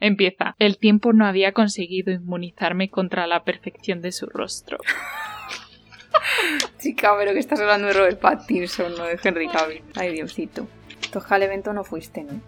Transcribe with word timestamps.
Empieza. 0.00 0.54
El 0.58 0.78
tiempo 0.78 1.12
no 1.12 1.26
había 1.26 1.52
conseguido 1.52 2.12
inmunizarme 2.12 2.90
contra 2.90 3.26
la 3.26 3.44
perfección 3.44 4.00
de 4.02 4.12
su 4.12 4.26
rostro. 4.26 4.78
Chica, 6.78 7.14
pero 7.18 7.32
que 7.32 7.38
estás 7.38 7.60
hablando 7.60 7.88
de 7.88 7.92
Robert 7.92 8.18
Pattinson, 8.18 8.96
no 8.96 9.04
de 9.04 9.18
Henry 9.22 9.48
Cavill. 9.48 9.82
Ay, 9.94 10.12
Diosito. 10.12 10.66
Tú 11.12 11.20
al 11.28 11.42
evento 11.42 11.72
no 11.72 11.84
fuiste, 11.84 12.22
¿no? 12.22 12.40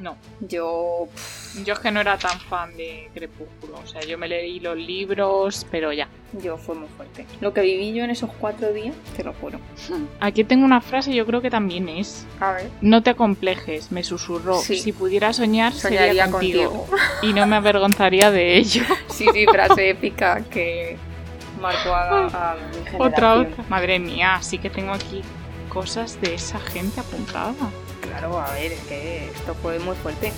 No. 0.00 0.16
Yo. 0.40 1.08
Yo 1.64 1.72
es 1.74 1.78
que 1.80 1.90
no 1.90 2.00
era 2.00 2.18
tan 2.18 2.38
fan 2.38 2.76
de 2.76 3.08
Crepúsculo. 3.14 3.78
O 3.82 3.86
sea, 3.86 4.02
yo 4.02 4.18
me 4.18 4.28
leí 4.28 4.60
los 4.60 4.76
libros, 4.76 5.66
pero 5.70 5.92
ya. 5.92 6.08
Yo 6.42 6.58
fue 6.58 6.74
muy 6.74 6.88
fuerte. 6.96 7.24
Lo 7.40 7.54
que 7.54 7.62
viví 7.62 7.94
yo 7.94 8.04
en 8.04 8.10
esos 8.10 8.30
cuatro 8.38 8.72
días, 8.72 8.94
te 9.16 9.24
lo 9.24 9.32
juro. 9.32 9.58
Aquí 10.20 10.44
tengo 10.44 10.64
una 10.64 10.80
frase, 10.80 11.14
yo 11.14 11.24
creo 11.24 11.40
que 11.40 11.50
también 11.50 11.88
es. 11.88 12.26
A 12.40 12.52
ver. 12.52 12.70
No 12.82 13.02
te 13.02 13.10
acomplejes, 13.10 13.90
me 13.90 14.04
susurró. 14.04 14.58
Sí. 14.58 14.76
Si 14.78 14.92
pudiera 14.92 15.32
soñar, 15.32 15.72
Soñaría 15.72 16.06
sería 16.08 16.30
contigo. 16.30 16.70
contigo. 16.70 16.96
Y 17.22 17.32
no 17.32 17.46
me 17.46 17.56
avergonzaría 17.56 18.30
de 18.30 18.56
ello. 18.58 18.82
Sí, 19.08 19.26
sí, 19.32 19.46
frase 19.46 19.90
épica 19.90 20.42
que 20.50 20.98
marcó 21.60 21.94
a, 21.94 22.26
a 22.52 22.54
mi 22.56 22.74
generación. 22.84 23.00
otra, 23.02 23.34
otra. 23.36 23.64
Madre 23.70 23.98
mía, 23.98 24.38
sí 24.42 24.58
que 24.58 24.68
tengo 24.68 24.92
aquí 24.92 25.22
cosas 25.70 26.20
de 26.20 26.34
esa 26.34 26.58
gente 26.60 27.00
apuntada. 27.00 27.54
Claro, 28.18 28.40
a 28.40 28.50
ver, 28.54 28.72
es 28.72 28.80
que 28.84 29.26
esto 29.26 29.54
fue 29.56 29.78
muy 29.78 29.94
fuerte. 29.96 30.32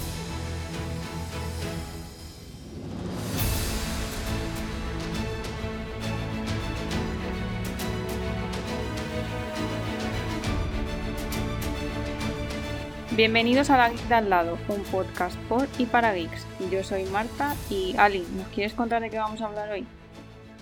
Bienvenidos 13.13 13.71
a 13.71 13.77
La 13.77 13.91
Geek 13.91 14.09
de 14.09 14.15
al 14.17 14.29
lado, 14.29 14.59
un 14.69 14.83
podcast 14.83 15.39
por 15.43 15.69
y 15.79 15.87
para 15.87 16.13
geeks. 16.13 16.49
Yo 16.73 16.83
soy 16.83 17.05
Marta 17.05 17.55
y 17.71 17.95
Ali, 17.97 18.27
¿nos 18.37 18.49
quieres 18.49 18.75
contar 18.75 19.03
de 19.03 19.11
qué 19.11 19.19
vamos 19.19 19.41
a 19.41 19.47
hablar 19.47 19.71
hoy? 19.71 19.87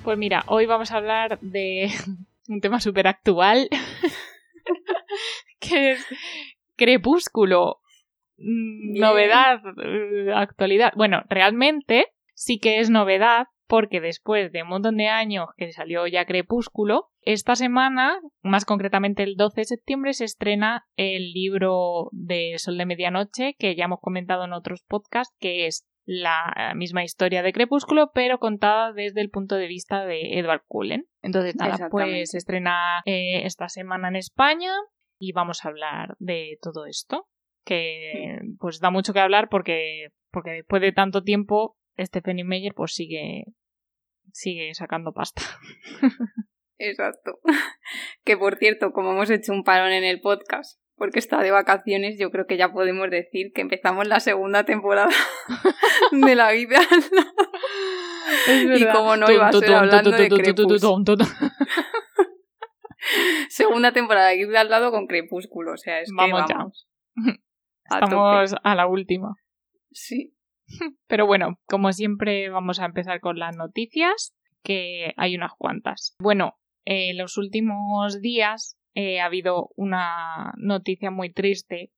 Pues 0.04 0.18
mira, 0.18 0.44
hoy 0.48 0.66
vamos 0.66 0.90
a 0.90 0.96
hablar 0.96 1.38
de 1.40 1.90
un 2.48 2.60
tema 2.60 2.78
súper 2.78 3.06
actual, 3.06 3.70
que 5.60 5.92
es 5.92 6.06
Crepúsculo. 6.76 7.80
Mm, 8.38 8.92
Bien. 8.92 9.00
Novedad, 9.00 9.60
eh, 9.82 10.32
actualidad. 10.34 10.92
Bueno, 10.96 11.22
realmente 11.28 12.06
sí 12.34 12.58
que 12.58 12.78
es 12.80 12.90
novedad 12.90 13.48
porque 13.66 14.00
después 14.00 14.52
de 14.52 14.62
un 14.62 14.68
montón 14.68 14.96
de 14.96 15.08
años 15.08 15.48
que 15.56 15.72
salió 15.72 16.06
ya 16.06 16.24
Crepúsculo, 16.24 17.10
esta 17.22 17.56
semana, 17.56 18.20
más 18.42 18.64
concretamente 18.64 19.24
el 19.24 19.34
12 19.36 19.62
de 19.62 19.64
septiembre, 19.64 20.12
se 20.12 20.24
estrena 20.24 20.86
el 20.96 21.32
libro 21.32 22.08
de 22.12 22.54
Sol 22.58 22.78
de 22.78 22.86
Medianoche 22.86 23.56
que 23.58 23.74
ya 23.74 23.86
hemos 23.86 24.00
comentado 24.00 24.44
en 24.44 24.52
otros 24.52 24.84
podcasts, 24.86 25.34
que 25.40 25.66
es 25.66 25.88
la 26.04 26.72
misma 26.76 27.02
historia 27.02 27.42
de 27.42 27.52
Crepúsculo, 27.52 28.12
pero 28.14 28.38
contada 28.38 28.92
desde 28.92 29.20
el 29.20 29.30
punto 29.30 29.56
de 29.56 29.66
vista 29.66 30.04
de 30.04 30.38
Edward 30.38 30.62
Cullen. 30.68 31.06
Entonces, 31.20 31.56
nada, 31.56 31.88
pues 31.90 32.30
se 32.30 32.38
estrena 32.38 33.02
eh, 33.04 33.44
esta 33.44 33.68
semana 33.68 34.06
en 34.06 34.16
España 34.16 34.70
y 35.18 35.32
vamos 35.32 35.64
a 35.64 35.68
hablar 35.68 36.16
de 36.18 36.58
todo 36.60 36.86
esto, 36.86 37.28
que 37.64 38.40
pues 38.58 38.80
da 38.80 38.90
mucho 38.90 39.12
que 39.12 39.20
hablar 39.20 39.48
porque, 39.48 40.08
porque 40.30 40.50
después 40.50 40.82
de 40.82 40.92
tanto 40.92 41.22
tiempo 41.22 41.76
Stephanie 41.98 42.44
Meyer 42.44 42.74
pues 42.74 42.94
sigue, 42.94 43.44
sigue 44.32 44.74
sacando 44.74 45.12
pasta. 45.12 45.42
Exacto. 46.78 47.38
Que 48.24 48.36
por 48.36 48.56
cierto, 48.56 48.90
como 48.90 49.12
hemos 49.12 49.30
hecho 49.30 49.52
un 49.52 49.62
parón 49.62 49.92
en 49.92 50.02
el 50.02 50.20
podcast, 50.20 50.80
porque 50.96 51.20
está 51.20 51.40
de 51.42 51.52
vacaciones, 51.52 52.18
yo 52.18 52.32
creo 52.32 52.46
que 52.46 52.56
ya 52.56 52.72
podemos 52.72 53.08
decir 53.08 53.52
que 53.54 53.60
empezamos 53.60 54.08
la 54.08 54.18
segunda 54.18 54.64
temporada 54.64 55.14
de 56.10 56.34
la 56.34 56.50
vida. 56.50 56.80
Y 58.74 58.84
como 58.86 59.16
no 59.16 59.30
iba 59.30 59.48
a 59.48 59.52
ser 59.52 59.72
hablando 59.72 60.10
de. 60.10 60.28
segunda 63.80 63.92
temporada 63.92 64.28
de 64.28 64.36
Guía 64.36 64.60
al 64.60 64.70
lado 64.70 64.90
con 64.90 65.06
Crepúsculo, 65.06 65.72
o 65.72 65.76
sea, 65.76 66.00
es 66.00 66.10
que 66.10 66.16
Vamos 66.16 66.44
ya. 66.48 66.56
a 67.90 67.94
Estamos 68.00 68.50
tope. 68.50 68.60
a 68.64 68.74
la 68.74 68.86
última. 68.86 69.34
Sí. 69.90 70.32
Pero 71.06 71.26
bueno, 71.26 71.58
como 71.66 71.92
siempre 71.92 72.50
vamos 72.50 72.80
a 72.80 72.86
empezar 72.86 73.20
con 73.20 73.38
las 73.38 73.56
noticias, 73.56 74.34
que 74.62 75.14
hay 75.16 75.36
unas 75.36 75.52
cuantas. 75.56 76.16
Bueno, 76.18 76.58
en 76.84 77.16
los 77.18 77.38
últimos 77.38 78.20
días 78.20 78.76
eh, 78.94 79.20
ha 79.20 79.26
habido 79.26 79.70
una 79.76 80.52
noticia 80.56 81.10
muy 81.10 81.32
triste 81.32 81.92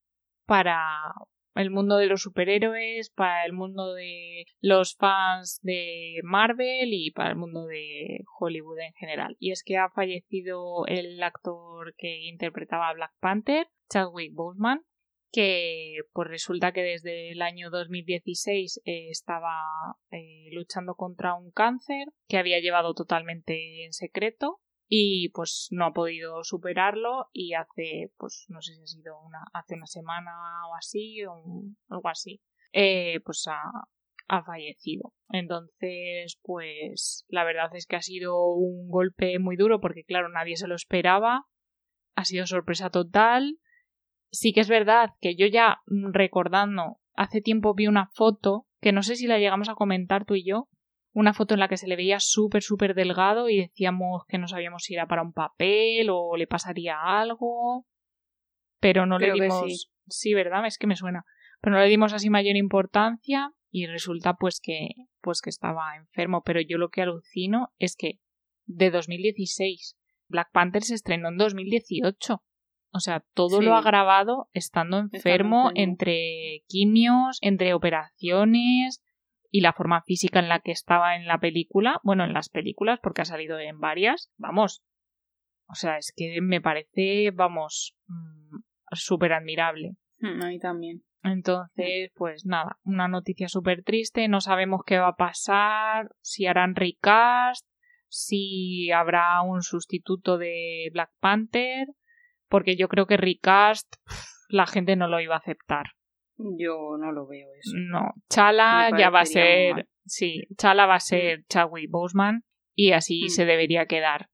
para 0.46 1.14
el 1.58 1.70
mundo 1.70 1.96
de 1.96 2.06
los 2.06 2.22
superhéroes, 2.22 3.10
para 3.10 3.44
el 3.44 3.52
mundo 3.52 3.94
de 3.94 4.44
los 4.60 4.96
fans 4.96 5.60
de 5.62 6.20
Marvel 6.22 6.92
y 6.92 7.10
para 7.10 7.30
el 7.30 7.36
mundo 7.36 7.66
de 7.66 8.24
Hollywood 8.38 8.78
en 8.78 8.92
general. 8.94 9.36
Y 9.38 9.52
es 9.52 9.62
que 9.64 9.76
ha 9.76 9.90
fallecido 9.90 10.86
el 10.86 11.22
actor 11.22 11.94
que 11.96 12.28
interpretaba 12.28 12.88
a 12.88 12.94
Black 12.94 13.12
Panther, 13.20 13.66
Chadwick 13.90 14.32
Boseman, 14.34 14.84
que 15.30 15.98
pues 16.12 16.28
resulta 16.28 16.72
que 16.72 16.82
desde 16.82 17.32
el 17.32 17.42
año 17.42 17.70
2016 17.70 18.80
eh, 18.84 19.10
estaba 19.10 19.62
eh, 20.10 20.48
luchando 20.52 20.94
contra 20.94 21.34
un 21.34 21.50
cáncer 21.50 22.08
que 22.28 22.38
había 22.38 22.60
llevado 22.60 22.94
totalmente 22.94 23.84
en 23.84 23.92
secreto 23.92 24.60
y 24.88 25.28
pues 25.30 25.68
no 25.70 25.86
ha 25.86 25.92
podido 25.92 26.42
superarlo 26.44 27.28
y 27.32 27.54
hace 27.54 28.12
pues 28.16 28.46
no 28.48 28.60
sé 28.62 28.74
si 28.74 28.82
ha 28.82 28.86
sido 28.86 29.20
una 29.20 29.40
hace 29.52 29.74
una 29.74 29.86
semana 29.86 30.30
o 30.70 30.74
así 30.76 31.24
o 31.24 31.34
un- 31.34 31.76
algo 31.88 32.08
así 32.08 32.40
eh, 32.72 33.20
pues 33.24 33.46
ha, 33.48 33.60
ha 34.28 34.44
fallecido. 34.44 35.12
Entonces 35.30 36.38
pues 36.42 37.24
la 37.28 37.44
verdad 37.44 37.74
es 37.74 37.86
que 37.86 37.96
ha 37.96 38.02
sido 38.02 38.46
un 38.54 38.88
golpe 38.88 39.38
muy 39.38 39.56
duro 39.56 39.80
porque 39.80 40.04
claro 40.04 40.28
nadie 40.28 40.56
se 40.56 40.68
lo 40.68 40.74
esperaba 40.74 41.46
ha 42.14 42.24
sido 42.24 42.46
sorpresa 42.46 42.90
total. 42.90 43.58
Sí 44.30 44.52
que 44.52 44.60
es 44.60 44.68
verdad 44.68 45.10
que 45.20 45.36
yo 45.36 45.46
ya 45.46 45.78
mm, 45.86 46.12
recordando, 46.12 46.98
hace 47.14 47.40
tiempo 47.40 47.74
vi 47.74 47.86
una 47.86 48.08
foto, 48.08 48.66
que 48.80 48.92
no 48.92 49.02
sé 49.02 49.16
si 49.16 49.26
la 49.26 49.38
llegamos 49.38 49.68
a 49.68 49.74
comentar 49.74 50.24
tú 50.24 50.34
y 50.34 50.44
yo, 50.44 50.68
una 51.18 51.34
foto 51.34 51.54
en 51.54 51.60
la 51.60 51.66
que 51.68 51.76
se 51.76 51.88
le 51.88 51.96
veía 51.96 52.20
súper, 52.20 52.62
súper 52.62 52.94
delgado 52.94 53.48
y 53.48 53.58
decíamos 53.58 54.22
que 54.28 54.38
no 54.38 54.46
sabíamos 54.46 54.84
si 54.84 54.94
era 54.94 55.08
para 55.08 55.22
un 55.22 55.32
papel 55.32 56.08
o 56.10 56.36
le 56.36 56.46
pasaría 56.46 56.96
algo, 57.00 57.86
pero 58.80 59.04
no 59.04 59.16
Creo 59.18 59.34
le 59.34 59.40
que 59.40 59.44
dimos... 59.46 59.90
sí. 60.06 60.34
¿verdad? 60.34 60.64
Es 60.66 60.78
que 60.78 60.86
me 60.86 60.94
suena. 60.94 61.24
Pero 61.60 61.74
no 61.74 61.82
le 61.82 61.88
dimos 61.88 62.12
así 62.12 62.30
mayor 62.30 62.56
importancia 62.56 63.52
y 63.70 63.86
resulta 63.86 64.34
pues 64.34 64.60
que, 64.62 64.90
pues 65.20 65.40
que 65.42 65.50
estaba 65.50 65.96
enfermo, 65.96 66.42
pero 66.44 66.60
yo 66.60 66.78
lo 66.78 66.88
que 66.90 67.02
alucino 67.02 67.72
es 67.78 67.96
que 67.96 68.20
de 68.66 68.90
2016 68.92 69.96
Black 70.28 70.50
Panther 70.52 70.82
se 70.84 70.94
estrenó 70.94 71.30
en 71.30 71.36
2018. 71.36 72.42
O 72.92 73.00
sea, 73.00 73.24
todo 73.34 73.58
Sí. 73.58 73.64
lo 73.64 73.74
ha 73.74 73.82
grabado 73.82 74.48
estando 74.52 74.98
enfermo, 74.98 75.70
enfermo. 75.70 75.70
entre 75.74 76.62
quimios, 76.68 77.38
entre 77.42 77.74
operaciones 77.74 79.02
y 79.50 79.60
la 79.60 79.72
forma 79.72 80.02
física 80.02 80.38
en 80.38 80.48
la 80.48 80.60
que 80.60 80.72
estaba 80.72 81.16
en 81.16 81.26
la 81.26 81.38
película, 81.38 82.00
bueno, 82.02 82.24
en 82.24 82.32
las 82.32 82.48
películas, 82.48 83.00
porque 83.02 83.22
ha 83.22 83.26
salido 83.26 83.58
en 83.58 83.80
varias, 83.80 84.30
vamos. 84.36 84.82
O 85.68 85.74
sea, 85.74 85.98
es 85.98 86.12
que 86.14 86.40
me 86.40 86.60
parece, 86.60 87.30
vamos, 87.32 87.96
mm, 88.06 88.58
súper 88.92 89.32
admirable. 89.32 89.96
Mm, 90.18 90.42
A 90.42 90.48
mí 90.48 90.58
también. 90.58 91.02
Entonces, 91.22 92.10
pues 92.14 92.46
nada, 92.46 92.78
una 92.84 93.08
noticia 93.08 93.48
súper 93.48 93.82
triste, 93.82 94.28
no 94.28 94.40
sabemos 94.40 94.82
qué 94.86 94.98
va 94.98 95.08
a 95.08 95.16
pasar, 95.16 96.10
si 96.20 96.46
harán 96.46 96.76
recast, 96.76 97.66
si 98.08 98.90
habrá 98.92 99.42
un 99.42 99.62
sustituto 99.62 100.38
de 100.38 100.88
Black 100.92 101.10
Panther, 101.20 101.88
porque 102.48 102.76
yo 102.76 102.88
creo 102.88 103.06
que 103.06 103.16
recast 103.16 103.92
la 104.48 104.66
gente 104.66 104.96
no 104.96 105.08
lo 105.08 105.20
iba 105.20 105.34
a 105.34 105.38
aceptar. 105.38 105.86
Yo 106.38 106.96
no 106.98 107.10
lo 107.12 107.26
veo 107.26 107.48
eso. 107.58 107.72
No, 107.76 108.12
Chala 108.28 108.90
ya 108.96 109.10
va 109.10 109.20
a 109.20 109.24
ser, 109.26 109.74
mal. 109.74 109.88
sí, 110.06 110.42
Chala 110.56 110.86
va 110.86 110.94
a 110.96 111.00
ser 111.00 111.44
Chadwick 111.48 111.90
Boseman 111.90 112.44
y 112.74 112.92
así 112.92 113.24
Mm. 113.24 113.28
se 113.28 113.44
debería 113.44 113.86
quedar. 113.86 114.28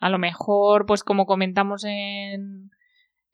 A 0.00 0.08
lo 0.10 0.18
mejor, 0.18 0.86
pues 0.86 1.02
como 1.04 1.26
comentamos 1.26 1.84
en, 1.84 2.70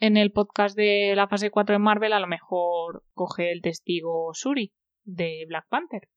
en 0.01 0.17
el 0.17 0.33
podcast 0.33 0.77
de 0.77 1.13
la 1.15 1.29
fase 1.29 1.51
4 1.51 1.75
de 1.75 1.79
Marvel, 1.79 2.13
a 2.15 2.21
lo 2.21 2.27
mejor 2.27 3.05
coge 3.13 3.53
el 3.53 3.61
testigo 3.63 4.31
Suri 4.35 4.73
de 5.05 5.45
Black 5.47 5.67
Panther. 5.69 6.09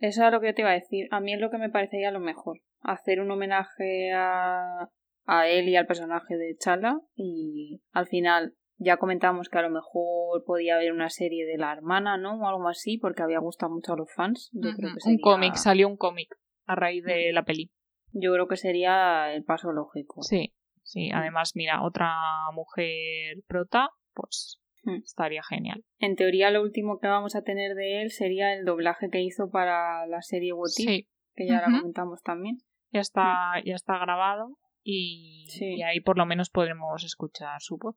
Eso 0.00 0.24
es 0.26 0.32
lo 0.32 0.40
que 0.40 0.48
yo 0.48 0.54
te 0.54 0.62
iba 0.62 0.70
a 0.70 0.74
decir. 0.74 1.06
A 1.10 1.20
mí 1.20 1.34
es 1.34 1.40
lo 1.40 1.50
que 1.50 1.58
me 1.58 1.70
parecería 1.70 2.10
lo 2.10 2.20
mejor. 2.20 2.60
Hacer 2.80 3.20
un 3.20 3.30
homenaje 3.30 4.12
a, 4.12 4.88
a 5.26 5.48
él 5.48 5.68
y 5.68 5.76
al 5.76 5.86
personaje 5.86 6.36
de 6.36 6.56
Chala. 6.58 6.98
Y 7.14 7.80
al 7.92 8.06
final 8.06 8.54
ya 8.76 8.96
comentamos 8.96 9.48
que 9.48 9.58
a 9.58 9.62
lo 9.62 9.70
mejor 9.70 10.44
podía 10.44 10.76
haber 10.76 10.92
una 10.92 11.08
serie 11.10 11.46
de 11.46 11.58
la 11.58 11.72
hermana, 11.72 12.16
¿no? 12.16 12.40
O 12.40 12.48
algo 12.48 12.68
así, 12.68 12.98
porque 12.98 13.22
había 13.22 13.38
gustado 13.38 13.72
mucho 13.72 13.92
a 13.92 13.96
los 13.96 14.12
fans. 14.12 14.50
Yo 14.52 14.70
creo 14.76 14.92
que 14.94 15.10
Un 15.10 15.18
cómic, 15.18 15.54
salió 15.54 15.88
un 15.88 15.96
cómic 15.96 16.28
a 16.66 16.74
raíz 16.74 17.04
de 17.04 17.32
la 17.32 17.44
peli. 17.44 17.70
Yo 18.12 18.32
creo 18.32 18.46
que 18.48 18.56
sería 18.56 19.32
el 19.34 19.44
paso 19.44 19.72
lógico. 19.72 20.22
Sí, 20.22 20.54
sí. 20.82 21.10
Además, 21.12 21.52
mira, 21.54 21.82
otra 21.82 22.12
mujer 22.52 23.36
prota, 23.46 23.88
pues. 24.12 24.60
Estaría 25.02 25.42
genial. 25.42 25.82
En 25.98 26.14
teoría, 26.14 26.50
lo 26.50 26.60
último 26.60 26.98
que 27.00 27.08
vamos 27.08 27.34
a 27.36 27.42
tener 27.42 27.74
de 27.74 28.02
él 28.02 28.10
sería 28.10 28.52
el 28.52 28.66
doblaje 28.66 29.08
que 29.10 29.22
hizo 29.22 29.48
para 29.50 30.06
la 30.06 30.20
serie 30.20 30.52
What 30.52 30.68
Sí, 30.68 31.08
que 31.34 31.46
ya 31.46 31.62
la 31.62 31.78
comentamos 31.78 32.20
también. 32.22 32.58
ya 32.92 33.00
está, 33.00 33.54
ya 33.64 33.74
está 33.76 33.96
grabado 33.98 34.58
y, 34.82 35.46
Sí. 35.48 35.76
y 35.76 35.82
ahí 35.82 36.00
por 36.00 36.18
lo 36.18 36.26
menos 36.26 36.50
podremos 36.50 37.02
escuchar 37.02 37.60
su 37.62 37.78
voz. 37.78 37.96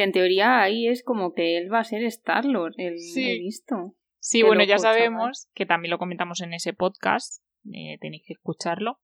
Que 0.00 0.04
en 0.04 0.12
teoría 0.12 0.62
ahí 0.62 0.88
es 0.88 1.04
como 1.04 1.34
que 1.34 1.58
él 1.58 1.70
va 1.70 1.80
a 1.80 1.84
ser 1.84 2.02
Star-Lord, 2.04 2.72
el 2.78 2.98
Sí. 2.98 3.32
he 3.32 3.38
visto. 3.38 3.92
Sí, 4.18 4.40
Qué 4.40 4.46
bueno, 4.46 4.64
ya 4.64 4.78
chaval. 4.78 4.94
sabemos 4.94 5.48
que 5.52 5.66
también 5.66 5.90
lo 5.90 5.98
comentamos 5.98 6.40
en 6.40 6.54
ese 6.54 6.72
podcast, 6.72 7.44
eh, 7.70 7.98
tenéis 8.00 8.22
que 8.26 8.32
escucharlo. 8.32 8.98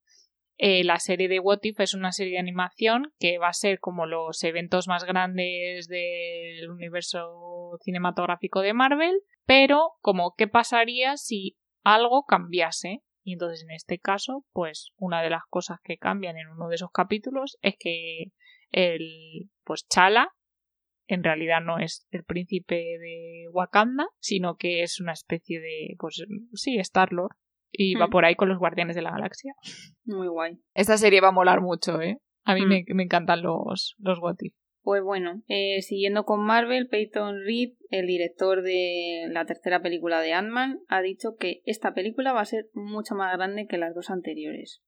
Eh, 0.57 0.83
la 0.83 0.97
serie 0.97 1.27
de 1.27 1.39
What 1.39 1.59
If 1.61 1.81
es 1.81 1.93
una 1.93 2.11
serie 2.11 2.33
de 2.33 2.39
animación 2.39 3.13
que 3.19 3.37
va 3.37 3.49
a 3.49 3.53
ser 3.53 3.79
como 3.79 4.07
los 4.07 4.43
eventos 4.43 4.87
más 4.87 5.03
grandes 5.03 5.87
del 5.87 6.67
universo 6.67 7.77
cinematográfico 7.83 8.61
de 8.61 8.73
Marvel, 8.73 9.21
pero 9.45 9.91
como 10.01 10.33
qué 10.35 10.47
pasaría 10.47 11.15
si 11.17 11.59
algo 11.83 12.25
cambiase. 12.25 13.03
Y 13.23 13.33
entonces 13.33 13.61
en 13.61 13.69
este 13.69 13.99
caso, 13.99 14.45
pues 14.51 14.93
una 14.97 15.21
de 15.21 15.29
las 15.29 15.43
cosas 15.47 15.77
que 15.83 15.99
cambian 15.99 16.39
en 16.39 16.47
uno 16.47 16.69
de 16.69 16.73
esos 16.75 16.89
capítulos 16.91 17.59
es 17.61 17.75
que 17.77 18.31
el 18.71 19.51
pues 19.63 19.85
Chala 19.87 20.33
en 21.07 21.23
realidad 21.23 21.61
no 21.61 21.79
es 21.79 22.07
el 22.11 22.23
príncipe 22.23 22.75
de 22.75 23.45
Wakanda, 23.51 24.07
sino 24.19 24.55
que 24.55 24.83
es 24.83 24.99
una 24.99 25.13
especie 25.13 25.59
de, 25.59 25.95
pues 25.99 26.23
sí, 26.53 26.77
Star-Lord. 26.77 27.35
Y 27.71 27.95
va 27.95 28.07
Hmm. 28.07 28.11
por 28.11 28.25
ahí 28.25 28.35
con 28.35 28.47
los 28.49 28.59
Guardianes 28.59 28.95
de 28.95 29.01
la 29.01 29.11
Galaxia. 29.11 29.53
Muy 30.05 30.27
guay. 30.27 30.57
Esta 30.73 30.97
serie 30.97 31.19
va 31.21 31.29
a 31.29 31.33
molar 31.33 31.59
mucho, 31.61 32.01
¿eh? 32.01 32.17
A 32.45 32.55
mí 32.55 32.61
Hmm. 32.61 32.69
me, 32.69 32.85
me 32.93 33.03
encantan 33.03 33.41
los, 33.41 33.95
los 33.99 34.19
What 34.19 34.37
If. 34.39 34.53
Pues 34.81 35.03
bueno, 35.03 35.41
eh, 35.49 35.81
siguiendo 35.81 36.23
con 36.23 36.39
Marvel, 36.45 36.87
Peyton 36.87 37.35
Reed, 37.45 37.73
el 37.89 38.07
director 38.07 38.61
de 38.63 39.27
la 39.29 39.45
tercera 39.45 39.81
película 39.81 40.21
de 40.21 40.31
Ant-Man, 40.31 40.79
ha 40.87 41.01
dicho 41.01 41.35
que 41.37 41.61
esta 41.65 41.93
película 41.93 42.31
va 42.31 42.39
a 42.39 42.45
ser 42.45 42.67
mucho 42.73 43.13
más 43.13 43.35
grande 43.35 43.67
que 43.67 43.77
las 43.77 43.93
dos 43.93 44.09
anteriores. 44.09 44.81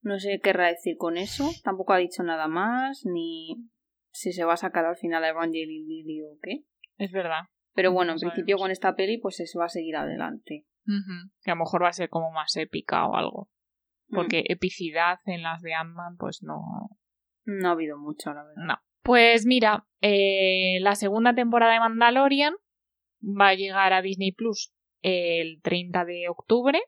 No 0.00 0.18
sé 0.18 0.30
qué 0.32 0.40
querrá 0.40 0.66
decir 0.66 0.96
con 0.98 1.16
eso, 1.16 1.48
tampoco 1.62 1.92
ha 1.92 1.98
dicho 1.98 2.24
nada 2.24 2.48
más, 2.48 3.02
ni 3.06 3.54
si 4.12 4.32
se 4.32 4.44
va 4.44 4.54
a 4.54 4.58
sacar 4.58 4.84
al 4.84 4.96
final 4.96 5.24
a 5.24 5.28
Evangeline 5.28 5.86
Lilly 5.86 6.22
o 6.22 6.38
qué. 6.42 6.64
Es 6.98 7.10
verdad. 7.10 7.44
Pero 7.74 7.92
bueno, 7.92 8.12
en 8.12 8.18
principio 8.18 8.58
con 8.58 8.70
esta 8.70 8.94
peli 8.94 9.18
pues 9.18 9.36
se 9.36 9.58
va 9.58 9.64
a 9.64 9.70
seguir 9.70 9.96
adelante. 9.96 10.66
Ujú. 10.86 11.30
Que 11.42 11.50
a 11.50 11.54
lo 11.54 11.60
mejor 11.60 11.82
va 11.82 11.88
a 11.88 11.92
ser 11.92 12.08
como 12.08 12.30
más 12.30 12.56
épica 12.56 13.06
o 13.06 13.16
algo. 13.16 13.48
Mm, 14.08 14.14
Porque 14.14 14.44
epicidad 14.48 15.18
en 15.24 15.42
las 15.42 15.62
de 15.62 15.74
Ant-Man, 15.74 16.16
pues 16.18 16.42
no, 16.42 16.60
No 17.44 17.68
ha 17.68 17.72
habido 17.72 17.98
mucho, 17.98 18.32
la 18.32 18.44
verdad. 18.44 18.62
No. 18.64 18.78
Pues 19.02 19.46
mira, 19.46 19.86
eh, 20.00 20.78
la 20.80 20.94
segunda 20.94 21.34
temporada 21.34 21.72
de 21.72 21.80
Mandalorian 21.80 22.54
va 23.22 23.48
a 23.48 23.54
llegar 23.54 23.92
a 23.92 24.02
Disney 24.02 24.32
Plus 24.32 24.72
el 25.00 25.60
30 25.62 26.04
de 26.04 26.28
octubre, 26.28 26.80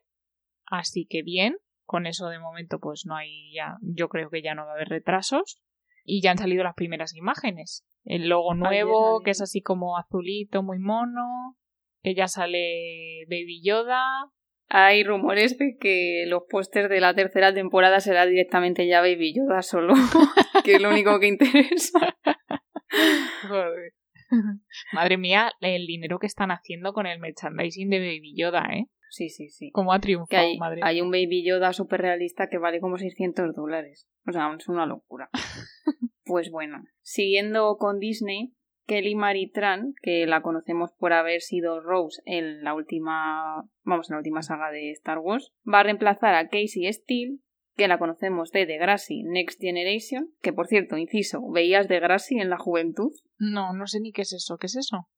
así 0.65 1.05
que 1.05 1.23
bien, 1.23 1.57
con 1.83 2.05
eso 2.05 2.29
de 2.29 2.39
momento 2.39 2.79
pues 2.79 3.05
no 3.05 3.15
hay 3.15 3.53
ya, 3.53 3.77
yo 3.81 4.07
creo 4.07 4.29
que 4.29 4.41
ya 4.41 4.55
no 4.55 4.65
va 4.65 4.71
a 4.71 4.75
haber 4.75 4.87
retrasos 4.87 5.61
y 6.05 6.21
ya 6.21 6.31
han 6.31 6.37
salido 6.37 6.63
las 6.63 6.75
primeras 6.75 7.15
imágenes. 7.15 7.83
El 8.05 8.29
logo 8.29 8.53
nuevo, 8.53 9.21
que 9.21 9.31
es 9.31 9.41
así 9.41 9.61
como 9.61 9.97
azulito, 9.97 10.61
muy 10.61 10.77
mono, 10.79 11.57
que 12.03 12.13
ya 12.13 12.27
sale 12.27 13.25
Baby 13.27 13.61
Yoda. 13.63 14.31
Hay 14.67 15.03
rumores 15.03 15.57
de 15.57 15.77
que 15.79 16.25
los 16.27 16.43
pósters 16.49 16.89
de 16.89 16.99
la 16.99 17.13
tercera 17.13 17.53
temporada 17.53 17.99
será 17.99 18.25
directamente 18.25 18.87
ya 18.87 19.01
Baby 19.01 19.33
Yoda 19.35 19.61
solo, 19.61 19.93
que 20.63 20.75
es 20.75 20.81
lo 20.81 20.89
único 20.89 21.19
que 21.19 21.27
interesa. 21.27 22.15
Joder. 23.47 23.93
Madre 24.93 25.17
mía, 25.17 25.51
el 25.61 25.85
dinero 25.87 26.19
que 26.19 26.27
están 26.27 26.51
haciendo 26.51 26.93
con 26.93 27.05
el 27.05 27.19
merchandising 27.19 27.89
de 27.89 27.99
Baby 27.99 28.35
Yoda, 28.35 28.67
¿eh? 28.73 28.85
Sí, 29.09 29.29
sí, 29.29 29.49
sí. 29.49 29.71
Cómo 29.71 29.93
ha 29.93 29.99
triunfado, 29.99 30.27
Que 30.29 30.37
hay, 30.37 30.57
madre 30.57 30.81
hay 30.83 31.01
un 31.01 31.11
Baby 31.11 31.45
Yoda 31.45 31.73
súper 31.73 32.01
realista 32.01 32.47
que 32.47 32.57
vale 32.57 32.79
como 32.79 32.97
600 32.97 33.55
dólares. 33.55 34.07
O 34.27 34.31
sea, 34.31 34.53
es 34.57 34.67
una 34.67 34.85
locura. 34.85 35.29
pues 36.25 36.49
bueno, 36.51 36.83
siguiendo 37.01 37.77
con 37.77 37.99
Disney, 37.99 38.53
Kelly 38.87 39.15
Marie 39.15 39.49
Tran, 39.51 39.93
que 40.01 40.25
la 40.27 40.41
conocemos 40.41 40.91
por 40.97 41.13
haber 41.13 41.41
sido 41.41 41.81
Rose 41.81 42.21
en 42.25 42.63
la 42.63 42.73
última, 42.73 43.63
vamos, 43.83 44.09
en 44.09 44.15
la 44.15 44.19
última 44.19 44.41
saga 44.41 44.71
de 44.71 44.91
Star 44.91 45.19
Wars, 45.19 45.51
va 45.71 45.79
a 45.79 45.83
reemplazar 45.83 46.35
a 46.35 46.49
Casey 46.49 46.91
Steele, 46.91 47.39
que 47.75 47.87
la 47.87 47.99
conocemos 47.99 48.51
de 48.51 48.65
Degrassi 48.65 49.23
Next 49.23 49.59
Generation, 49.59 50.33
que 50.41 50.53
por 50.53 50.67
cierto, 50.67 50.97
inciso, 50.97 51.41
¿veías 51.51 51.87
Degrassi 51.87 52.39
en 52.39 52.49
la 52.49 52.57
juventud? 52.57 53.11
No, 53.37 53.73
no 53.73 53.87
sé 53.87 53.99
ni 53.99 54.11
qué 54.11 54.21
es 54.21 54.33
eso. 54.33 54.57
¿Qué 54.57 54.67
es 54.67 54.75
eso? 54.75 55.09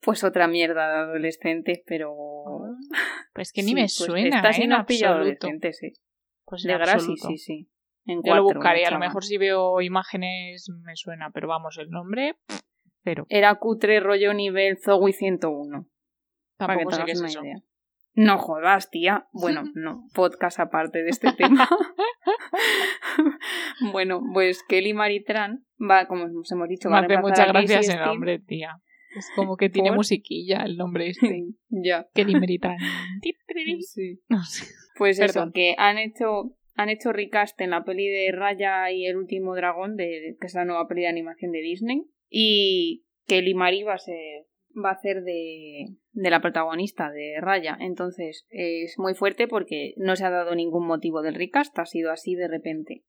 Pues 0.00 0.24
otra 0.24 0.48
mierda 0.48 0.88
de 0.88 0.94
adolescentes, 0.98 1.82
pero... 1.86 2.14
Pues 3.34 3.52
que 3.52 3.62
ni 3.62 3.68
Sí, 3.68 3.74
me 3.74 3.80
pues 3.82 3.94
suena, 3.94 4.36
Esta 4.36 4.50
¿eh? 4.50 4.54
sí 4.54 4.66
no 4.66 4.76
absoluto. 4.76 5.06
adolescentes, 5.08 5.78
sí. 5.78 5.92
Pues 6.44 6.62
De 6.62 6.74
absoluto. 6.74 7.28
sí, 7.28 7.38
sí. 7.38 7.70
En 8.06 8.22
Ya 8.24 8.34
lo 8.34 8.44
buscaré, 8.44 8.86
a 8.86 8.90
lo 8.90 8.98
mejor 8.98 9.24
si 9.24 9.36
veo 9.36 9.80
imágenes 9.82 10.68
me 10.84 10.96
suena, 10.96 11.30
pero 11.32 11.48
vamos, 11.48 11.76
el 11.78 11.90
nombre, 11.90 12.36
pero 13.02 13.26
Era 13.28 13.54
cutre 13.56 14.00
rollo 14.00 14.32
nivel 14.34 14.78
Zoe 14.78 15.12
101. 15.12 15.86
para 16.56 16.74
que 16.74 16.84
tampoco 16.84 16.90
te 16.90 16.96
sé 16.96 17.04
qué 17.04 17.12
hagas 17.12 17.22
es 17.22 17.36
una 17.36 17.46
idea. 17.46 17.56
No 18.14 18.38
jodas, 18.38 18.90
tía. 18.90 19.28
Bueno, 19.32 19.62
no, 19.74 20.04
podcast 20.14 20.58
aparte 20.60 21.02
de 21.02 21.10
este 21.10 21.32
tema. 21.32 21.68
bueno, 23.92 24.20
pues 24.32 24.62
Kelly 24.68 24.92
Maritran 24.92 25.64
va, 25.78 26.06
como 26.06 26.24
os 26.24 26.52
hemos 26.52 26.68
dicho, 26.68 26.90
va 26.90 26.98
a 26.98 27.06
reemplazar 27.06 27.48
muchas 27.48 27.68
gracias 27.68 27.88
el 27.96 28.04
nombre, 28.04 28.38
tía. 28.40 28.80
Es 29.16 29.28
como 29.34 29.56
que 29.56 29.68
tiene 29.68 29.90
¿Por? 29.90 29.98
musiquilla 29.98 30.62
el 30.64 30.76
nombre 30.76 31.08
este. 31.10 31.46
ya. 31.68 32.08
que. 32.14 32.24
Sí. 33.80 34.20
No 34.28 34.42
sé. 34.44 34.66
Pues 34.96 35.18
eso, 35.18 35.32
Perdón. 35.32 35.52
que 35.52 35.74
han 35.78 35.98
hecho 35.98 36.54
han 36.74 36.88
hecho 36.88 37.12
recast 37.12 37.60
en 37.60 37.70
la 37.70 37.84
peli 37.84 38.08
de 38.08 38.32
Raya 38.32 38.90
y 38.90 39.06
el 39.06 39.16
último 39.16 39.54
dragón, 39.54 39.96
de, 39.96 40.36
que 40.40 40.46
es 40.46 40.54
la 40.54 40.64
nueva 40.64 40.88
peli 40.88 41.02
de 41.02 41.08
animación 41.08 41.52
de 41.52 41.60
Disney. 41.60 42.04
Y 42.28 43.04
Kelly 43.26 43.54
Marie 43.54 43.84
va 43.84 43.94
a 43.94 43.98
ser 43.98 44.46
va 44.72 44.90
a 44.90 44.94
hacer 44.94 45.22
de, 45.24 45.96
de 46.12 46.30
la 46.30 46.40
protagonista 46.40 47.10
de 47.10 47.34
Raya. 47.40 47.76
Entonces 47.80 48.46
es 48.50 48.98
muy 48.98 49.14
fuerte 49.14 49.48
porque 49.48 49.94
no 49.96 50.16
se 50.16 50.24
ha 50.24 50.30
dado 50.30 50.54
ningún 50.54 50.86
motivo 50.86 51.22
del 51.22 51.34
recast, 51.34 51.76
ha 51.78 51.86
sido 51.86 52.12
así 52.12 52.34
de 52.34 52.48
repente. 52.48 53.02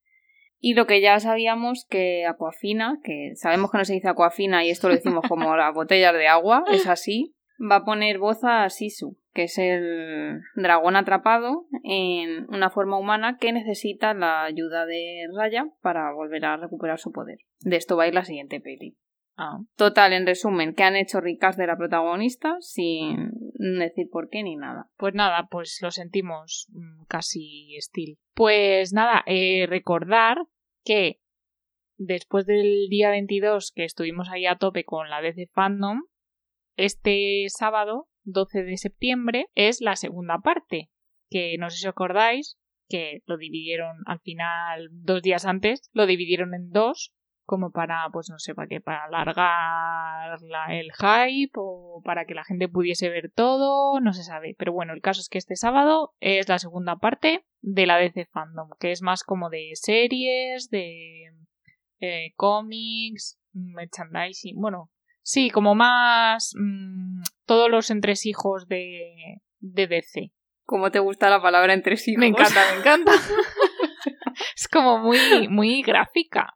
Y 0.63 0.75
lo 0.75 0.85
que 0.85 1.01
ya 1.01 1.19
sabíamos 1.19 1.85
que 1.89 2.27
Aquafina, 2.27 2.99
que 3.03 3.31
sabemos 3.35 3.71
que 3.71 3.79
no 3.79 3.85
se 3.85 3.93
dice 3.93 4.07
Aquafina 4.07 4.63
y 4.63 4.69
esto 4.69 4.87
lo 4.87 4.93
decimos 4.93 5.25
como 5.27 5.55
las 5.57 5.73
botellas 5.73 6.13
de 6.13 6.27
agua, 6.27 6.63
es 6.71 6.87
así, 6.87 7.33
va 7.59 7.77
a 7.77 7.83
poner 7.83 8.19
voz 8.19 8.43
a 8.43 8.69
Sisu, 8.69 9.17
que 9.33 9.43
es 9.43 9.57
el 9.57 10.39
dragón 10.55 10.95
atrapado 10.95 11.65
en 11.83 12.45
una 12.53 12.69
forma 12.69 12.99
humana 12.99 13.37
que 13.39 13.51
necesita 13.51 14.13
la 14.13 14.43
ayuda 14.43 14.85
de 14.85 15.27
Raya 15.35 15.65
para 15.81 16.13
volver 16.13 16.45
a 16.45 16.57
recuperar 16.57 16.99
su 16.99 17.11
poder. 17.11 17.39
De 17.61 17.77
esto 17.77 17.97
va 17.97 18.03
a 18.03 18.07
ir 18.07 18.13
la 18.13 18.23
siguiente 18.23 18.61
peli. 18.61 18.95
Ah, 19.37 19.57
Total, 19.75 20.13
en 20.13 20.27
resumen, 20.27 20.75
que 20.75 20.83
han 20.83 20.95
hecho 20.95 21.21
recast 21.21 21.57
de 21.57 21.65
la 21.65 21.77
protagonista 21.77 22.57
sin 22.59 23.31
decir 23.61 24.09
por 24.09 24.29
qué 24.29 24.43
ni 24.43 24.55
nada. 24.55 24.89
pues 24.97 25.13
nada, 25.13 25.47
pues 25.49 25.79
lo 25.81 25.91
sentimos 25.91 26.67
mm, 26.69 27.03
casi 27.07 27.75
estilo. 27.75 28.17
Pues 28.33 28.93
nada, 28.93 29.23
eh, 29.25 29.65
recordar 29.67 30.37
que 30.83 31.19
después 31.97 32.45
del 32.45 32.87
día 32.89 33.11
22 33.11 33.71
que 33.71 33.85
estuvimos 33.85 34.29
ahí 34.29 34.45
a 34.45 34.57
tope 34.57 34.83
con 34.83 35.09
la 35.09 35.21
DC 35.21 35.47
Fandom, 35.53 36.03
este 36.75 37.45
sábado, 37.49 38.07
12 38.23 38.63
de 38.63 38.77
septiembre, 38.77 39.47
es 39.55 39.81
la 39.81 39.95
segunda 39.95 40.39
parte, 40.39 40.89
que 41.29 41.57
no 41.59 41.69
sé 41.69 41.77
si 41.77 41.87
os 41.87 41.91
acordáis, 41.91 42.57
que 42.89 43.21
lo 43.25 43.37
dividieron 43.37 43.97
al 44.05 44.19
final, 44.19 44.89
dos 44.91 45.21
días 45.21 45.45
antes, 45.45 45.89
lo 45.93 46.05
dividieron 46.05 46.53
en 46.53 46.71
dos, 46.71 47.13
como 47.45 47.71
para, 47.71 48.07
pues 48.13 48.29
no 48.29 48.39
sé, 48.39 48.55
para 48.55 48.67
qué, 48.67 48.79
para 48.81 49.05
alargar 49.05 50.41
la- 50.43 50.67
el 50.79 50.91
hype 50.93 51.51
o 51.55 52.01
para 52.03 52.25
que 52.25 52.33
la 52.33 52.43
gente 52.43 52.67
pudiese 52.69 53.09
ver 53.09 53.31
todo, 53.33 53.99
no 53.99 54.13
se 54.13 54.23
sabe. 54.23 54.55
Pero 54.57 54.73
bueno, 54.73 54.93
el 54.93 55.01
caso 55.01 55.19
es 55.21 55.29
que 55.29 55.37
este 55.37 55.55
sábado 55.55 56.13
es 56.19 56.47
la 56.49 56.59
segunda 56.59 56.95
parte 56.97 57.45
de 57.61 57.85
la 57.85 57.97
DC 57.97 58.25
Fandom, 58.31 58.69
que 58.79 58.91
es 58.91 59.01
más 59.01 59.23
como 59.23 59.49
de 59.49 59.71
series, 59.73 60.69
de 60.69 61.25
eh, 61.99 62.33
cómics, 62.35 63.37
merchandising, 63.53 64.55
bueno, 64.59 64.89
sí, 65.21 65.49
como 65.49 65.75
más 65.75 66.53
mm, 66.57 67.21
todos 67.45 67.69
los 67.69 67.89
entresijos 67.91 68.67
de, 68.67 69.41
de 69.59 69.87
DC. 69.87 70.31
¿Cómo 70.65 70.89
te 70.89 70.99
gusta 70.99 71.29
la 71.29 71.41
palabra 71.41 71.73
entre 71.73 71.97
sí? 71.97 72.15
Me 72.17 72.27
encanta, 72.27 72.61
me 72.71 72.79
encanta. 72.79 73.11
es 74.55 74.67
como 74.69 74.99
muy, 74.99 75.47
muy 75.49 75.81
gráfica. 75.81 76.53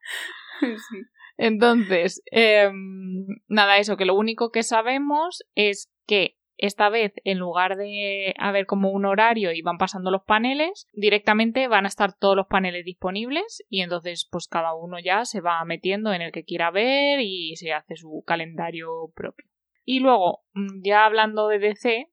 Entonces, 1.37 2.21
em, 2.31 3.25
nada, 3.47 3.77
eso, 3.77 3.97
que 3.97 4.05
lo 4.05 4.15
único 4.15 4.51
que 4.51 4.63
sabemos 4.63 5.43
es 5.55 5.91
que 6.07 6.37
esta 6.57 6.89
vez, 6.89 7.13
en 7.25 7.37
lugar 7.37 7.75
de 7.75 8.33
haber 8.37 8.65
como 8.65 8.91
un 8.91 9.05
horario 9.05 9.51
y 9.51 9.61
van 9.61 9.77
pasando 9.77 10.11
los 10.11 10.23
paneles, 10.23 10.87
directamente 10.93 11.67
van 11.67 11.85
a 11.85 11.89
estar 11.89 12.13
todos 12.13 12.35
los 12.35 12.47
paneles 12.47 12.85
disponibles 12.85 13.63
y 13.69 13.81
entonces 13.81 14.27
pues 14.31 14.47
cada 14.47 14.73
uno 14.73 14.97
ya 14.99 15.25
se 15.25 15.41
va 15.41 15.63
metiendo 15.65 16.13
en 16.13 16.21
el 16.21 16.31
que 16.31 16.45
quiera 16.45 16.71
ver 16.71 17.19
y 17.19 17.55
se 17.57 17.73
hace 17.73 17.97
su 17.97 18.23
calendario 18.25 19.11
propio. 19.13 19.45
Y 19.83 19.99
luego, 19.99 20.45
mm, 20.53 20.81
ya 20.83 21.05
hablando 21.05 21.47
de 21.49 21.59
DC, 21.59 22.09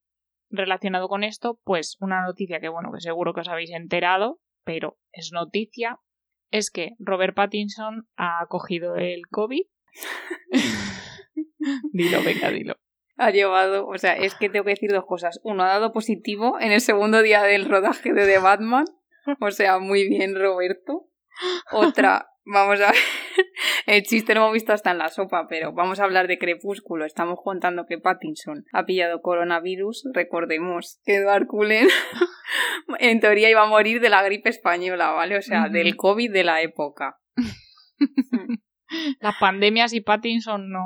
relacionado 0.51 1.09
con 1.09 1.25
esto, 1.25 1.61
pues 1.65 1.97
una 2.01 2.23
noticia 2.23 2.61
que 2.61 2.69
bueno, 2.69 2.91
que 2.93 3.01
seguro 3.01 3.35
que 3.35 3.41
os 3.41 3.49
habéis 3.49 3.71
enterado, 3.71 4.41
pero 4.65 4.99
es 5.13 5.31
noticia, 5.33 5.99
es 6.53 6.71
que 6.71 6.93
Robert 6.99 7.35
Pattinson 7.35 8.07
ha 8.17 8.47
cogido 8.49 8.95
el 8.97 9.27
COVID. 9.29 9.65
dilo, 11.93 12.23
venga, 12.23 12.51
dilo 12.51 12.77
ha 13.23 13.31
llevado, 13.31 13.87
o 13.87 13.99
sea, 13.99 14.17
es 14.17 14.35
que 14.35 14.49
tengo 14.49 14.65
que 14.65 14.73
decir 14.73 14.91
dos 14.91 15.07
cosas. 15.07 15.41
Uno, 15.45 15.63
ha 15.63 15.69
dado 15.69 15.93
positivo 15.93 16.59
en 16.61 16.73
el 16.73 16.81
segundo 16.81 17.23
día 17.23 17.43
del 17.43 17.69
rodaje 17.69 18.13
de 18.13 18.27
The 18.27 18.39
Batman. 18.39 18.85
O 19.41 19.51
sea, 19.53 19.79
muy 19.79 20.09
bien, 20.09 20.35
Roberto. 20.35 21.09
Otra, 21.71 22.32
vamos 22.45 22.81
a 22.81 22.93
ver, 22.93 22.97
el 23.87 24.03
chiste 24.03 24.35
lo 24.35 24.43
hemos 24.43 24.53
visto 24.53 24.73
hasta 24.73 24.91
en 24.91 24.99
la 24.99 25.09
sopa, 25.09 25.47
pero 25.49 25.73
vamos 25.73 26.01
a 26.01 26.05
hablar 26.05 26.29
de 26.29 26.39
Crepúsculo. 26.39 27.05
Estamos 27.05 27.39
contando 27.43 27.87
que 27.87 27.99
Pattinson 27.99 28.65
ha 28.73 28.85
pillado 28.85 29.23
coronavirus. 29.23 30.09
Recordemos 30.13 31.01
que 31.05 31.17
Edward 31.17 31.47
Cullen 31.47 31.89
en 32.99 33.21
teoría 33.21 33.51
iba 33.51 33.63
a 33.63 33.69
morir 33.69 34.01
de 34.01 34.09
la 34.09 34.23
gripe 34.23 34.51
española, 34.51 35.11
¿vale? 35.11 35.37
O 35.37 35.43
sea, 35.43 35.69
del 35.69 35.97
COVID 35.97 36.33
de 36.33 36.45
la 36.45 36.63
época. 36.63 37.19
Las 39.21 39.37
pandemias 39.41 39.93
y 39.95 40.01
Pattinson 40.01 40.71
no, 40.71 40.83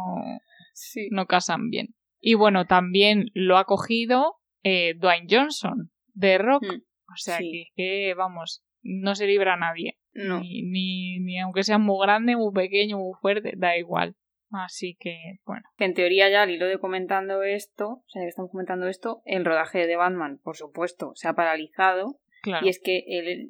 no 1.11 1.27
casan 1.27 1.71
bien. 1.71 1.95
Y 2.21 2.35
bueno, 2.35 2.67
también 2.67 3.31
lo 3.35 3.57
ha 3.59 3.65
cogido 3.65 4.37
eh, 4.63 4.95
Dwayne 4.97 5.27
Johnson 5.31 5.91
de 6.13 6.39
Rock. 6.39 6.65
Mm, 6.65 6.77
o 6.77 7.17
sea 7.17 7.39
que, 7.39 8.15
vamos, 8.17 8.65
no 8.83 9.15
se 9.15 9.27
libra 9.27 9.55
a 9.55 9.59
nadie. 9.59 9.99
No. 10.17 10.41
Ni, 10.41 11.19
ni, 11.21 11.39
aunque 11.41 11.63
sea 11.63 11.79
muy 11.79 12.05
grande, 12.05 12.37
muy 12.37 12.53
pequeño, 12.53 12.99
muy 12.99 13.15
fuerte, 13.21 13.55
da 13.57 13.77
igual. 13.77 14.15
Así 14.51 14.97
que, 14.99 15.41
bueno. 15.45 15.65
En 15.79 15.95
teoría 15.95 16.31
ya 16.31 16.43
al 16.43 16.51
hilo 16.51 16.67
de 16.67 16.79
comentando 16.79 17.43
esto, 17.43 17.89
o 17.89 18.05
sea, 18.09 18.23
que 18.23 18.29
estamos 18.29 18.51
comentando 18.51 18.87
esto, 18.89 19.23
el 19.25 19.45
rodaje 19.45 19.87
de 19.87 19.97
Batman, 19.97 20.39
por 20.43 20.57
supuesto, 20.57 21.13
se 21.15 21.29
ha 21.29 21.35
paralizado. 21.35 22.19
Y 22.63 22.69
es 22.69 22.79
que 22.79 23.03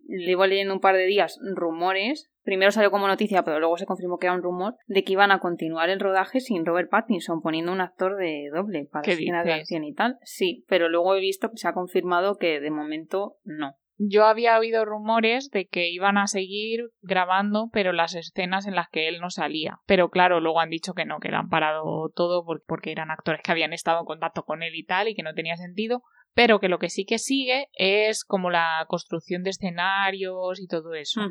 le 0.08 0.30
iba 0.30 0.46
leyendo 0.46 0.72
un 0.72 0.80
par 0.80 0.96
de 0.96 1.04
días 1.04 1.38
rumores 1.54 2.30
primero 2.46 2.70
salió 2.70 2.90
como 2.90 3.08
noticia, 3.08 3.42
pero 3.42 3.58
luego 3.58 3.76
se 3.76 3.84
confirmó 3.84 4.18
que 4.18 4.26
era 4.26 4.34
un 4.34 4.42
rumor, 4.42 4.76
de 4.86 5.04
que 5.04 5.12
iban 5.12 5.32
a 5.32 5.40
continuar 5.40 5.90
el 5.90 6.00
rodaje 6.00 6.40
sin 6.40 6.64
Robert 6.64 6.88
Pattinson, 6.88 7.42
poniendo 7.42 7.72
un 7.72 7.80
actor 7.82 8.16
de 8.16 8.48
doble 8.54 8.88
para 8.90 9.06
escenas 9.06 9.44
de 9.44 9.52
acción 9.52 9.84
y 9.84 9.92
tal. 9.92 10.16
Sí, 10.22 10.64
pero 10.68 10.88
luego 10.88 11.14
he 11.16 11.20
visto 11.20 11.50
que 11.50 11.58
se 11.58 11.68
ha 11.68 11.74
confirmado 11.74 12.36
que 12.36 12.60
de 12.60 12.70
momento 12.70 13.36
no. 13.44 13.74
Yo 13.98 14.26
había 14.26 14.58
oído 14.58 14.84
rumores 14.84 15.50
de 15.50 15.66
que 15.68 15.88
iban 15.88 16.18
a 16.18 16.26
seguir 16.26 16.90
grabando, 17.00 17.70
pero 17.72 17.92
las 17.92 18.14
escenas 18.14 18.66
en 18.66 18.74
las 18.74 18.90
que 18.90 19.08
él 19.08 19.20
no 19.20 19.30
salía. 19.30 19.78
Pero 19.86 20.10
claro, 20.10 20.40
luego 20.40 20.60
han 20.60 20.68
dicho 20.68 20.92
que 20.92 21.06
no, 21.06 21.18
que 21.18 21.30
le 21.30 21.36
han 21.36 21.48
parado 21.48 22.10
todo 22.14 22.44
porque 22.66 22.92
eran 22.92 23.10
actores 23.10 23.40
que 23.42 23.52
habían 23.52 23.72
estado 23.72 24.00
en 24.00 24.04
contacto 24.04 24.42
con 24.42 24.62
él 24.62 24.74
y 24.74 24.84
tal, 24.84 25.08
y 25.08 25.14
que 25.14 25.22
no 25.22 25.32
tenía 25.32 25.56
sentido. 25.56 26.02
Pero 26.34 26.60
que 26.60 26.68
lo 26.68 26.78
que 26.78 26.90
sí 26.90 27.06
que 27.06 27.18
sigue 27.18 27.68
es 27.72 28.24
como 28.24 28.50
la 28.50 28.84
construcción 28.88 29.42
de 29.42 29.50
escenarios 29.50 30.60
y 30.60 30.66
todo 30.66 30.92
eso. 30.92 31.22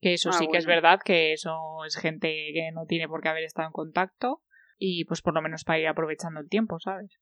Que 0.00 0.12
eso 0.12 0.28
ah, 0.28 0.32
sí 0.34 0.48
que 0.52 0.58
es 0.58 0.66
verdad, 0.66 1.00
que 1.02 1.32
eso 1.32 1.56
es 1.86 1.96
gente 1.96 2.28
que 2.52 2.70
no 2.74 2.84
tiene 2.84 3.08
por 3.08 3.22
qué 3.22 3.30
haber 3.30 3.44
estado 3.44 3.68
en 3.68 3.72
contacto 3.72 4.42
y 4.76 5.06
pues 5.06 5.22
por 5.22 5.32
lo 5.32 5.40
menos 5.40 5.64
para 5.64 5.78
ir 5.78 5.88
aprovechando 5.88 6.40
el 6.40 6.50
tiempo, 6.50 6.78
¿sabes? 6.78 7.18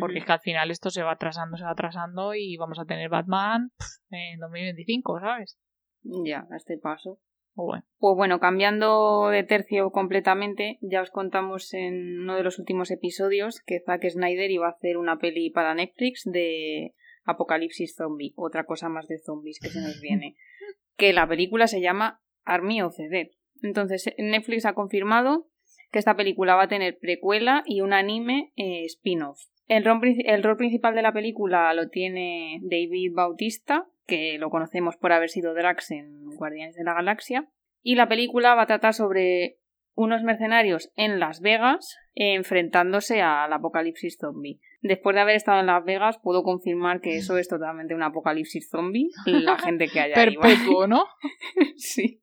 Porque 0.00 0.18
es 0.18 0.24
que 0.24 0.32
al 0.32 0.40
final 0.40 0.70
esto 0.70 0.90
se 0.90 1.02
va 1.02 1.12
atrasando, 1.12 1.56
se 1.56 1.64
va 1.64 1.70
atrasando 1.70 2.34
y 2.34 2.56
vamos 2.56 2.78
a 2.78 2.84
tener 2.84 3.08
Batman 3.08 3.70
en 4.10 4.40
2025, 4.40 5.20
¿sabes? 5.20 5.58
Ya, 6.02 6.46
a 6.50 6.56
este 6.56 6.78
paso. 6.78 7.20
bueno. 7.54 7.84
Pues 7.98 8.16
bueno, 8.16 8.40
cambiando 8.40 9.28
de 9.28 9.44
tercio 9.44 9.90
completamente, 9.90 10.78
ya 10.80 11.02
os 11.02 11.10
contamos 11.10 11.72
en 11.72 12.20
uno 12.20 12.36
de 12.36 12.42
los 12.42 12.58
últimos 12.58 12.90
episodios 12.90 13.60
que 13.60 13.80
Zack 13.80 14.08
Snyder 14.08 14.50
iba 14.50 14.66
a 14.66 14.70
hacer 14.70 14.96
una 14.96 15.18
peli 15.18 15.50
para 15.50 15.74
Netflix 15.74 16.22
de 16.24 16.94
Apocalipsis 17.24 17.94
Zombie, 17.96 18.34
otra 18.36 18.64
cosa 18.64 18.88
más 18.88 19.06
de 19.08 19.18
zombies 19.18 19.60
que 19.60 19.68
se 19.68 19.80
nos 19.80 20.00
viene. 20.00 20.36
que 20.96 21.12
la 21.12 21.28
película 21.28 21.66
se 21.66 21.80
llama 21.80 22.22
Army 22.44 22.82
of 22.82 22.96
the 22.96 23.08
Dead. 23.08 23.28
Entonces, 23.62 24.12
Netflix 24.18 24.66
ha 24.66 24.74
confirmado 24.74 25.48
que 25.90 25.98
esta 25.98 26.16
película 26.16 26.54
va 26.54 26.64
a 26.64 26.68
tener 26.68 26.98
precuela 26.98 27.62
y 27.66 27.80
un 27.80 27.92
anime 27.92 28.52
eh, 28.56 28.84
spin-off. 28.84 29.40
El 29.66 29.84
rol, 29.84 30.00
el 30.24 30.42
rol 30.42 30.56
principal 30.56 30.94
de 30.94 31.02
la 31.02 31.12
película 31.12 31.72
lo 31.74 31.88
tiene 31.88 32.60
David 32.62 33.12
Bautista, 33.14 33.86
que 34.06 34.38
lo 34.38 34.50
conocemos 34.50 34.96
por 34.96 35.12
haber 35.12 35.28
sido 35.28 35.54
Drax 35.54 35.90
en 35.90 36.24
Guardianes 36.36 36.76
de 36.76 36.84
la 36.84 36.94
Galaxia. 36.94 37.48
Y 37.82 37.96
la 37.96 38.08
película 38.08 38.54
va 38.54 38.62
a 38.62 38.66
tratar 38.66 38.94
sobre 38.94 39.58
unos 39.94 40.22
mercenarios 40.22 40.92
en 40.94 41.18
Las 41.18 41.40
Vegas 41.40 41.96
enfrentándose 42.14 43.22
al 43.22 43.52
apocalipsis 43.52 44.18
zombie. 44.20 44.60
Después 44.82 45.14
de 45.14 45.22
haber 45.22 45.36
estado 45.36 45.60
en 45.60 45.66
Las 45.66 45.84
Vegas, 45.84 46.18
puedo 46.22 46.42
confirmar 46.42 47.00
que 47.00 47.16
eso 47.16 47.38
es 47.38 47.48
totalmente 47.48 47.94
un 47.94 48.02
apocalipsis 48.02 48.68
zombie. 48.70 49.10
La 49.24 49.58
gente 49.58 49.88
que 49.88 50.00
haya 50.00 50.14
Perpetuo, 50.14 50.86
¿no? 50.86 51.04
sí. 51.76 52.22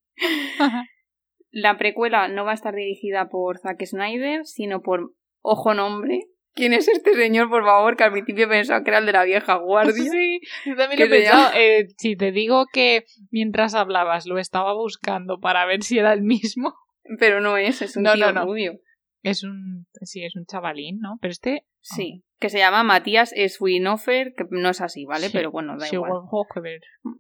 La 1.52 1.78
precuela 1.78 2.28
no 2.28 2.46
va 2.46 2.52
a 2.52 2.56
estar 2.56 2.74
dirigida 2.74 3.30
por 3.30 3.58
Zack 3.60 3.84
Snyder, 3.86 4.46
sino 4.46 4.82
por 4.82 5.14
Ojo 5.42 5.74
Nombre. 5.74 6.28
¿Quién 6.56 6.74
es 6.74 6.88
este 6.88 7.14
señor, 7.16 7.50
por 7.50 7.64
favor? 7.64 7.98
Que 7.98 8.04
al 8.04 8.12
principio 8.12 8.48
pensaba 8.48 8.84
que 8.84 8.92
era 8.92 9.00
el 9.00 9.06
de 9.06 9.14
la 9.14 9.24
vieja 9.24 9.56
guardia. 9.56 9.94
Sí, 9.94 10.40
yo 10.66 10.76
también 10.76 11.00
lo 11.00 11.06
he 11.06 11.10
pensado. 11.10 11.52
Eh, 11.56 11.88
si 11.98 12.16
te 12.16 12.32
digo 12.32 12.68
que 12.72 13.06
mientras 13.32 13.74
hablabas 13.74 14.28
lo 14.28 14.38
estaba 14.38 14.74
buscando 14.74 15.40
para 15.40 15.66
ver 15.66 15.84
si 15.84 15.98
era 15.98 16.14
el 16.14 16.22
mismo. 16.22 16.76
Pero 17.20 17.42
no 17.42 17.58
es, 17.58 17.82
es 17.82 17.98
un 17.98 18.04
tío 18.04 18.32
rubio. 18.32 18.80
Es 19.24 19.44
un, 19.44 19.88
sí, 20.02 20.24
es 20.24 20.36
un 20.36 20.46
chavalín, 20.46 21.00
¿no? 21.00 21.18
Pero 21.22 21.32
este... 21.32 21.66
Sí, 21.80 22.24
que 22.40 22.50
se 22.50 22.60
llama 22.60 22.84
Matías 22.84 23.34
Swinofer, 23.50 24.34
que 24.36 24.46
no 24.52 24.70
es 24.70 24.80
así, 24.80 25.06
¿vale? 25.06 25.30
Pero 25.32 25.52
bueno, 25.52 25.78
da 25.78 25.88
igual. 25.90 26.12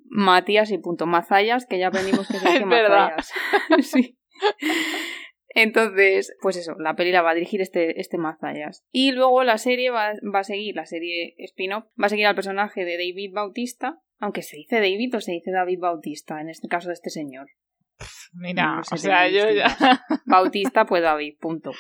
Matías 0.05 0.71
y 0.71 0.77
punto. 0.77 1.05
Mazayas, 1.05 1.65
que 1.65 1.79
ya 1.79 1.87
aprendimos 1.87 2.27
que 2.27 2.37
se 2.37 2.49
dice 2.49 2.65
Mazayas. 2.65 3.31
sí. 3.81 4.17
Entonces, 5.55 6.35
pues 6.41 6.57
eso, 6.57 6.75
la 6.79 6.95
peli 6.95 7.11
la 7.11 7.21
va 7.21 7.31
a 7.31 7.35
dirigir 7.35 7.61
este, 7.61 7.99
este 7.99 8.17
Mazayas. 8.17 8.83
Y 8.91 9.11
luego 9.11 9.43
la 9.43 9.57
serie 9.57 9.91
va, 9.91 10.13
va 10.33 10.39
a 10.39 10.43
seguir, 10.43 10.75
la 10.75 10.85
serie 10.85 11.35
spin-off, 11.37 11.85
va 12.01 12.07
a 12.07 12.09
seguir 12.09 12.25
al 12.25 12.35
personaje 12.35 12.85
de 12.85 12.93
David 12.93 13.33
Bautista, 13.33 13.99
aunque 14.19 14.41
se 14.41 14.57
dice 14.57 14.77
David 14.77 15.15
o 15.15 15.21
se 15.21 15.33
dice 15.33 15.51
David 15.51 15.79
Bautista, 15.79 16.41
en 16.41 16.49
este 16.49 16.67
caso 16.67 16.87
de 16.87 16.93
este 16.93 17.09
señor. 17.09 17.47
Mira, 18.33 18.81
o 18.91 18.97
sea, 18.97 19.29
yo 19.29 19.49
ya. 19.51 19.67
Bautista, 20.25 20.85
pues 20.85 21.03
David, 21.03 21.35
punto. 21.39 21.71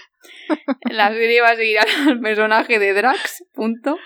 La 0.91 1.09
serie 1.09 1.41
va 1.41 1.51
a 1.51 1.55
seguir 1.55 1.77
al 1.79 2.19
personaje 2.21 2.79
de 2.79 2.93
Drax, 2.93 3.45
punto. 3.53 3.97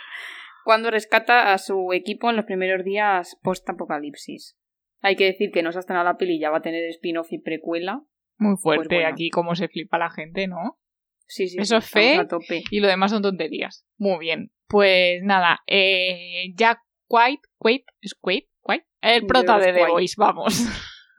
Cuando 0.63 0.91
rescata 0.91 1.53
a 1.53 1.57
su 1.57 1.93
equipo 1.93 2.29
en 2.29 2.35
los 2.35 2.45
primeros 2.45 2.83
días 2.83 3.37
post-apocalipsis. 3.41 4.57
Hay 5.01 5.15
que 5.15 5.25
decir 5.25 5.51
que 5.51 5.61
no 5.61 5.71
se 5.71 5.77
ha 5.77 5.81
estrenado 5.81 6.05
la 6.05 6.17
peli, 6.17 6.39
ya 6.39 6.49
va 6.49 6.57
a 6.57 6.61
tener 6.61 6.83
spin-off 6.89 7.31
y 7.31 7.39
precuela. 7.39 8.01
Muy 8.37 8.55
pues 8.61 8.77
fuerte 8.77 9.05
aquí, 9.05 9.29
como 9.29 9.55
se 9.55 9.67
flipa 9.67 9.97
la 9.97 10.09
gente, 10.09 10.47
¿no? 10.47 10.79
Sí, 11.25 11.47
sí. 11.47 11.57
Eso 11.59 11.77
es 11.77 11.89
fe 11.89 12.19
y 12.71 12.79
lo 12.79 12.87
demás 12.87 13.11
son 13.11 13.21
tonterías. 13.21 13.85
Muy 13.97 14.19
bien. 14.19 14.51
Pues 14.67 15.21
nada, 15.23 15.61
eh, 15.67 16.53
Jack 16.55 16.79
White, 17.09 17.41
White, 17.59 17.85
¿es? 18.01 18.15
White? 18.21 18.47
El 19.01 19.25
prota 19.25 19.57
de 19.59 19.73
The 19.73 19.87
Voice, 19.87 20.15
vamos. 20.17 20.65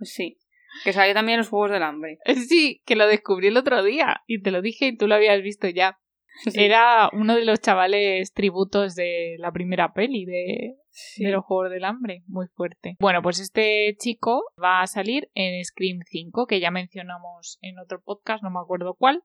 Sí. 0.00 0.38
Que 0.84 0.92
salió 0.92 1.12
también 1.12 1.34
en 1.34 1.38
los 1.40 1.48
Juegos 1.48 1.72
del 1.72 1.82
Hambre. 1.82 2.18
Sí, 2.48 2.82
que 2.86 2.94
lo 2.94 3.08
descubrí 3.08 3.48
el 3.48 3.56
otro 3.56 3.82
día 3.82 4.22
y 4.26 4.42
te 4.42 4.52
lo 4.52 4.62
dije 4.62 4.86
y 4.86 4.96
tú 4.96 5.08
lo 5.08 5.16
habías 5.16 5.42
visto 5.42 5.68
ya. 5.68 5.98
Era 6.54 7.10
uno 7.12 7.34
de 7.34 7.44
los 7.44 7.60
chavales 7.60 8.32
tributos 8.32 8.94
de 8.94 9.36
la 9.38 9.52
primera 9.52 9.92
peli 9.92 10.24
de, 10.24 10.76
de 11.16 11.30
los 11.30 11.44
Juegos 11.44 11.70
del 11.70 11.84
Hambre, 11.84 12.22
muy 12.26 12.46
fuerte. 12.48 12.96
Bueno, 13.00 13.22
pues 13.22 13.40
este 13.40 13.96
chico 13.98 14.44
va 14.62 14.82
a 14.82 14.86
salir 14.86 15.30
en 15.34 15.64
Scream 15.64 16.00
5, 16.06 16.46
que 16.46 16.60
ya 16.60 16.70
mencionamos 16.70 17.58
en 17.60 17.78
otro 17.78 18.00
podcast, 18.02 18.42
no 18.42 18.50
me 18.50 18.60
acuerdo 18.60 18.94
cuál, 18.94 19.22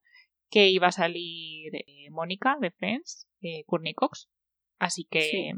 que 0.50 0.70
iba 0.70 0.88
a 0.88 0.92
salir 0.92 1.76
eh, 1.76 2.10
Mónica 2.12 2.58
de 2.60 2.72
Friends, 2.72 3.28
eh, 3.42 3.64
Courtney 3.66 3.94
Cox. 3.94 4.30
Así 4.80 5.08
que, 5.10 5.54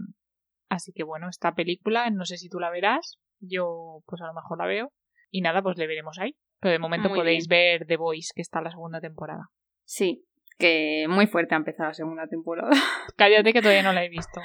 así 0.69 0.93
que 0.93 1.03
bueno, 1.03 1.29
esta 1.29 1.55
película, 1.55 2.09
no 2.09 2.25
sé 2.25 2.37
si 2.37 2.49
tú 2.49 2.59
la 2.59 2.69
verás, 2.69 3.17
yo 3.39 4.03
pues 4.05 4.21
a 4.21 4.27
lo 4.27 4.33
mejor 4.33 4.57
la 4.57 4.67
veo 4.67 4.93
y 5.31 5.41
nada, 5.41 5.61
pues 5.61 5.77
le 5.77 5.87
veremos 5.87 6.17
ahí. 6.19 6.35
Pero 6.59 6.71
de 6.71 6.79
momento 6.79 7.09
podéis 7.09 7.47
ver 7.47 7.85
The 7.85 7.97
Voice, 7.97 8.31
que 8.33 8.41
está 8.41 8.61
la 8.61 8.71
segunda 8.71 9.01
temporada. 9.01 9.49
Sí, 9.83 10.25
que 10.57 11.05
muy 11.09 11.27
fuerte 11.27 11.55
ha 11.55 11.57
empezado 11.57 11.89
la 11.89 11.93
segunda 11.93 12.27
temporada. 12.27 12.71
Cállate 13.17 13.53
que 13.53 13.61
todavía 13.61 13.83
no 13.83 13.93
la 13.93 14.03
he 14.03 14.09
visto. 14.09 14.41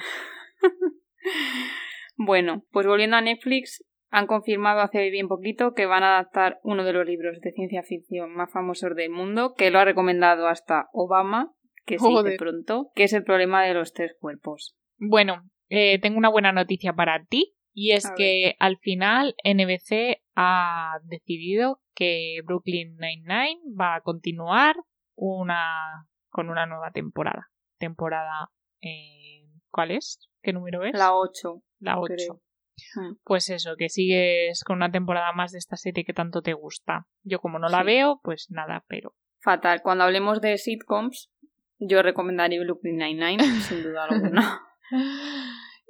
bueno, 2.17 2.65
pues 2.71 2.87
volviendo 2.87 3.17
a 3.17 3.21
Netflix, 3.21 3.85
han 4.11 4.27
confirmado 4.27 4.81
hace 4.81 5.09
bien 5.11 5.29
poquito 5.29 5.73
que 5.73 5.87
van 5.87 6.03
a 6.03 6.19
adaptar 6.19 6.59
uno 6.63 6.85
de 6.85 6.93
los 6.93 7.07
libros 7.07 7.41
de 7.41 7.53
ciencia 7.53 7.83
ficción 7.83 8.35
más 8.35 8.53
famosos 8.53 8.95
del 8.97 9.11
mundo, 9.11 9.55
que 9.55 9.71
lo 9.71 9.79
ha 9.79 9.85
recomendado 9.85 10.49
hasta 10.49 10.89
Obama, 10.93 11.53
que 11.87 11.99
se 11.99 12.37
pronto, 12.37 12.91
que 12.95 13.05
es 13.05 13.13
el 13.13 13.25
problema 13.25 13.65
de 13.65 13.75
los 13.75 13.93
tres 13.93 14.17
cuerpos. 14.19 14.77
Bueno, 14.99 15.45
eh, 15.69 15.99
tengo 16.01 16.19
una 16.19 16.29
buena 16.29 16.53
noticia 16.53 16.93
para 16.93 17.25
ti 17.25 17.55
y 17.73 17.93
es 17.93 18.11
que 18.17 18.57
al 18.59 18.79
final 18.79 19.35
NBC 19.45 20.21
ha 20.35 20.99
decidido 21.05 21.81
que 21.95 22.41
Brooklyn 22.45 22.97
Nine-Nine 22.97 23.61
va 23.81 23.95
a 23.95 24.01
continuar 24.01 24.77
una 25.21 26.07
con 26.31 26.49
una 26.49 26.65
nueva 26.67 26.91
temporada. 26.93 27.51
Temporada, 27.79 28.51
eh, 28.81 29.47
¿cuál 29.71 29.91
es? 29.91 30.19
¿Qué 30.43 30.53
número 30.53 30.85
es? 30.85 30.97
La 30.97 31.15
8, 31.15 31.63
La 31.81 31.99
8. 31.99 32.15
creo. 32.15 32.43
Mm. 32.97 33.17
Pues 33.25 33.51
eso, 33.51 33.75
que 33.77 33.89
sigues 33.91 34.65
con 34.65 34.77
una 34.77 34.91
temporada 34.91 35.33
más 35.33 35.53
de 35.53 35.59
esta 35.59 35.77
serie 35.77 36.05
que 36.05 36.15
tanto 36.15 36.41
te 36.41 36.55
gusta. 36.55 37.07
Yo 37.23 37.39
como 37.41 37.59
no 37.59 37.69
la 37.69 37.81
Sí. 37.81 37.85
veo, 37.87 38.21
pues 38.23 38.47
nada, 38.51 38.85
pero 38.89 39.15
Fatal. 39.43 39.81
Cuando 39.83 40.05
hablemos 40.05 40.41
de 40.41 40.57
sitcoms, 40.59 41.31
yo 41.79 42.03
recomendaría 42.03 42.61
Brooklyn 42.61 42.97
Nine-Nine, 42.97 43.39
sin 43.79 43.83
duda 43.83 44.05
alguna. 44.05 44.61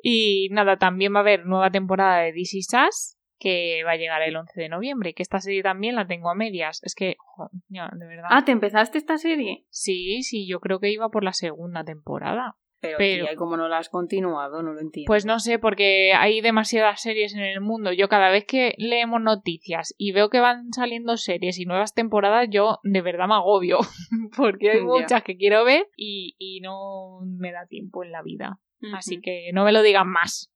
Y 0.03 0.49
nada, 0.53 0.77
también 0.79 1.13
va 1.15 1.19
a 1.19 1.21
haber 1.23 1.47
nueva 1.47 1.71
temporada 1.71 2.19
de 2.23 2.33
Is 2.35 2.69
Us, 2.89 3.17
que 3.41 3.83
va 3.85 3.93
a 3.93 3.97
llegar 3.97 4.23
el 4.23 4.37
11 4.37 4.61
de 4.61 4.69
noviembre. 4.69 5.15
Que 5.15 5.23
esta 5.25 5.41
serie 5.41 5.63
también 5.63 5.97
la 5.97 6.07
tengo 6.07 6.31
a 6.31 6.35
medias. 6.35 6.81
Es 6.85 6.95
que, 6.95 7.17
jo, 7.19 7.51
ya, 7.69 7.91
de 7.93 8.07
verdad. 8.07 8.29
ah, 8.31 8.45
¿te 8.45 8.53
empezaste 8.53 8.99
esta 8.99 9.19
serie? 9.19 9.65
Sí, 9.71 10.23
sí, 10.23 10.47
yo 10.47 10.61
creo 10.61 10.79
que 10.79 10.93
iba 10.93 11.09
por 11.09 11.25
la 11.25 11.33
segunda 11.33 11.83
temporada. 11.83 12.57
Pero, 12.83 12.97
Pero- 12.97 13.25
tía, 13.27 13.33
¿y 13.35 13.37
cómo 13.37 13.59
no 13.59 13.69
la 13.69 13.77
has 13.77 13.91
continuado? 13.91 14.63
No 14.63 14.73
lo 14.73 14.81
entiendo. 14.81 15.07
Pues 15.07 15.27
no 15.27 15.39
sé, 15.39 15.59
porque 15.59 16.13
hay 16.15 16.41
demasiadas 16.41 17.03
series 17.03 17.35
en 17.35 17.41
el 17.43 17.61
mundo. 17.61 17.93
Yo 17.93 18.09
cada 18.09 18.31
vez 18.31 18.47
que 18.47 18.75
leemos 18.79 19.21
noticias 19.21 19.95
y 19.99 20.13
veo 20.13 20.31
que 20.31 20.41
van 20.41 20.73
saliendo 20.73 21.19
series 21.19 21.59
y 21.59 21.67
nuevas 21.67 21.93
temporadas, 21.93 22.49
yo 22.51 22.79
de 22.83 23.03
verdad 23.03 23.27
me 23.29 23.35
agobio. 23.35 23.81
porque 24.37 24.71
hay 24.71 24.81
muchas 24.81 25.23
que 25.25 25.37
quiero 25.37 25.63
ver 25.65 25.89
y, 25.95 26.37
y 26.39 26.61
no 26.61 27.21
me 27.27 27.53
da 27.53 27.67
tiempo 27.67 28.03
en 28.03 28.13
la 28.13 28.23
vida. 28.23 28.61
Así 28.95 29.21
que 29.21 29.51
no 29.53 29.65
me 29.65 29.73
lo 29.73 29.83
digan 29.83 30.09
más. 30.09 30.51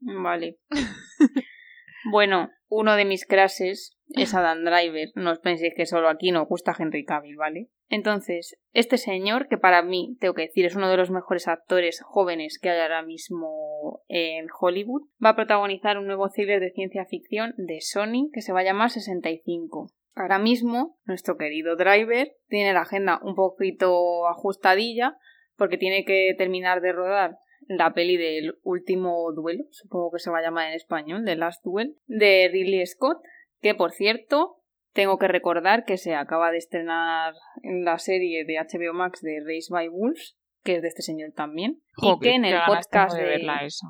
Vale. 0.00 0.56
bueno, 2.04 2.50
uno 2.68 2.96
de 2.96 3.04
mis 3.04 3.26
crashes 3.26 3.96
es 4.14 4.34
Adam 4.34 4.64
Driver. 4.64 5.10
No 5.14 5.32
os 5.32 5.38
penséis 5.38 5.74
que 5.76 5.86
solo 5.86 6.08
aquí 6.08 6.32
nos 6.32 6.48
gusta 6.48 6.74
Henry 6.78 7.04
Cavill, 7.04 7.36
¿vale? 7.36 7.68
Entonces, 7.90 8.58
este 8.72 8.98
señor, 8.98 9.48
que 9.48 9.56
para 9.56 9.82
mí, 9.82 10.16
tengo 10.20 10.34
que 10.34 10.42
decir, 10.42 10.66
es 10.66 10.76
uno 10.76 10.90
de 10.90 10.98
los 10.98 11.10
mejores 11.10 11.48
actores 11.48 12.02
jóvenes 12.02 12.58
que 12.60 12.68
hay 12.68 12.80
ahora 12.80 13.02
mismo 13.02 14.02
en 14.08 14.46
Hollywood, 14.60 15.08
va 15.24 15.30
a 15.30 15.36
protagonizar 15.36 15.96
un 15.96 16.06
nuevo 16.06 16.28
thriller 16.28 16.60
de 16.60 16.70
ciencia 16.70 17.06
ficción 17.06 17.54
de 17.56 17.80
Sony 17.80 18.30
que 18.32 18.42
se 18.42 18.52
va 18.52 18.60
a 18.60 18.64
llamar 18.64 18.90
65. 18.90 19.90
Ahora 20.14 20.38
mismo, 20.38 20.98
nuestro 21.06 21.38
querido 21.38 21.76
Driver 21.76 22.36
tiene 22.48 22.74
la 22.74 22.82
agenda 22.82 23.20
un 23.22 23.34
poquito 23.34 24.26
ajustadilla 24.26 25.16
porque 25.56 25.78
tiene 25.78 26.04
que 26.04 26.34
terminar 26.36 26.82
de 26.82 26.92
rodar 26.92 27.38
la 27.68 27.92
peli 27.92 28.16
del 28.16 28.58
último 28.62 29.30
duelo, 29.32 29.64
supongo 29.70 30.10
que 30.12 30.18
se 30.18 30.30
va 30.30 30.38
a 30.38 30.42
llamar 30.42 30.68
en 30.68 30.74
español, 30.74 31.24
The 31.24 31.36
Last 31.36 31.62
Duel, 31.64 31.96
de 32.06 32.48
Ridley 32.50 32.84
Scott, 32.86 33.18
que 33.60 33.74
por 33.74 33.92
cierto, 33.92 34.62
tengo 34.92 35.18
que 35.18 35.28
recordar 35.28 35.84
que 35.84 35.98
se 35.98 36.14
acaba 36.14 36.50
de 36.50 36.58
estrenar 36.58 37.34
en 37.62 37.84
la 37.84 37.98
serie 37.98 38.44
de 38.44 38.56
HBO 38.56 38.94
Max 38.94 39.20
de 39.20 39.40
Race 39.40 39.68
by 39.70 39.88
Wolves, 39.88 40.36
que 40.64 40.76
es 40.76 40.82
de 40.82 40.88
este 40.88 41.02
señor 41.02 41.32
también, 41.32 41.80
y 41.98 42.18
que 42.20 42.34
en 42.34 42.44
el 42.44 42.58
podcast 42.66 43.14
de 43.14 43.22
de... 43.22 43.28
verla 43.28 43.64
eso. 43.64 43.86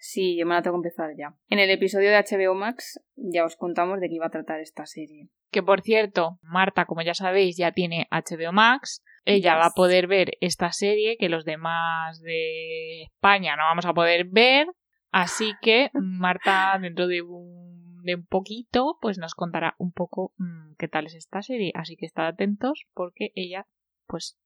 Sí, 0.00 0.38
yo 0.38 0.46
me 0.46 0.54
la 0.54 0.62
tengo 0.62 0.80
que 0.80 0.88
empezar 0.88 1.10
ya. 1.16 1.36
En 1.48 1.58
el 1.58 1.68
episodio 1.68 2.10
de 2.10 2.16
HBO 2.16 2.54
Max 2.54 3.00
ya 3.16 3.44
os 3.44 3.56
contamos 3.56 4.00
de 4.00 4.08
qué 4.08 4.14
iba 4.14 4.26
a 4.26 4.30
tratar 4.30 4.58
esta 4.60 4.86
serie. 4.86 5.28
Que 5.50 5.62
por 5.62 5.82
cierto, 5.82 6.38
Marta, 6.40 6.86
como 6.86 7.02
ya 7.02 7.12
sabéis, 7.12 7.58
ya 7.58 7.72
tiene 7.72 8.08
HBO 8.10 8.52
Max. 8.52 9.02
Ella 9.24 9.56
va 9.56 9.66
a 9.66 9.74
poder 9.74 10.06
ver 10.06 10.32
esta 10.40 10.72
serie 10.72 11.16
que 11.18 11.28
los 11.28 11.44
demás 11.44 12.20
de 12.20 13.02
España 13.02 13.56
no 13.56 13.64
vamos 13.64 13.86
a 13.86 13.94
poder 13.94 14.26
ver. 14.26 14.66
Así 15.10 15.52
que 15.62 15.90
Marta, 15.94 16.78
dentro 16.80 17.06
de 17.06 17.22
un, 17.22 18.02
de 18.02 18.14
un 18.16 18.26
poquito, 18.26 18.98
pues 19.00 19.18
nos 19.18 19.34
contará 19.34 19.74
un 19.78 19.92
poco 19.92 20.32
mm, 20.38 20.74
qué 20.78 20.88
tal 20.88 21.06
es 21.06 21.14
esta 21.14 21.42
serie. 21.42 21.72
Así 21.74 21.96
que 21.96 22.06
estad 22.06 22.26
atentos 22.26 22.86
porque 22.94 23.30
ella, 23.34 23.66
pues, 24.06 24.38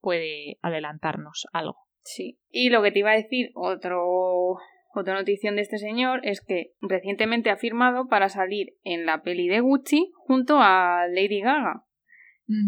puede 0.00 0.58
adelantarnos 0.62 1.46
algo. 1.52 1.78
Sí. 2.02 2.38
Y 2.50 2.70
lo 2.70 2.82
que 2.82 2.92
te 2.92 3.00
iba 3.00 3.10
a 3.10 3.16
decir, 3.16 3.50
otro, 3.54 4.56
otra 4.94 5.14
notición 5.14 5.56
de 5.56 5.62
este 5.62 5.78
señor 5.78 6.20
es 6.22 6.40
que 6.40 6.72
recientemente 6.80 7.50
ha 7.50 7.56
firmado 7.56 8.06
para 8.08 8.28
salir 8.28 8.74
en 8.84 9.06
la 9.06 9.22
peli 9.22 9.48
de 9.48 9.60
Gucci 9.60 10.12
junto 10.14 10.58
a 10.60 11.06
Lady 11.08 11.40
Gaga, 11.40 11.85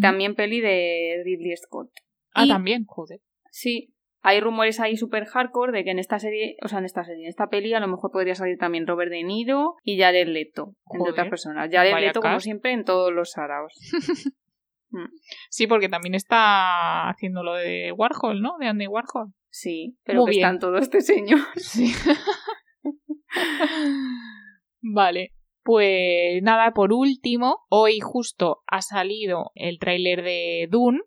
también 0.00 0.34
peli 0.34 0.60
de 0.60 1.22
Ridley 1.24 1.56
Scott. 1.56 1.90
Ah, 2.34 2.46
y- 2.46 2.48
también, 2.48 2.84
joder. 2.86 3.20
Sí, 3.50 3.94
hay 4.20 4.40
rumores 4.40 4.80
ahí 4.80 4.96
super 4.96 5.24
hardcore 5.26 5.72
de 5.72 5.84
que 5.84 5.90
en 5.90 5.98
esta 5.98 6.18
serie, 6.18 6.56
o 6.62 6.68
sea, 6.68 6.78
en 6.80 6.84
esta 6.84 7.04
serie, 7.04 7.24
en 7.24 7.28
esta 7.28 7.48
peli 7.48 7.72
a 7.74 7.80
lo 7.80 7.88
mejor 7.88 8.10
podría 8.10 8.34
salir 8.34 8.58
también 8.58 8.86
Robert 8.86 9.10
De 9.10 9.22
Niro 9.22 9.76
y 9.84 9.98
Jared 9.98 10.28
Leto, 10.28 10.74
entre 10.86 10.98
Joder, 10.98 11.12
otras 11.12 11.28
personas. 11.28 11.68
Jared 11.72 11.96
Leto, 12.00 12.20
como 12.20 12.40
siempre, 12.40 12.72
en 12.72 12.84
todos 12.84 13.12
los 13.12 13.30
saraos. 13.30 13.72
Sí, 15.50 15.66
porque 15.66 15.90
también 15.90 16.14
está 16.14 17.10
haciendo 17.10 17.42
lo 17.42 17.52
de 17.52 17.92
Warhol, 17.92 18.40
¿no? 18.40 18.56
De 18.58 18.68
Andy 18.68 18.86
Warhol. 18.86 19.34
Sí, 19.50 19.98
pero 20.02 20.20
Muy 20.20 20.30
que 20.30 20.38
está 20.38 20.46
bien. 20.48 20.54
en 20.54 20.60
todo 20.60 20.78
este 20.78 21.02
señor. 21.02 21.40
Sí. 21.56 21.92
vale. 24.80 25.32
Pues 25.68 26.42
nada, 26.42 26.72
por 26.72 26.94
último, 26.94 27.66
hoy 27.68 28.00
justo 28.00 28.62
ha 28.68 28.81
salido 28.81 29.50
el 29.54 29.78
tráiler 29.78 30.22
de 30.22 30.66
Dune, 30.70 31.00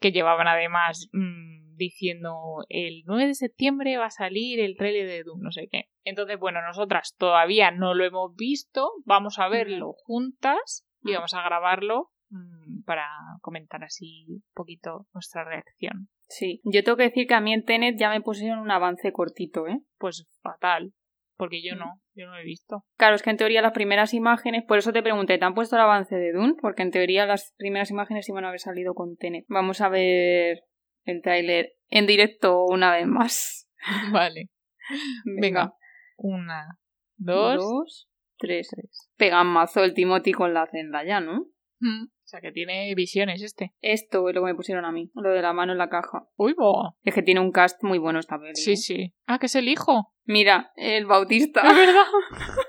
que 0.00 0.10
llevaban 0.10 0.48
además 0.48 1.10
mm, 1.12 1.76
diciendo 1.76 2.64
el 2.70 3.02
9 3.04 3.26
de 3.26 3.34
septiembre 3.34 3.98
va 3.98 4.06
a 4.06 4.10
salir 4.10 4.58
el 4.58 4.74
tráiler 4.78 5.06
de 5.06 5.22
Dune, 5.22 5.42
no 5.42 5.50
sé 5.52 5.68
qué. 5.70 5.90
Entonces, 6.02 6.38
bueno, 6.38 6.62
nosotras 6.62 7.14
todavía 7.18 7.70
no 7.72 7.92
lo 7.92 8.06
hemos 8.06 8.34
visto, 8.34 8.90
vamos 9.04 9.38
a 9.38 9.48
verlo 9.48 9.92
juntas 10.06 10.86
y 11.02 11.12
vamos 11.12 11.34
a 11.34 11.42
grabarlo 11.42 12.08
mm, 12.30 12.84
para 12.86 13.06
comentar 13.42 13.84
así 13.84 14.24
un 14.30 14.42
poquito 14.54 15.06
nuestra 15.12 15.44
reacción. 15.44 16.08
Sí, 16.26 16.62
yo 16.64 16.82
tengo 16.82 16.96
que 16.96 17.10
decir 17.10 17.26
que 17.26 17.34
a 17.34 17.42
mí 17.42 17.52
en 17.52 17.64
Tenet 17.66 17.98
ya 17.98 18.08
me 18.08 18.22
pusieron 18.22 18.60
un 18.60 18.70
avance 18.70 19.12
cortito, 19.12 19.66
¿eh? 19.66 19.82
Pues 19.98 20.26
fatal, 20.40 20.94
porque 21.36 21.62
yo 21.62 21.74
Mm. 21.74 21.78
no, 21.80 22.00
yo 22.16 22.26
no 22.26 22.32
lo 22.32 22.40
he 22.40 22.44
visto. 22.44 22.84
Claro, 22.96 23.14
es 23.14 23.22
que 23.22 23.30
en 23.30 23.36
teoría 23.36 23.62
las 23.62 23.72
primeras 23.72 24.14
imágenes, 24.14 24.64
por 24.64 24.78
eso 24.78 24.92
te 24.92 25.02
pregunté, 25.02 25.38
¿te 25.38 25.44
han 25.44 25.54
puesto 25.54 25.76
el 25.76 25.82
avance 25.82 26.16
de 26.16 26.32
Dune? 26.32 26.54
Porque 26.60 26.82
en 26.82 26.90
teoría 26.90 27.26
las 27.26 27.54
primeras 27.56 27.90
imágenes 27.90 28.28
iban 28.28 28.44
a 28.44 28.48
haber 28.48 28.60
salido 28.60 28.94
con 28.94 29.16
Tenet. 29.16 29.44
Vamos 29.48 29.80
a 29.80 29.88
ver 29.88 30.64
el 31.04 31.22
tráiler 31.22 31.74
en 31.88 32.06
directo 32.06 32.64
una 32.64 32.92
vez 32.92 33.06
más. 33.06 33.68
Vale. 34.12 34.50
Venga. 35.40 35.74
Una, 36.16 36.78
dos, 37.16 37.56
dos, 37.56 38.08
tres. 38.38 38.68
tres. 38.68 39.10
Pegan 39.16 39.48
mazo 39.48 39.84
el 39.84 39.92
Timothy 39.92 40.32
con 40.32 40.54
la 40.54 40.66
Zendaya, 40.66 41.20
¿no? 41.20 41.46
Mm, 41.80 42.06
O 42.26 42.28
sea 42.28 42.40
que 42.40 42.50
tiene 42.50 42.92
visiones 42.96 43.40
este. 43.40 43.72
Esto 43.80 44.28
es 44.28 44.34
lo 44.34 44.40
que 44.40 44.48
me 44.48 44.54
pusieron 44.56 44.84
a 44.84 44.90
mí, 44.90 45.12
lo 45.14 45.30
de 45.30 45.42
la 45.42 45.52
mano 45.52 45.70
en 45.70 45.78
la 45.78 45.88
caja. 45.88 46.26
Uy, 46.34 46.54
bo. 46.54 46.96
Es 47.04 47.14
que 47.14 47.22
tiene 47.22 47.38
un 47.38 47.52
cast 47.52 47.84
muy 47.84 47.98
bueno 47.98 48.18
esta 48.18 48.36
peli. 48.36 48.56
Sí, 48.56 48.72
¿eh? 48.72 48.76
sí. 48.76 49.14
Ah, 49.26 49.38
que 49.38 49.46
es 49.46 49.54
el 49.54 49.68
hijo. 49.68 50.12
Mira, 50.24 50.72
el 50.74 51.06
Bautista. 51.06 51.60
Es 51.60 51.76
verdad. 51.76 52.04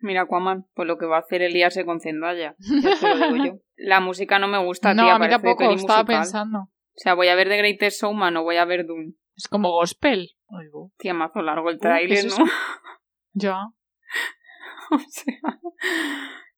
Mira, 0.00 0.22
Aquaman, 0.22 0.64
pues 0.72 0.88
lo 0.88 0.96
que 0.96 1.04
va 1.04 1.16
a 1.16 1.20
hacer 1.20 1.42
es 1.42 1.52
liarse 1.52 1.84
con 1.84 2.00
Zendaya. 2.00 2.56
Ya 2.58 2.98
te 2.98 3.14
lo 3.14 3.32
digo 3.32 3.44
yo. 3.44 3.52
La 3.76 4.00
música 4.00 4.38
no 4.38 4.48
me 4.48 4.64
gusta, 4.64 4.94
no, 4.94 5.02
tía, 5.02 5.16
a 5.16 5.18
mí 5.18 5.28
tampoco, 5.28 5.64
estaba 5.64 5.72
musical. 6.00 6.06
pensando. 6.06 6.58
O 6.60 7.00
sea, 7.00 7.12
voy 7.12 7.28
a 7.28 7.34
ver 7.34 7.50
The 7.50 7.58
Greatest 7.58 8.00
Showman 8.00 8.34
o 8.38 8.44
voy 8.44 8.56
a 8.56 8.64
ver 8.64 8.86
Dune. 8.86 9.12
Es 9.36 9.46
como 9.46 9.70
gospel. 9.72 10.30
Bo. 10.72 10.90
Tía, 10.96 11.12
mazo 11.12 11.42
largo 11.42 11.68
el 11.68 11.76
Uh, 11.76 11.80
¿qué 11.80 11.82
tráiler, 11.82 12.26
es 12.26 12.38
¿no? 12.38 12.46
Ya. 13.34 13.66
o 14.90 14.98
sea... 15.06 15.60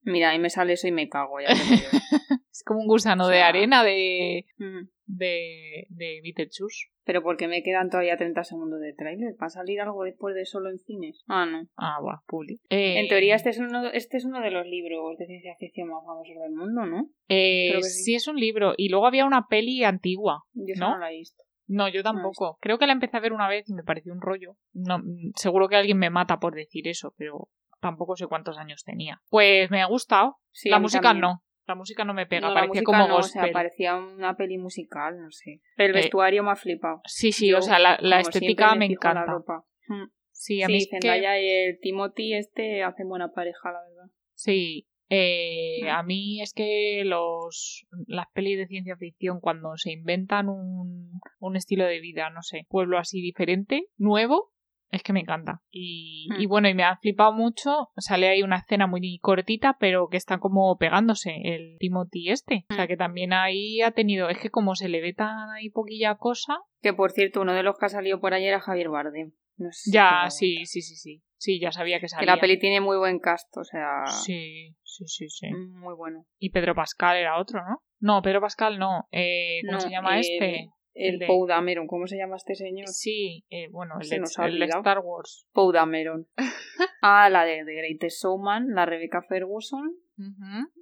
Mira, 0.02 0.30
ahí 0.30 0.38
me 0.38 0.50
sale 0.50 0.72
eso 0.74 0.88
y 0.88 0.92
me 0.92 1.08
cago, 1.08 1.40
ya. 1.40 1.48
Es 2.52 2.64
como 2.64 2.80
un 2.80 2.86
gusano 2.88 3.24
O 3.24 3.28
de 3.28 3.40
arena 3.40 3.82
de, 3.84 4.44
Mm. 4.58 4.88
de, 5.06 5.86
de 5.88 6.20
Beetlejuice. 6.22 6.88
Pero 7.04 7.22
porque 7.22 7.48
me 7.48 7.62
quedan 7.62 7.88
todavía 7.88 8.16
30 8.16 8.44
segundos 8.44 8.80
de 8.80 8.92
tráiler. 8.92 9.34
¿Va 9.42 9.46
a 9.46 9.50
salir 9.50 9.80
algo 9.80 10.04
después 10.04 10.34
de 10.34 10.44
solo 10.44 10.68
en 10.70 10.78
cines? 10.78 11.22
Ah, 11.26 11.46
no. 11.46 11.66
Ah, 11.76 11.98
va, 12.06 12.22
publi. 12.26 12.60
Eh, 12.68 13.00
En 13.00 13.08
teoría 13.08 13.34
este 13.36 13.50
es, 13.50 13.58
uno, 13.58 13.86
este 13.92 14.18
es 14.18 14.24
uno 14.26 14.40
de 14.40 14.50
los 14.50 14.66
libros 14.66 15.16
de 15.18 15.26
ciencia 15.26 15.54
ficción 15.58 15.88
más 15.88 16.04
famosos 16.04 16.36
del 16.42 16.52
mundo, 16.52 16.84
¿no? 16.86 17.10
eh, 17.28 17.68
creo 17.70 17.80
que 17.80 17.88
sí. 17.88 18.02
sí 18.04 18.14
es 18.14 18.28
un 18.28 18.36
libro. 18.36 18.74
Y 18.76 18.90
luego 18.90 19.06
había 19.06 19.24
una 19.24 19.46
peli 19.48 19.82
antigua. 19.84 20.42
Yo 20.52 20.74
¿No? 20.78 20.90
no 20.90 20.98
la 20.98 21.10
he 21.12 21.16
visto. 21.16 21.42
No, 21.66 21.88
yo 21.88 22.02
tampoco. 22.02 22.58
Creo 22.60 22.78
que 22.78 22.86
la 22.86 22.92
empecé 22.92 23.16
a 23.16 23.20
ver 23.20 23.32
una 23.32 23.48
vez 23.48 23.68
y 23.68 23.74
me 23.74 23.84
pareció 23.84 24.12
un 24.12 24.20
rollo. 24.20 24.56
No, 24.72 24.98
mm, 24.98 25.32
seguro 25.36 25.68
que 25.68 25.76
alguien 25.76 25.98
me 25.98 26.10
mata 26.10 26.38
por 26.40 26.54
decir 26.54 26.86
eso, 26.88 27.14
pero 27.16 27.48
tampoco 27.80 28.16
sé 28.16 28.26
cuántos 28.26 28.58
años 28.58 28.82
tenía. 28.84 29.20
Pues 29.30 29.70
me 29.70 29.82
ha 29.82 29.86
gustado. 29.86 30.36
Sí, 30.52 30.68
la 30.68 30.78
música 30.78 31.02
también. 31.02 31.22
no. 31.22 31.42
La 31.66 31.74
música 31.76 32.04
no 32.04 32.14
me 32.14 32.26
pega, 32.26 32.48
No, 32.48 32.54
parecía 32.54 32.82
como 32.82 33.06
no, 33.06 33.16
o 33.16 33.22
sea, 33.22 33.42
gospel. 33.42 33.52
parecía 33.52 33.96
una 33.96 34.36
peli 34.36 34.58
musical, 34.58 35.20
no 35.20 35.30
sé. 35.30 35.60
Pero 35.76 35.92
el 35.92 35.98
Eh, 35.98 36.02
vestuario 36.02 36.42
me 36.42 36.50
ha 36.50 36.56
flipado. 36.56 37.00
Sí, 37.04 37.30
sí, 37.30 37.48
Yo, 37.50 37.58
o 37.58 37.62
sea, 37.62 37.78
la, 37.78 37.94
estética 38.20 38.74
me 38.74 38.88
la 38.88 38.92
encanta. 38.94 39.24
ropa. 39.24 39.64
Mm. 39.86 40.06
Sí, 40.32 40.62
a 40.62 40.66
Sí, 40.66 40.72
mí 40.72 40.78
es 40.78 40.88
que- 41.00 41.06
y 41.06 41.48
el 41.68 41.78
Timothy 41.80 42.34
este 42.34 42.82
hacen 42.82 43.08
buena 43.08 43.32
pareja, 43.32 43.70
la 43.72 43.80
verdad. 43.82 44.10
Sí, 44.34 44.86
Eh, 45.12 45.80
Mm. 45.82 45.88
a 45.88 46.02
mí 46.04 46.40
es 46.40 46.54
que 46.54 47.02
los 47.04 47.84
las 48.06 48.26
pelis 48.32 48.56
de 48.58 48.68
ciencia 48.68 48.96
ficción 48.96 49.40
cuando 49.40 49.76
se 49.76 49.90
inventan 49.90 50.48
un, 50.48 51.18
un 51.40 51.56
estilo 51.56 51.84
de 51.84 51.98
vida, 51.98 52.30
no 52.30 52.42
sé, 52.42 52.64
pueblo 52.68 52.96
así 52.96 53.20
diferente, 53.20 53.86
nuevo, 53.96 54.52
es 54.90 55.02
que 55.02 55.12
me 55.12 55.20
encanta. 55.20 55.62
Y, 55.70 56.28
Mm. 56.30 56.40
y 56.40 56.46
bueno, 56.46 56.68
y 56.68 56.74
me 56.74 56.84
ha 56.84 56.96
flipado 56.96 57.32
mucho. 57.32 57.88
Sale 57.96 58.28
ahí 58.28 58.42
una 58.42 58.56
escena 58.58 58.86
muy 58.86 59.18
cortita, 59.20 59.76
pero 59.80 60.08
que 60.08 60.16
está 60.16 60.38
como 60.38 60.76
pegándose 60.78 61.32
el 61.44 61.76
Timothy 61.78 62.30
este. 62.30 62.66
O 62.70 62.74
sea 62.74 62.84
Mm. 62.84 62.88
que 62.88 62.96
también 62.96 63.32
ahí 63.32 63.80
ha 63.82 63.92
tenido, 63.92 64.28
es 64.28 64.38
que 64.38 64.50
como 64.50 64.74
se 64.74 64.88
le 64.88 65.00
ve 65.00 65.12
tan 65.14 65.50
ahí 65.50 65.70
poquilla 65.70 66.16
cosa. 66.16 66.58
Que 66.82 66.92
por 66.92 67.12
cierto, 67.12 67.40
uno 67.42 67.52
de 67.54 67.62
los 67.62 67.76
que 67.78 67.86
ha 67.86 67.90
salido 67.90 68.20
por 68.20 68.34
ayer 68.34 68.48
era 68.48 68.60
Javier 68.60 68.88
Bardem. 68.88 69.32
No 69.56 69.70
sé 69.72 69.90
si 69.90 69.92
Ya, 69.92 70.24
sí, 70.30 70.64
sí, 70.66 70.80
sí, 70.82 70.96
sí. 70.96 71.22
Sí, 71.36 71.58
ya 71.60 71.70
sabía 71.72 71.96
que 71.98 72.02
Que 72.02 72.08
salía. 72.08 72.34
la 72.34 72.40
peli 72.40 72.58
tiene 72.58 72.80
muy 72.80 72.96
buen 72.98 73.18
cast, 73.18 73.54
o 73.56 73.64
sea, 73.64 74.04
Sí, 74.06 74.74
sí, 74.82 75.04
sí, 75.06 75.28
sí. 75.28 75.48
muy 75.50 75.94
bueno. 75.94 76.24
Y 76.38 76.50
Pedro 76.50 76.74
Pascal 76.74 77.16
era 77.16 77.38
otro, 77.38 77.60
¿no? 77.66 77.78
No, 77.98 78.22
Pedro 78.22 78.40
Pascal 78.40 78.78
no. 78.78 79.06
Eh, 79.10 79.60
¿Cómo 79.64 79.72
No, 79.72 79.80
se 79.80 79.90
llama 79.90 80.18
este? 80.18 80.68
El, 80.94 81.14
El 81.14 81.18
de- 81.20 81.26
Poe 81.26 81.48
Dameron, 81.48 81.86
¿cómo 81.86 82.06
se 82.06 82.16
llama 82.16 82.36
este 82.36 82.54
señor? 82.54 82.88
Sí, 82.88 83.46
eh, 83.50 83.68
bueno, 83.70 83.94
el 84.00 84.06
Se 84.06 84.16
de, 84.16 84.20
nos 84.22 84.38
ha 84.38 84.46
el. 84.46 84.62
Star 84.62 84.98
Wars. 84.98 85.46
Poe 85.52 85.72
Dameron. 85.72 86.26
ah, 87.02 87.28
la 87.30 87.44
de 87.44 87.64
The 87.64 87.74
Greatest 87.74 88.22
Showman, 88.22 88.74
la 88.74 88.86
Rebecca 88.86 89.22
Ferguson. 89.22 89.92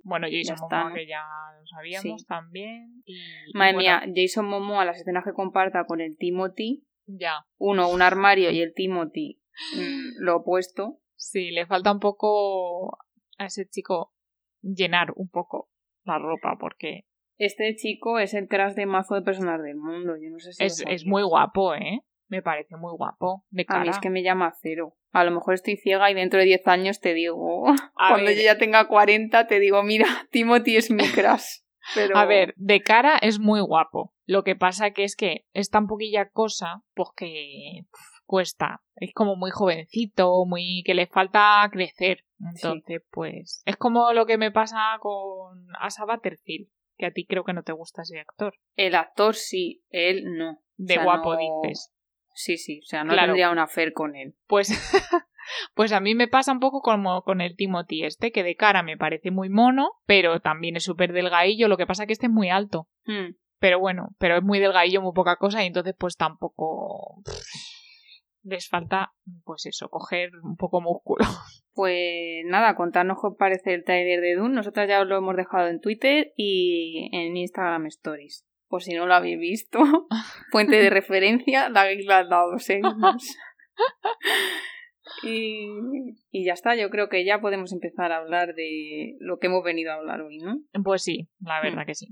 Bueno, 0.03 0.27
Jason 0.31 0.57
Momoa, 0.61 0.88
¿no? 0.88 0.94
que 0.94 1.07
ya 1.07 1.23
lo 1.61 1.66
sabíamos 1.66 2.21
Sí. 2.23 2.27
también. 2.27 3.03
Y, 3.05 3.14
y 3.14 3.53
Madre 3.55 3.75
bueno, 3.75 3.79
mía, 3.79 4.03
Jason 4.14 4.47
Momoa, 4.47 4.85
las 4.85 4.97
escenas 4.99 5.25
que 5.25 5.33
comparta 5.33 5.85
con 5.87 6.01
el 6.01 6.16
Timothy. 6.16 6.85
Ya. 7.07 7.47
Uno, 7.57 7.88
un 7.88 8.03
armario 8.03 8.51
y 8.51 8.61
el 8.61 8.75
Timothy 8.75 9.40
mm, 9.77 10.23
lo 10.25 10.37
opuesto. 10.38 10.99
Sí, 11.14 11.51
le 11.53 11.66
falta 11.66 11.92
un 11.92 12.01
poco 12.01 12.99
a 13.38 13.47
ese 13.47 13.66
chico 13.68 14.12
llenar 14.61 15.12
un 15.16 15.29
poco 15.29 15.71
la 16.05 16.18
ropa, 16.18 16.57
porque 16.61 17.07
Este 17.38 17.74
chico 17.77 18.18
es 18.18 18.35
el 18.35 18.48
crash 18.48 18.74
de 18.74 18.87
mazo 18.87 19.14
de 19.14 19.22
personas 19.22 19.62
del 19.62 19.77
mundo. 19.77 20.16
Yo 20.20 20.31
no 20.31 20.38
sé 20.40 20.53
si 20.53 20.64
es, 20.64 20.85
es 20.87 21.07
muy 21.07 21.22
guapo, 21.22 21.74
¿eh? 21.74 22.03
Me 22.29 22.42
parece 22.42 22.77
muy 22.77 22.92
guapo. 22.92 23.44
De 23.51 23.64
A 23.68 23.81
mí 23.81 23.88
es 23.88 23.98
que 23.98 24.11
me 24.11 24.22
llama 24.22 24.53
cero. 24.61 24.96
A 25.12 25.24
lo 25.24 25.31
mejor 25.31 25.55
estoy 25.55 25.77
ciega 25.77 26.11
y 26.11 26.14
dentro 26.14 26.38
de 26.38 26.44
10 26.46 26.66
años 26.66 27.01
te 27.01 27.14
digo, 27.14 27.66
A 27.96 28.11
cuando 28.11 28.27
ver, 28.27 28.37
yo 28.37 28.42
ya 28.42 28.59
tenga 28.59 28.87
40, 28.87 29.46
te 29.46 29.61
digo, 29.61 29.83
mira, 29.83 30.07
Timothy 30.31 30.77
es 30.77 30.90
mi 30.90 31.09
crush. 31.09 31.62
Pero... 31.94 32.18
A 32.18 32.27
ver, 32.27 32.53
de 32.57 32.83
cara 32.83 33.16
es 33.16 33.38
muy 33.38 33.61
guapo. 33.61 34.12
Lo 34.27 34.44
que 34.44 34.57
pasa 34.57 34.90
que 34.90 35.05
es 35.05 35.16
que 35.16 35.46
es 35.55 35.70
tan 35.70 35.87
poquilla 35.87 36.29
cosa, 36.29 36.83
pues 36.94 37.09
que 37.16 37.87
cuesta. 38.27 38.83
Es 38.96 39.14
como 39.14 39.37
muy 39.37 39.51
jovencito, 39.51 40.44
muy 40.44 40.83
que 40.85 40.92
le 40.92 41.07
falta 41.07 41.66
crecer. 41.72 42.24
Entonces, 42.38 43.03
pues 43.11 43.62
es 43.64 43.77
como 43.77 44.12
lo 44.12 44.27
que 44.27 44.37
me 44.37 44.53
pasa 44.53 44.98
con 45.01 45.66
Asa 45.81 46.05
Butterfield, 46.05 46.68
que 46.99 47.07
a 47.07 47.13
ti 47.13 47.25
creo 47.25 47.45
que 47.45 47.53
no 47.55 47.63
te 47.63 47.73
gusta 47.73 48.03
ese 48.03 48.19
actor. 48.21 48.55
El 48.77 48.95
actor 48.95 49.35
sí, 49.35 49.83
él 49.91 50.25
no. 50.37 50.59
De 50.77 50.95
O 50.95 50.97
sea, 50.97 51.05
guapo 51.05 51.35
no- 51.35 51.39
dices. 51.63 51.93
Sí, 52.35 52.57
sí, 52.57 52.81
o 52.85 52.87
sea, 52.87 53.03
no 53.05 53.13
Claro. 53.15 53.29
tendría 53.29 53.51
una 53.51 53.65
affair 53.65 53.93
con 53.93 54.15
él. 54.15 54.35
Pues, 54.47 54.69
pues 55.75 55.93
a 55.93 56.01
mí 56.01 56.15
me 56.15 56.29
pasa 56.29 56.53
un 56.53 56.61
poco 56.61 56.83
como 56.83 57.23
con 57.23 57.41
el 57.41 57.57
Timothy 57.57 58.05
este, 58.05 58.31
que 58.31 58.43
de 58.45 58.55
cara 58.55 58.83
me 58.83 58.97
parece 58.97 59.31
muy 59.31 59.49
mono, 59.49 59.93
pero 60.07 60.39
también 60.41 60.77
es 60.77 60.85
súper 60.85 61.13
delgadillo. 61.13 61.67
Lo 61.69 61.77
que 61.77 61.87
pasa 61.87 62.07
que 62.07 62.13
este 62.13 62.27
es 62.27 62.33
muy 62.33 62.49
alto. 62.51 62.87
Hmm. 63.07 63.35
Pero 63.61 63.81
bueno, 63.81 64.11
pero 64.19 64.37
es 64.37 64.43
muy 64.45 64.61
delgadillo, 64.61 65.03
muy 65.03 65.13
poca 65.15 65.35
cosa, 65.37 65.65
y 65.65 65.67
entonces 65.67 65.95
pues 65.99 66.17
tampoco 66.17 67.23
les 68.49 68.69
falta, 68.69 69.13
pues 69.45 69.67
eso, 69.67 69.89
coger 69.89 70.31
un 70.43 70.57
poco 70.57 70.81
músculo. 70.81 71.25
Pues 71.79 72.43
nada, 72.47 72.75
contarnos 72.75 73.19
qué 73.21 73.29
os 73.29 73.37
parece 73.39 73.73
el 73.73 73.85
trailer 73.85 74.21
de 74.21 74.35
Dune. 74.35 74.53
Nosotras 74.53 74.89
ya 74.89 75.01
os 75.01 75.07
lo 75.07 75.17
hemos 75.17 75.37
dejado 75.37 75.69
en 75.69 75.81
Twitter 75.81 76.33
y 76.37 77.09
en 77.13 77.37
Instagram 77.37 77.87
Stories. 77.87 78.45
Por 78.67 78.83
si 78.83 78.95
no 78.95 79.07
lo 79.07 79.15
habéis 79.15 79.39
visto, 79.39 79.79
fuente 80.51 80.75
de 80.75 80.91
referencia, 80.91 81.69
la 81.69 81.83
habéis 81.83 82.05
dado, 82.05 82.59
seguimos. 82.59 83.37
Y, 85.23 85.67
y 86.31 86.45
ya 86.45 86.53
está, 86.53 86.77
yo 86.77 86.91
creo 86.91 87.09
que 87.09 87.25
ya 87.25 87.41
podemos 87.41 87.73
empezar 87.73 88.13
a 88.13 88.19
hablar 88.19 88.55
de 88.55 89.17
lo 89.21 89.39
que 89.39 89.47
hemos 89.47 89.65
venido 89.65 89.91
a 89.91 89.95
hablar 89.95 90.21
hoy, 90.21 90.39
¿no? 90.39 90.59
Pues 90.85 91.03
sí, 91.03 91.29
la 91.41 91.61
verdad 91.63 91.83
Mm. 91.83 91.87
que 91.87 91.95
sí. 91.95 92.09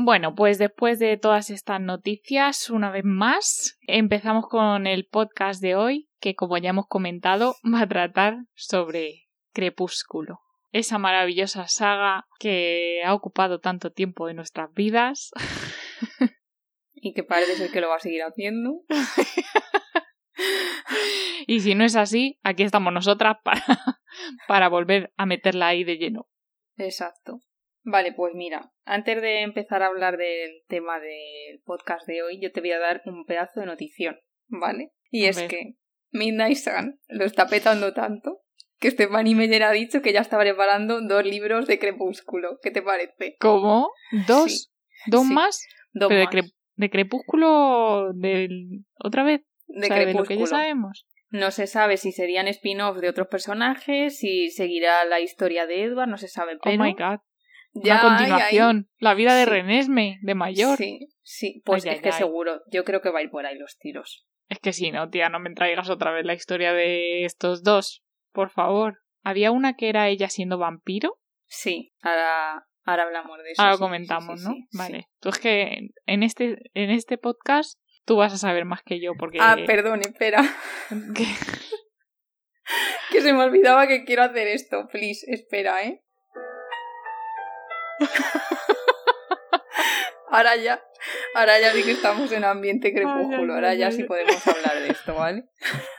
Bueno, 0.00 0.36
pues 0.36 0.58
después 0.58 1.00
de 1.00 1.16
todas 1.16 1.50
estas 1.50 1.80
noticias, 1.80 2.70
una 2.70 2.92
vez 2.92 3.02
más, 3.04 3.76
empezamos 3.80 4.46
con 4.46 4.86
el 4.86 5.08
podcast 5.08 5.60
de 5.60 5.74
hoy, 5.74 6.08
que 6.20 6.36
como 6.36 6.56
ya 6.56 6.70
hemos 6.70 6.86
comentado, 6.86 7.56
va 7.64 7.80
a 7.80 7.88
tratar 7.88 8.36
sobre 8.54 9.26
Crepúsculo. 9.52 10.38
Esa 10.70 10.98
maravillosa 10.98 11.66
saga 11.66 12.28
que 12.38 13.02
ha 13.04 13.12
ocupado 13.12 13.58
tanto 13.58 13.90
tiempo 13.90 14.28
de 14.28 14.34
nuestras 14.34 14.72
vidas. 14.72 15.32
Y 17.00 17.12
que 17.12 17.22
parece 17.22 17.56
ser 17.56 17.70
que 17.70 17.80
lo 17.80 17.88
va 17.88 17.96
a 17.96 18.00
seguir 18.00 18.22
haciendo. 18.22 18.82
Y 21.48 21.60
si 21.60 21.74
no 21.74 21.84
es 21.84 21.96
así, 21.96 22.38
aquí 22.44 22.62
estamos 22.62 22.92
nosotras 22.92 23.38
para, 23.42 23.64
para 24.48 24.68
volver 24.68 25.12
a 25.16 25.26
meterla 25.26 25.68
ahí 25.68 25.82
de 25.82 25.96
lleno. 25.96 26.28
Exacto. 26.76 27.40
Vale, 27.90 28.12
pues 28.12 28.34
mira, 28.34 28.70
antes 28.84 29.22
de 29.22 29.40
empezar 29.42 29.82
a 29.82 29.86
hablar 29.86 30.16
del 30.18 30.62
tema 30.68 31.00
del 31.00 31.60
podcast 31.64 32.06
de 32.06 32.22
hoy, 32.22 32.38
yo 32.40 32.52
te 32.52 32.60
voy 32.60 32.72
a 32.72 32.78
dar 32.78 33.00
un 33.06 33.24
pedazo 33.24 33.60
de 33.60 33.66
notición, 33.66 34.18
¿vale? 34.48 34.90
Y 35.10 35.24
A 35.24 35.30
es 35.30 35.36
ver. 35.36 35.48
que 35.48 35.74
Midnight 36.10 36.56
Sun 36.56 37.00
lo 37.08 37.24
está 37.24 37.46
petando 37.48 37.94
tanto 37.94 38.40
que 38.78 38.90
Stephanie 38.90 39.34
Meyer 39.34 39.62
ha 39.62 39.72
dicho 39.72 40.02
que 40.02 40.12
ya 40.12 40.20
está 40.20 40.38
preparando 40.38 41.00
dos 41.00 41.24
libros 41.24 41.66
de 41.66 41.78
Crepúsculo. 41.78 42.58
¿Qué 42.62 42.70
te 42.70 42.82
parece? 42.82 43.36
¿Cómo? 43.40 43.90
¿Dos? 44.26 44.44
Sí, 44.52 45.10
¿Dos 45.10 45.26
sí. 45.26 45.32
más? 45.32 45.66
Dos 45.92 46.08
Pero 46.08 46.20
de, 46.20 46.26
más. 46.26 46.34
cre- 46.34 46.54
de 46.76 46.90
Crepúsculo 46.90 48.12
del... 48.14 48.84
otra 49.02 49.24
vez. 49.24 49.40
de 49.66 49.86
O 49.86 49.88
sea, 49.88 49.96
de 49.98 50.12
lo 50.12 50.22
que 50.22 50.26
Crepúsculo. 50.36 50.40
ya 50.40 50.46
sabemos. 50.46 51.06
No 51.30 51.50
se 51.50 51.66
sabe 51.66 51.96
si 51.96 52.12
serían 52.12 52.46
spin-offs 52.48 53.00
de 53.00 53.08
otros 53.08 53.28
personajes, 53.28 54.18
si 54.18 54.50
seguirá 54.50 55.04
la 55.06 55.20
historia 55.20 55.66
de 55.66 55.82
Edward, 55.84 56.08
no 56.08 56.16
se 56.18 56.28
sabe, 56.28 56.56
pero 56.62 56.76
oh 56.80 56.84
my 56.84 56.92
god. 56.92 57.18
Ya 57.82 58.00
Una 58.06 58.16
continuación. 58.16 58.88
La 58.98 59.14
vida 59.14 59.34
de 59.36 59.44
Sí. 59.44 59.50
Renesme, 59.50 60.18
de 60.22 60.34
mayor. 60.34 60.76
Sí, 60.76 61.08
sí, 61.22 61.62
pues 61.64 61.84
Ay, 61.86 61.92
es 61.96 62.00
que 62.02 62.12
seguro, 62.12 62.62
yo 62.70 62.84
creo 62.84 63.00
que 63.00 63.10
va 63.10 63.18
a 63.20 63.22
ir 63.22 63.30
por 63.30 63.46
ahí 63.46 63.56
los 63.58 63.76
tiros. 63.78 64.26
Es 64.48 64.58
que 64.60 64.72
sí, 64.72 64.90
no, 64.90 65.10
tía, 65.10 65.28
no 65.28 65.40
me 65.40 65.52
traigas 65.54 65.90
otra 65.90 66.10
vez 66.12 66.24
la 66.24 66.34
historia 66.34 66.72
de 66.72 67.24
estos 67.24 67.62
dos. 67.62 68.02
Por 68.32 68.50
favor. 68.50 68.98
Había 69.22 69.50
una 69.50 69.74
que 69.74 69.88
era 69.88 70.08
ella 70.08 70.28
siendo 70.30 70.58
vampiro. 70.58 71.18
Sí, 71.46 71.92
ahora, 72.02 72.66
ahora 72.84 73.02
hablamos 73.02 73.36
de 73.42 73.50
eso. 73.52 73.60
Ahora 73.62 73.74
sí, 73.74 73.78
comentamos, 73.80 74.40
sí, 74.40 74.48
¿no? 74.48 74.54
Vale. 74.72 75.08
Tú 75.20 75.28
es 75.30 75.38
que 75.38 75.88
en 76.06 76.22
este, 76.22 76.58
en 76.74 76.90
este 76.90 77.18
podcast 77.18 77.78
tú 78.06 78.16
vas 78.16 78.32
a 78.32 78.38
saber 78.38 78.64
más 78.64 78.82
que 78.82 79.00
yo 79.00 79.12
porque... 79.18 79.38
Ah, 79.40 79.56
perdón, 79.66 80.00
espera, 80.00 80.42
que- 81.14 81.26
que 83.12 83.20
se 83.20 83.32
me 83.32 83.42
olvidaba 83.42 83.86
que 83.86 84.04
quiero 84.04 84.22
hacer 84.22 84.46
esto. 84.48 84.88
Please, 84.90 85.26
espera, 85.30 85.84
¿eh? 85.84 86.02
Ahora 90.30 90.56
ya, 90.56 90.82
ahora 91.34 91.58
ya 91.58 91.72
vi 91.72 91.82
que 91.84 91.92
estamos 91.92 92.30
en 92.32 92.44
ambiente 92.44 92.92
crepúsculo, 92.92 93.54
ahora 93.54 93.74
ya 93.74 93.90
sí 93.90 94.04
podemos 94.04 94.46
hablar 94.46 94.78
de 94.82 94.88
esto, 94.90 95.14
¿vale? 95.14 95.44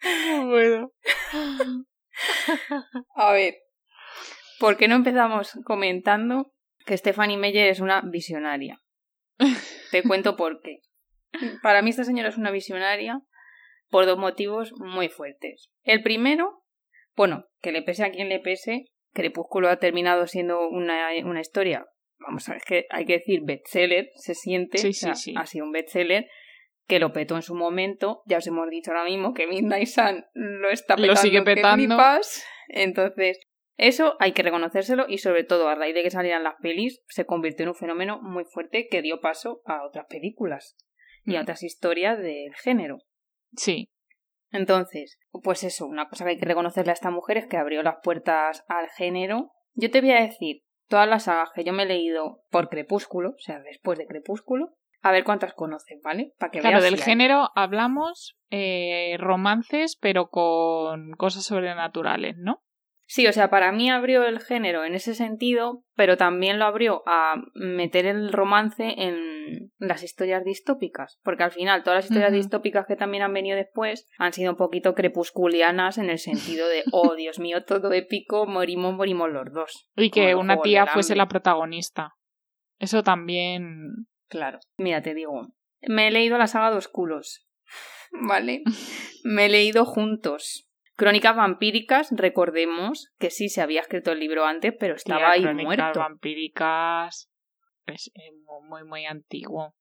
No 0.00 0.48
puedo. 0.48 0.92
A 3.16 3.32
ver, 3.32 3.56
¿por 4.60 4.76
qué 4.76 4.86
no 4.86 4.94
empezamos 4.94 5.58
comentando 5.64 6.52
que 6.86 6.96
Stephanie 6.96 7.36
Meyer 7.36 7.68
es 7.68 7.80
una 7.80 8.00
visionaria? 8.02 8.80
Te 9.90 10.02
cuento 10.02 10.36
por 10.36 10.60
qué. 10.60 10.82
Para 11.62 11.82
mí 11.82 11.90
esta 11.90 12.04
señora 12.04 12.28
es 12.28 12.36
una 12.36 12.50
visionaria 12.50 13.20
por 13.90 14.06
dos 14.06 14.18
motivos 14.18 14.72
muy 14.76 15.08
fuertes. 15.08 15.70
El 15.82 16.02
primero, 16.02 16.64
bueno, 17.16 17.46
que 17.60 17.72
le 17.72 17.82
pese 17.82 18.04
a 18.04 18.10
quien 18.10 18.28
le 18.28 18.40
pese, 18.40 18.86
Crepúsculo 19.12 19.68
ha 19.68 19.78
terminado 19.78 20.26
siendo 20.26 20.68
una, 20.68 21.08
una 21.24 21.40
historia, 21.40 21.86
vamos 22.18 22.48
a 22.48 22.52
ver, 22.52 22.58
es 22.58 22.64
que 22.64 22.86
hay 22.90 23.04
que 23.04 23.14
decir 23.14 23.40
bestseller, 23.44 24.10
se 24.16 24.34
siente, 24.34 24.78
Sí, 24.78 24.88
o 24.88 24.92
sea, 24.92 25.14
sí, 25.14 25.30
sí. 25.32 25.34
ha 25.36 25.46
sido 25.46 25.64
un 25.64 25.72
bestseller 25.72 26.26
que 26.86 26.98
lo 26.98 27.12
petó 27.12 27.36
en 27.36 27.42
su 27.42 27.54
momento, 27.54 28.22
ya 28.26 28.38
os 28.38 28.46
hemos 28.46 28.68
dicho 28.70 28.90
ahora 28.90 29.04
mismo 29.04 29.34
que 29.34 29.46
Midnight 29.46 29.88
Sun 29.88 30.24
lo 30.34 30.70
está 30.70 30.94
Lo 30.96 31.02
petando, 31.02 31.20
sigue 31.20 31.38
que 31.38 31.44
petando. 31.44 31.94
entonces 32.68 33.40
eso 33.76 34.16
hay 34.18 34.32
que 34.32 34.42
reconocérselo 34.42 35.06
y 35.08 35.18
sobre 35.18 35.44
todo 35.44 35.68
a 35.68 35.74
raíz 35.74 35.94
de 35.94 36.02
que 36.02 36.10
salieran 36.10 36.42
las 36.44 36.54
pelis 36.60 37.02
se 37.08 37.26
convirtió 37.26 37.62
en 37.64 37.68
un 37.70 37.74
fenómeno 37.76 38.20
muy 38.22 38.44
fuerte 38.44 38.88
que 38.90 39.02
dio 39.02 39.20
paso 39.20 39.60
a 39.66 39.84
otras 39.86 40.06
películas 40.08 40.76
y 41.24 41.36
a 41.36 41.40
Mm. 41.40 41.42
otras 41.42 41.62
historias 41.62 42.18
del 42.18 42.54
género. 42.56 42.98
Sí, 43.56 43.88
Entonces, 44.50 45.18
pues 45.42 45.62
eso, 45.64 45.86
una 45.86 46.08
cosa 46.08 46.24
que 46.24 46.30
hay 46.30 46.38
que 46.38 46.46
reconocerle 46.46 46.90
a 46.90 46.94
esta 46.94 47.10
mujer 47.10 47.36
es 47.38 47.46
que 47.46 47.56
abrió 47.56 47.82
las 47.82 47.96
puertas 48.02 48.64
al 48.68 48.88
género. 48.90 49.52
Yo 49.74 49.90
te 49.90 50.00
voy 50.00 50.12
a 50.12 50.20
decir, 50.20 50.62
todas 50.88 51.08
las 51.08 51.24
sagas 51.24 51.50
que 51.54 51.64
yo 51.64 51.72
me 51.72 51.82
he 51.84 51.86
leído 51.86 52.42
por 52.50 52.68
Crepúsculo, 52.68 53.30
o 53.30 53.38
sea, 53.38 53.60
después 53.60 53.98
de 53.98 54.06
Crepúsculo, 54.06 54.70
A 55.00 55.12
ver 55.12 55.22
cuántas 55.22 55.54
conoces, 55.54 56.00
¿vale? 56.02 56.32
Para 56.40 56.50
que 56.50 56.58
Claro, 56.58 56.78
veas 56.78 56.84
del 56.90 56.96
si 56.96 57.02
hay. 57.02 57.06
género 57.10 57.50
hablamos 57.54 58.36
eh, 58.50 59.14
romances, 59.20 59.96
pero 59.96 60.28
con 60.28 61.12
cosas 61.12 61.44
sobrenaturales, 61.44 62.36
¿no? 62.36 62.62
Sí, 63.10 63.26
o 63.26 63.32
sea, 63.32 63.48
para 63.48 63.72
mí 63.72 63.90
abrió 63.90 64.26
el 64.26 64.38
género 64.38 64.84
en 64.84 64.94
ese 64.94 65.14
sentido, 65.14 65.82
pero 65.96 66.18
también 66.18 66.58
lo 66.58 66.66
abrió 66.66 67.02
a 67.06 67.36
meter 67.54 68.04
el 68.04 68.30
romance 68.30 68.96
en 68.98 69.72
las 69.78 70.02
historias 70.02 70.44
distópicas, 70.44 71.18
porque 71.22 71.42
al 71.42 71.50
final 71.50 71.82
todas 71.82 71.96
las 71.96 72.04
historias 72.04 72.32
distópicas 72.32 72.84
que 72.86 72.96
también 72.96 73.22
han 73.22 73.32
venido 73.32 73.56
después 73.56 74.06
han 74.18 74.34
sido 74.34 74.50
un 74.50 74.58
poquito 74.58 74.94
crepusculianas 74.94 75.96
en 75.96 76.10
el 76.10 76.18
sentido 76.18 76.68
de, 76.68 76.84
oh, 76.92 77.14
Dios 77.14 77.38
mío, 77.38 77.64
todo 77.64 77.94
épico, 77.94 78.46
morimos, 78.46 78.94
morimos 78.94 79.30
los 79.30 79.50
dos. 79.54 79.88
Y 79.96 80.10
que 80.10 80.34
una 80.34 80.60
tía 80.60 80.86
fuese 80.86 81.16
la 81.16 81.28
protagonista. 81.28 82.12
Eso 82.78 83.02
también. 83.02 84.06
Claro. 84.28 84.58
Mira, 84.76 85.00
te 85.00 85.14
digo, 85.14 85.48
me 85.80 86.08
he 86.08 86.10
leído 86.10 86.36
la 86.36 86.46
saga 86.46 86.70
Dos 86.70 86.88
Culos, 86.88 87.48
¿vale? 88.12 88.62
Me 89.24 89.46
he 89.46 89.48
leído 89.48 89.84
juntos. 89.84 90.67
Crónicas 90.98 91.36
vampíricas, 91.36 92.08
recordemos 92.10 93.08
que 93.18 93.30
sí 93.30 93.48
se 93.48 93.62
había 93.62 93.80
escrito 93.80 94.10
el 94.10 94.18
libro 94.18 94.44
antes, 94.44 94.74
pero 94.78 94.96
estaba 94.96 95.18
Tía, 95.20 95.30
ahí 95.30 95.42
Crónicas 95.42 95.64
muerto. 95.78 96.00
vampíricas. 96.00 97.30
Es 97.86 98.10
eh, 98.16 98.32
muy, 98.64 98.82
muy 98.82 99.06
antiguo. 99.06 99.74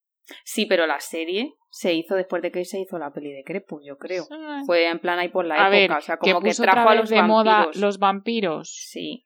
Sí, 0.44 0.68
pero 0.68 0.86
la 0.86 1.00
serie 1.00 1.54
se 1.72 1.94
hizo 1.94 2.14
después 2.16 2.42
de 2.44 2.52
que 2.52 2.64
se 2.66 2.80
hizo 2.80 3.00
la 3.00 3.12
peli 3.12 3.32
de 3.34 3.44
Crepus, 3.44 3.82
yo 3.84 3.98
creo. 3.98 4.26
Sí. 4.26 4.36
Fue 4.68 4.88
en 4.88 5.00
plan 5.00 5.18
ahí 5.20 5.30
por 5.30 5.46
la 5.46 5.56
A 5.56 5.58
época, 5.58 5.70
ver, 5.72 5.92
o 5.94 6.02
sea, 6.02 6.18
como 6.18 6.40
que, 6.42 6.50
puso 6.50 6.64
trajo 6.64 6.82
otra 6.82 6.92
a 6.92 6.96
los 6.96 7.10
de 7.10 7.16
vampiros. 7.16 7.46
moda 7.46 7.68
los 7.74 7.98
vampiros. 7.98 8.70
Sí, 8.70 9.24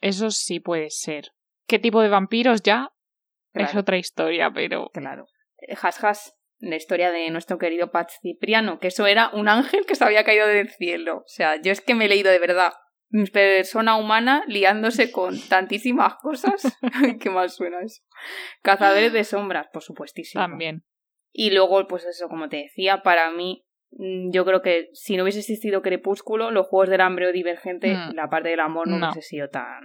Eso 0.00 0.30
sí 0.30 0.60
puede 0.60 0.88
ser. 0.90 1.32
¿Qué 1.66 1.78
tipo 1.78 2.00
de 2.00 2.08
vampiros 2.08 2.62
ya? 2.62 2.90
Es 3.52 3.74
otra 3.76 3.98
historia, 3.98 4.50
pero. 4.50 4.90
claro. 4.94 5.26
Eh, 5.58 5.74
Has 5.80 6.02
has, 6.02 6.34
la 6.64 6.76
historia 6.76 7.10
de 7.10 7.30
nuestro 7.30 7.58
querido 7.58 7.90
Pat 7.90 8.10
Cipriano, 8.20 8.78
que 8.78 8.88
eso 8.88 9.06
era 9.06 9.30
un 9.32 9.48
ángel 9.48 9.86
que 9.86 9.94
se 9.94 10.04
había 10.04 10.24
caído 10.24 10.46
del 10.46 10.70
cielo. 10.70 11.18
O 11.18 11.24
sea, 11.28 11.60
yo 11.60 11.72
es 11.72 11.80
que 11.80 11.94
me 11.94 12.06
he 12.06 12.08
leído 12.08 12.30
de 12.30 12.38
verdad 12.38 12.72
persona 13.32 13.96
humana 13.96 14.42
liándose 14.48 15.12
con 15.12 15.38
tantísimas 15.48 16.14
cosas. 16.20 16.62
Qué 17.20 17.30
mal 17.30 17.48
suena 17.50 17.80
eso. 17.82 18.02
Cazadores 18.62 19.12
de 19.12 19.24
sombras, 19.24 19.68
por 19.72 19.82
supuestísimo. 19.82 20.42
También. 20.42 20.84
Y 21.32 21.50
luego, 21.52 21.86
pues 21.86 22.04
eso, 22.04 22.28
como 22.28 22.48
te 22.48 22.56
decía, 22.58 23.02
para 23.02 23.30
mí, 23.30 23.64
mm, 23.92 24.30
yo 24.32 24.44
creo 24.44 24.62
que 24.62 24.88
si 24.94 25.16
no 25.16 25.22
hubiese 25.22 25.40
existido 25.40 25.82
Crepúsculo, 25.82 26.50
los 26.50 26.66
Juegos 26.66 26.90
del 26.90 27.00
Hambre 27.02 27.28
o 27.28 27.32
Divergente, 27.32 27.94
Mm. 27.94 28.14
la 28.14 28.28
parte 28.28 28.48
del 28.48 28.60
amor 28.60 28.88
no, 28.88 28.98
No. 28.98 29.10
hubiese 29.10 29.22
sido 29.28 29.48
tan, 29.48 29.80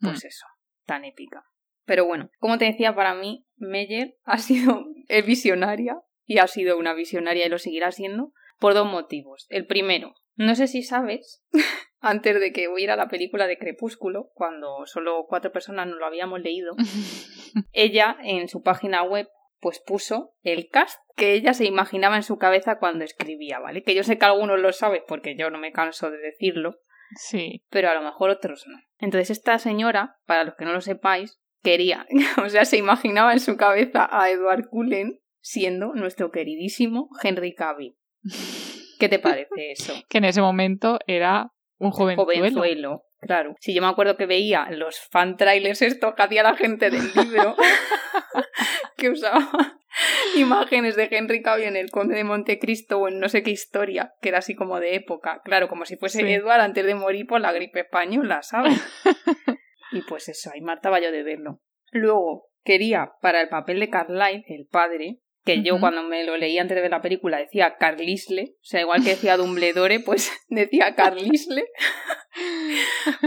Mm. 0.00 0.06
pues 0.06 0.24
eso, 0.24 0.46
tan 0.86 1.04
épica. 1.04 1.44
Pero 1.90 2.04
bueno, 2.04 2.30
como 2.38 2.56
te 2.56 2.66
decía, 2.66 2.94
para 2.94 3.14
mí, 3.14 3.48
Meyer 3.56 4.14
ha 4.22 4.38
sido 4.38 4.86
visionaria 5.26 6.00
y 6.24 6.38
ha 6.38 6.46
sido 6.46 6.78
una 6.78 6.94
visionaria 6.94 7.44
y 7.44 7.48
lo 7.48 7.58
seguirá 7.58 7.90
siendo 7.90 8.32
por 8.60 8.74
dos 8.74 8.86
motivos. 8.86 9.48
El 9.48 9.66
primero, 9.66 10.14
no 10.36 10.54
sé 10.54 10.68
si 10.68 10.84
sabes, 10.84 11.42
antes 11.98 12.38
de 12.38 12.52
que 12.52 12.68
hubiera 12.68 12.94
la 12.94 13.08
película 13.08 13.48
de 13.48 13.58
Crepúsculo, 13.58 14.30
cuando 14.34 14.86
solo 14.86 15.26
cuatro 15.28 15.50
personas 15.50 15.88
no 15.88 15.96
lo 15.96 16.06
habíamos 16.06 16.40
leído, 16.42 16.76
ella 17.72 18.16
en 18.22 18.46
su 18.46 18.62
página 18.62 19.02
web 19.02 19.26
pues 19.58 19.82
puso 19.84 20.36
el 20.42 20.68
cast 20.68 21.00
que 21.16 21.32
ella 21.32 21.54
se 21.54 21.64
imaginaba 21.64 22.14
en 22.14 22.22
su 22.22 22.38
cabeza 22.38 22.78
cuando 22.78 23.04
escribía, 23.04 23.58
¿vale? 23.58 23.82
Que 23.82 23.96
yo 23.96 24.04
sé 24.04 24.16
que 24.16 24.26
algunos 24.26 24.60
lo 24.60 24.72
saben 24.72 25.02
porque 25.08 25.34
yo 25.36 25.50
no 25.50 25.58
me 25.58 25.72
canso 25.72 26.08
de 26.12 26.18
decirlo, 26.18 26.78
sí. 27.16 27.64
pero 27.68 27.90
a 27.90 27.94
lo 27.94 28.02
mejor 28.02 28.30
otros 28.30 28.68
no. 28.68 28.78
Entonces 28.98 29.30
esta 29.30 29.58
señora, 29.58 30.20
para 30.24 30.44
los 30.44 30.54
que 30.54 30.64
no 30.64 30.72
lo 30.72 30.80
sepáis, 30.80 31.40
quería, 31.62 32.06
o 32.44 32.48
sea, 32.48 32.64
se 32.64 32.76
imaginaba 32.76 33.32
en 33.32 33.40
su 33.40 33.56
cabeza 33.56 34.08
a 34.10 34.30
Edward 34.30 34.68
Cullen 34.68 35.20
siendo 35.40 35.94
nuestro 35.94 36.30
queridísimo 36.30 37.08
Henry 37.22 37.54
Cavill. 37.54 37.96
¿Qué 38.98 39.08
te 39.08 39.18
parece 39.18 39.72
eso? 39.72 39.94
Que 40.08 40.18
en 40.18 40.24
ese 40.24 40.40
momento 40.42 40.98
era 41.06 41.50
un 41.78 41.90
jovenzuelo. 41.90 42.26
Jovenzuelo, 42.26 43.02
claro. 43.20 43.54
Si 43.58 43.74
yo 43.74 43.80
me 43.80 43.88
acuerdo 43.88 44.16
que 44.16 44.26
veía 44.26 44.68
los 44.70 45.00
fan 45.00 45.36
trailers 45.36 45.80
esto 45.80 46.14
que 46.14 46.22
hacía 46.22 46.42
la 46.42 46.54
gente 46.56 46.90
del 46.90 47.10
libro, 47.14 47.56
que 48.98 49.08
usaba 49.08 49.48
imágenes 50.36 50.96
de 50.96 51.08
Henry 51.10 51.40
Cavill 51.40 51.68
en 51.68 51.76
el 51.76 51.90
Conde 51.90 52.16
de 52.16 52.24
Montecristo 52.24 52.98
o 52.98 53.08
en 53.08 53.18
no 53.18 53.30
sé 53.30 53.42
qué 53.42 53.50
historia, 53.50 54.12
que 54.20 54.28
era 54.28 54.38
así 54.38 54.54
como 54.54 54.78
de 54.78 54.94
época. 54.94 55.40
Claro, 55.42 55.68
como 55.68 55.86
si 55.86 55.96
fuese 55.96 56.20
Sí. 56.20 56.30
Edward 56.30 56.60
antes 56.60 56.84
de 56.84 56.94
morir 56.94 57.26
por 57.26 57.40
la 57.40 57.52
gripe 57.52 57.80
española, 57.80 58.42
¿sabes? 58.42 58.78
Y 59.92 60.02
pues 60.02 60.28
eso, 60.28 60.50
ahí 60.52 60.60
martaba 60.60 61.00
yo 61.00 61.12
de 61.12 61.22
verlo. 61.22 61.60
Luego, 61.92 62.48
quería 62.64 63.12
para 63.20 63.40
el 63.40 63.48
papel 63.48 63.80
de 63.80 63.90
Carlyle, 63.90 64.44
el 64.48 64.66
padre, 64.66 65.20
que 65.44 65.62
yo 65.62 65.80
cuando 65.80 66.02
me 66.02 66.24
lo 66.24 66.36
leí 66.36 66.58
antes 66.58 66.74
de 66.74 66.82
ver 66.82 66.90
la 66.90 67.00
película 67.00 67.38
decía 67.38 67.76
Carlisle, 67.78 68.52
o 68.56 68.58
sea, 68.64 68.80
igual 68.82 69.02
que 69.02 69.10
decía 69.10 69.36
Dumbledore, 69.36 70.00
pues 70.00 70.30
decía 70.48 70.94
Carlisle. 70.94 71.64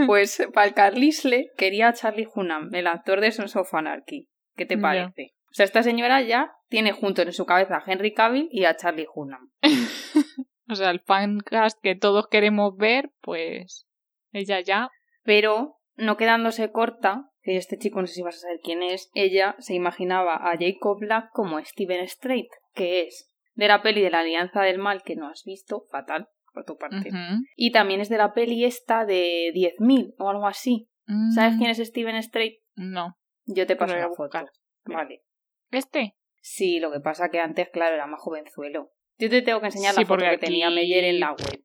Pues 0.06 0.42
para 0.54 0.66
el 0.66 0.74
Carlisle 0.74 1.50
quería 1.58 1.88
a 1.88 1.92
Charlie 1.92 2.26
Hunnam, 2.32 2.74
el 2.74 2.86
actor 2.86 3.20
de 3.20 3.32
Sons 3.32 3.54
of 3.54 3.72
Anarchy. 3.74 4.28
¿Qué 4.56 4.64
te 4.64 4.78
parece? 4.78 5.34
O 5.50 5.54
sea, 5.54 5.64
esta 5.64 5.82
señora 5.82 6.22
ya 6.22 6.52
tiene 6.68 6.92
junto 6.92 7.20
en 7.20 7.32
su 7.32 7.44
cabeza 7.44 7.76
a 7.76 7.84
Henry 7.86 8.14
Cavill 8.14 8.48
y 8.50 8.64
a 8.64 8.76
Charlie 8.76 9.06
Hunnam. 9.14 9.50
O 10.68 10.74
sea, 10.76 10.90
el 10.90 11.00
fancast 11.00 11.78
que 11.82 11.94
todos 11.94 12.26
queremos 12.28 12.76
ver, 12.76 13.10
pues 13.20 13.86
ella 14.32 14.60
ya. 14.60 14.88
Pero, 15.22 15.76
no 15.96 16.16
quedándose 16.16 16.70
corta, 16.70 17.30
que 17.42 17.56
este 17.56 17.78
chico 17.78 18.00
no 18.00 18.06
sé 18.06 18.14
si 18.14 18.22
vas 18.22 18.36
a 18.36 18.40
saber 18.40 18.60
quién 18.62 18.82
es, 18.82 19.10
ella 19.14 19.54
se 19.58 19.74
imaginaba 19.74 20.36
a 20.36 20.56
Jacob 20.58 20.98
Black 21.00 21.30
como 21.32 21.62
Steven 21.64 22.06
Strait, 22.08 22.48
que 22.74 23.02
es 23.02 23.30
de 23.54 23.68
la 23.68 23.82
peli 23.82 24.02
de 24.02 24.10
la 24.10 24.20
Alianza 24.20 24.62
del 24.62 24.78
Mal 24.78 25.02
que 25.02 25.16
no 25.16 25.28
has 25.28 25.44
visto, 25.44 25.84
fatal, 25.90 26.28
por 26.52 26.64
tu 26.64 26.76
parte. 26.76 27.10
Y 27.56 27.72
también 27.72 28.00
es 28.00 28.08
de 28.08 28.18
la 28.18 28.32
peli 28.32 28.64
esta 28.64 29.04
de 29.04 29.50
10.000 29.54 30.14
o 30.18 30.30
algo 30.30 30.46
así. 30.46 30.88
¿Sabes 31.34 31.54
Mm, 31.56 31.58
quién 31.58 31.70
es 31.70 31.78
Steven 31.78 32.22
Strait? 32.22 32.60
No. 32.76 33.16
Yo 33.44 33.66
te 33.66 33.76
paso 33.76 33.92
Lo 33.92 33.98
voy 33.98 34.04
a 34.04 34.06
una 34.08 34.16
foto. 34.16 34.38
Vale. 34.86 35.22
¿Este? 35.70 36.16
Sí, 36.40 36.80
lo 36.80 36.90
que 36.90 37.00
pasa 37.00 37.28
que 37.30 37.40
antes, 37.40 37.68
claro, 37.70 37.94
era 37.94 38.06
más 38.06 38.20
jovenzuelo. 38.20 38.90
Yo 39.18 39.30
te 39.30 39.42
tengo 39.42 39.60
que 39.60 39.66
enseñar 39.66 39.94
Sí, 39.94 40.00
la 40.00 40.06
foto 40.06 40.24
que 40.24 40.38
tenía 40.38 40.70
Meyer 40.70 41.04
en 41.04 41.20
la 41.20 41.30
web. 41.32 41.62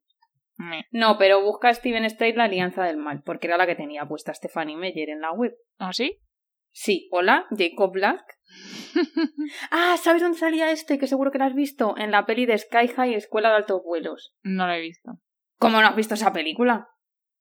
No, 0.91 1.17
pero 1.17 1.41
busca 1.41 1.73
Steven 1.73 2.09
Strait 2.09 2.35
la 2.35 2.43
Alianza 2.45 2.83
del 2.83 2.97
Mal, 2.97 3.21
porque 3.23 3.47
era 3.47 3.57
la 3.57 3.65
que 3.65 3.75
tenía 3.75 4.05
puesta 4.07 4.33
Stephanie 4.33 4.75
Meyer 4.75 5.09
en 5.09 5.21
la 5.21 5.31
web. 5.31 5.55
¿Ah, 5.77 5.93
sí? 5.93 6.19
Sí, 6.71 7.07
hola, 7.11 7.47
Jacob 7.57 7.91
Black. 7.93 8.23
Ah, 9.71 9.95
¿sabes 9.97 10.21
dónde 10.21 10.37
salía 10.37 10.71
este? 10.71 10.97
Que 10.99 11.07
seguro 11.07 11.31
que 11.31 11.37
lo 11.37 11.45
has 11.45 11.55
visto. 11.55 11.95
En 11.97 12.11
la 12.11 12.25
peli 12.25 12.45
de 12.45 12.57
Sky 12.57 12.87
High, 12.87 13.13
Escuela 13.15 13.49
de 13.49 13.55
Altos 13.55 13.81
Vuelos. 13.83 14.33
no 14.43 14.67
lo 14.67 14.73
he 14.73 14.81
visto. 14.81 15.13
¿Cómo 15.57 15.81
no 15.81 15.87
has 15.87 15.95
visto 15.95 16.13
esa 16.15 16.33
película? 16.33 16.87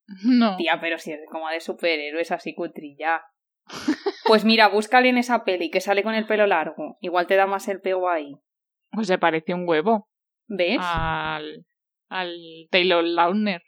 No. 0.24 0.56
Tía, 0.56 0.78
pero 0.80 0.96
si 0.98 1.12
es 1.12 1.20
como 1.30 1.50
de 1.50 1.60
superhéroes 1.60 2.32
así 2.32 2.54
cutrilla. 2.54 3.20
Pues 4.26 4.44
mira, 4.46 4.68
búscale 4.68 5.10
en 5.10 5.18
esa 5.18 5.44
peli 5.44 5.70
que 5.70 5.82
sale 5.82 6.02
con 6.02 6.14
el 6.14 6.26
pelo 6.26 6.46
largo. 6.46 6.96
Igual 7.02 7.26
te 7.26 7.36
da 7.36 7.46
más 7.46 7.68
el 7.68 7.82
pego 7.82 8.08
ahí. 8.08 8.34
Pues 8.90 9.06
se 9.06 9.18
parece 9.18 9.52
un 9.52 9.68
huevo 9.68 10.08
¿Ves? 10.46 10.78
al, 10.80 11.66
al 12.08 12.36
Taylor 12.70 13.04
Lautner. 13.04 13.62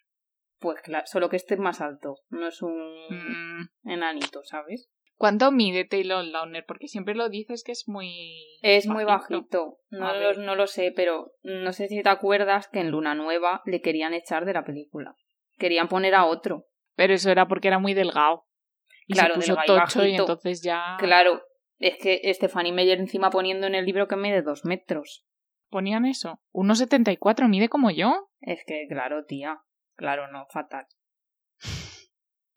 Pues 0.59 0.81
claro, 0.83 1.07
solo 1.07 1.29
que 1.31 1.37
este 1.37 1.55
es 1.55 1.61
más 1.61 1.81
alto. 1.81 2.17
No 2.29 2.49
es 2.49 2.61
un 2.63 2.91
Mm, 3.09 3.69
enanito, 3.91 4.43
¿sabes? 4.45 4.91
¿Cuánto 5.17 5.53
mide 5.53 5.85
Taylor 5.85 6.25
Lautner? 6.25 6.65
Porque 6.67 6.89
siempre 6.89 7.15
lo 7.15 7.29
dices 7.29 7.63
que 7.65 7.73
es 7.73 7.85
muy. 7.87 8.59
Es 8.63 8.87
muy 8.87 9.05
bajito. 9.05 9.79
No 9.91 10.15
lo, 10.15 10.35
no 10.35 10.55
lo 10.55 10.67
sé, 10.67 10.93
pero 10.97 11.33
no 11.43 11.73
sé 11.73 11.89
si 11.89 12.03
te 12.03 12.09
acuerdas 12.09 12.69
que 12.69 12.81
en 12.81 12.91
Luna 12.91 13.15
Nueva 13.15 13.63
le 13.67 13.81
querían 13.83 14.15
echar 14.15 14.45
de 14.47 14.55
la 14.55 14.65
película. 14.65 15.15
Querían 15.59 15.89
poner 15.89 16.15
a 16.15 16.25
otro. 16.25 16.67
Pero 16.95 17.13
eso 17.15 17.31
era 17.31 17.49
porque 17.49 17.69
era 17.69 17.79
muy 17.79 17.93
delgado. 17.95 18.45
Y 19.07 19.15
Claro, 19.15 19.35
se 19.35 19.41
puso 19.41 19.55
delgado 19.57 19.77
y 19.77 19.81
bajito. 19.81 20.23
entonces 20.23 20.63
ya. 20.63 20.97
Claro, 20.99 21.43
es 21.79 21.97
que 21.99 22.21
Stephanie 22.33 22.73
Meyer 22.73 22.99
encima 22.99 23.29
poniendo 23.31 23.67
en 23.67 23.75
el 23.75 23.85
libro 23.85 24.09
que 24.09 24.17
mide 24.17 24.41
dos 24.43 24.65
metros. 24.65 25.27
Ponían 25.71 26.05
eso. 26.05 26.41
1,74 26.53 27.49
mide 27.49 27.69
como 27.69 27.91
yo. 27.91 28.29
Es 28.41 28.65
que, 28.67 28.87
claro, 28.89 29.25
tía. 29.25 29.61
Claro, 29.97 30.29
no, 30.29 30.47
fatal. 30.51 30.87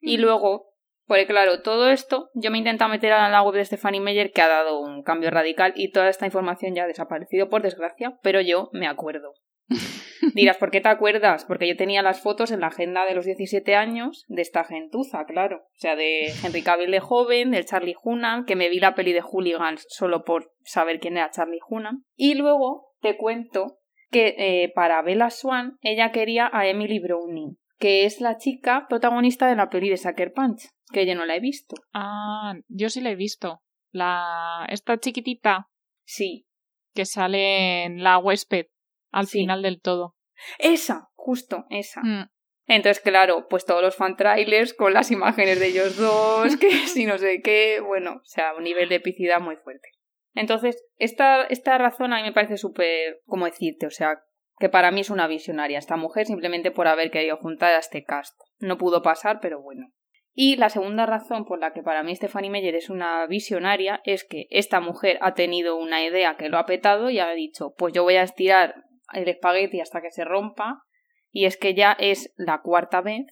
Y 0.06 0.17
luego, 0.17 0.73
pues 1.06 1.26
claro, 1.28 1.62
todo 1.62 1.89
esto 1.89 2.30
yo 2.34 2.52
me 2.52 2.58
intento 2.58 2.86
meter 2.89 3.13
a 3.13 3.30
la 3.30 3.41
web 3.41 3.56
de 3.56 3.63
Stephanie 3.63 4.02
Meyer 4.02 4.34
que 4.34 4.41
ha 4.41 4.49
dado 4.49 4.82
un 4.82 5.02
cambio 5.02 5.32
radical 5.32 5.71
y 5.78 5.93
toda 5.93 6.10
esta 6.10 6.26
información 6.26 6.76
ya 6.76 6.84
ha 6.84 6.88
desaparecido 6.88 7.47
por 7.47 7.62
desgracia, 7.62 8.19
pero 8.21 8.41
yo 8.41 8.69
me 8.73 8.86
acuerdo. 8.86 9.34
Dirás, 10.33 10.57
¿por 10.57 10.71
qué 10.71 10.81
te 10.81 10.89
acuerdas? 10.89 11.45
Porque 11.45 11.67
yo 11.67 11.75
tenía 11.75 12.01
las 12.01 12.21
fotos 12.21 12.51
en 12.51 12.62
la 12.62 12.67
agenda 12.67 13.05
de 13.05 13.15
los 13.15 13.25
17 13.25 13.75
años 13.75 14.25
de 14.27 14.41
esta 14.41 14.63
gentuza, 14.63 15.25
claro. 15.25 15.63
O 15.65 15.79
sea, 15.79 15.95
de 15.95 16.31
Henry 16.43 16.62
Cavill 16.62 16.91
de 16.91 16.99
joven, 16.99 17.51
del 17.51 17.65
Charlie 17.65 17.95
Hunnam, 18.01 18.45
que 18.45 18.55
me 18.55 18.69
vi 18.69 18.79
la 18.79 18.95
peli 18.95 19.13
de 19.13 19.21
Hooligans 19.21 19.86
solo 19.89 20.23
por 20.23 20.53
saber 20.63 20.99
quién 20.99 21.17
era 21.17 21.31
Charlie 21.31 21.59
Hunnam. 21.67 22.03
Y 22.15 22.36
luego 22.36 22.93
te 23.01 23.17
cuento 23.17 23.79
que 24.12 24.36
eh, 24.38 24.71
para 24.73 25.01
Bella 25.01 25.29
Swan 25.29 25.77
ella 25.81 26.12
quería 26.12 26.49
a 26.53 26.67
Emily 26.67 26.99
Browning, 26.99 27.57
que 27.79 28.05
es 28.05 28.21
la 28.21 28.38
chica 28.38 28.86
protagonista 28.88 29.47
de 29.47 29.55
la 29.55 29.69
peli 29.69 29.89
de 29.89 29.97
Sucker 29.97 30.31
Punch, 30.33 30.69
que 30.91 31.05
yo 31.05 31.15
no 31.15 31.25
la 31.25 31.36
he 31.36 31.39
visto. 31.39 31.75
Ah, 31.93 32.53
yo 32.67 32.89
sí 32.89 33.01
la 33.01 33.12
he 33.12 33.15
visto. 33.15 33.62
La. 33.91 34.65
Esta 34.69 34.97
chiquitita. 34.99 35.67
Sí. 36.05 36.45
Que 36.93 37.05
sale 37.05 37.86
en 37.86 38.03
la 38.03 38.19
huésped 38.19 38.67
al 39.13 39.28
Sí. 39.28 39.39
final 39.39 39.62
del 39.62 39.80
todo. 39.80 40.15
Esa, 40.60 41.10
justo, 41.13 41.65
esa. 41.69 42.02
Mm. 42.04 42.30
Entonces, 42.67 43.02
claro, 43.02 43.47
pues 43.49 43.65
todos 43.65 43.82
los 43.82 43.95
fan 43.95 44.15
trailers 44.15 44.73
con 44.73 44.93
las 44.93 45.12
imágenes 45.12 45.60
de 45.60 45.67
ellos 45.67 45.97
dos, 45.97 46.56
que 46.60 46.69
si 46.88 47.06
no 47.06 47.17
sé 47.17 47.41
qué, 47.41 47.80
bueno, 47.80 48.15
o 48.21 48.26
sea, 48.26 48.54
un 48.56 48.63
nivel 48.63 48.89
de 48.89 48.95
epicidad 48.95 49.39
muy 49.39 49.56
fuerte. 49.58 49.89
Entonces, 50.34 50.84
esta, 50.97 51.43
esta 51.43 51.78
razón 51.78 52.13
a 52.13 52.17
mí 52.17 52.23
me 52.23 52.32
parece 52.34 52.58
súper, 52.58 53.21
¿cómo 53.26 53.45
decirte? 53.45 53.86
O 53.86 53.91
sea, 53.91 54.23
que 54.60 54.69
para 54.69 54.91
mí 54.91 55.02
es 55.02 55.10
una 55.10 55.28
visionaria 55.28 55.78
esta 55.78 55.97
mujer 55.97 56.26
simplemente 56.26 56.71
por 56.71 56.88
haber 56.88 57.12
querido 57.12 57.38
juntar 57.38 57.73
a 57.73 57.80
este 57.80 58.04
cast. 58.04 58.34
No 58.60 58.78
pudo 58.78 59.02
pasar, 59.02 59.39
pero 59.41 59.62
bueno. 59.62 59.88
Y 60.36 60.56
la 60.56 60.69
segunda 60.69 61.06
razón 61.06 61.45
por 61.45 61.60
la 61.60 61.73
que 61.73 61.84
para 61.84 62.02
mí 62.02 62.15
Stephanie 62.15 62.49
Meyer 62.49 62.73
es 62.73 62.89
una 62.89 63.28
visionaria 63.28 64.02
es 64.04 64.23
que 64.23 64.47
esta 64.49 64.80
mujer 64.80 65.19
ha 65.21 65.36
tenido 65.36 65.76
una 65.76 66.04
idea 66.04 66.38
que 66.38 66.49
lo 66.49 66.58
ha 66.58 66.65
petado 66.65 67.12
y 67.12 67.19
ha 67.19 67.30
dicho, 67.32 67.76
pues 67.78 67.93
yo 67.93 68.02
voy 68.04 68.15
a 68.15 68.23
estirar 68.23 68.84
el 69.13 69.28
espagueti 69.28 69.82
hasta 69.82 70.02
que 70.02 70.12
se 70.12 70.26
rompa 70.26 70.84
y 71.32 71.45
es 71.45 71.58
que 71.58 71.73
ya 71.73 71.93
es 71.93 72.34
la 72.38 72.62
cuarta 72.62 73.02
vez 73.02 73.26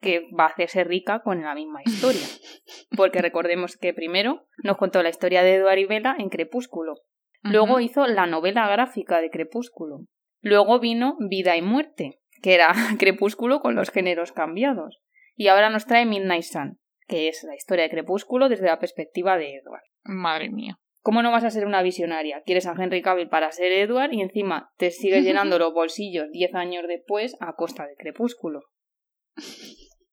que 0.00 0.28
va 0.38 0.44
a 0.44 0.48
hacerse 0.48 0.84
rica 0.84 1.20
con 1.20 1.42
la 1.42 1.54
misma 1.54 1.80
historia. 1.84 2.26
Porque 2.96 3.22
recordemos 3.22 3.76
que 3.76 3.94
primero 3.94 4.46
nos 4.62 4.76
contó 4.76 5.02
la 5.02 5.08
historia 5.08 5.42
de 5.42 5.54
Eduard 5.54 5.78
y 5.78 5.86
Bella 5.86 6.16
en 6.18 6.28
Crepúsculo. 6.28 6.96
Luego 7.42 7.80
hizo 7.80 8.06
la 8.06 8.26
novela 8.26 8.68
gráfica 8.68 9.20
de 9.20 9.30
Crepúsculo. 9.30 10.06
Luego 10.40 10.78
vino 10.78 11.16
Vida 11.20 11.56
y 11.56 11.62
Muerte, 11.62 12.20
que 12.42 12.54
era 12.54 12.74
Crepúsculo 12.98 13.60
con 13.60 13.74
los 13.74 13.90
géneros 13.90 14.32
cambiados. 14.32 15.00
Y 15.36 15.48
ahora 15.48 15.70
nos 15.70 15.86
trae 15.86 16.06
Midnight 16.06 16.44
Sun, 16.44 16.78
que 17.06 17.28
es 17.28 17.42
la 17.44 17.54
historia 17.54 17.84
de 17.84 17.90
Crepúsculo 17.90 18.48
desde 18.48 18.66
la 18.66 18.78
perspectiva 18.78 19.36
de 19.38 19.56
Edward. 19.56 19.84
Madre 20.04 20.50
mía. 20.50 20.78
¿Cómo 21.04 21.22
no 21.22 21.30
vas 21.30 21.44
a 21.44 21.50
ser 21.50 21.66
una 21.66 21.82
visionaria? 21.82 22.40
Quieres 22.46 22.66
a 22.66 22.72
Henry 22.72 23.02
Cavill 23.02 23.28
para 23.28 23.52
ser 23.52 23.70
Edward 23.72 24.14
y 24.14 24.22
encima 24.22 24.72
te 24.78 24.90
sigues 24.90 25.22
llenando 25.24 25.58
los 25.58 25.74
bolsillos 25.74 26.30
10 26.30 26.54
años 26.54 26.84
después 26.88 27.36
a 27.40 27.52
costa 27.52 27.86
de 27.86 27.94
Crepúsculo. 27.94 28.62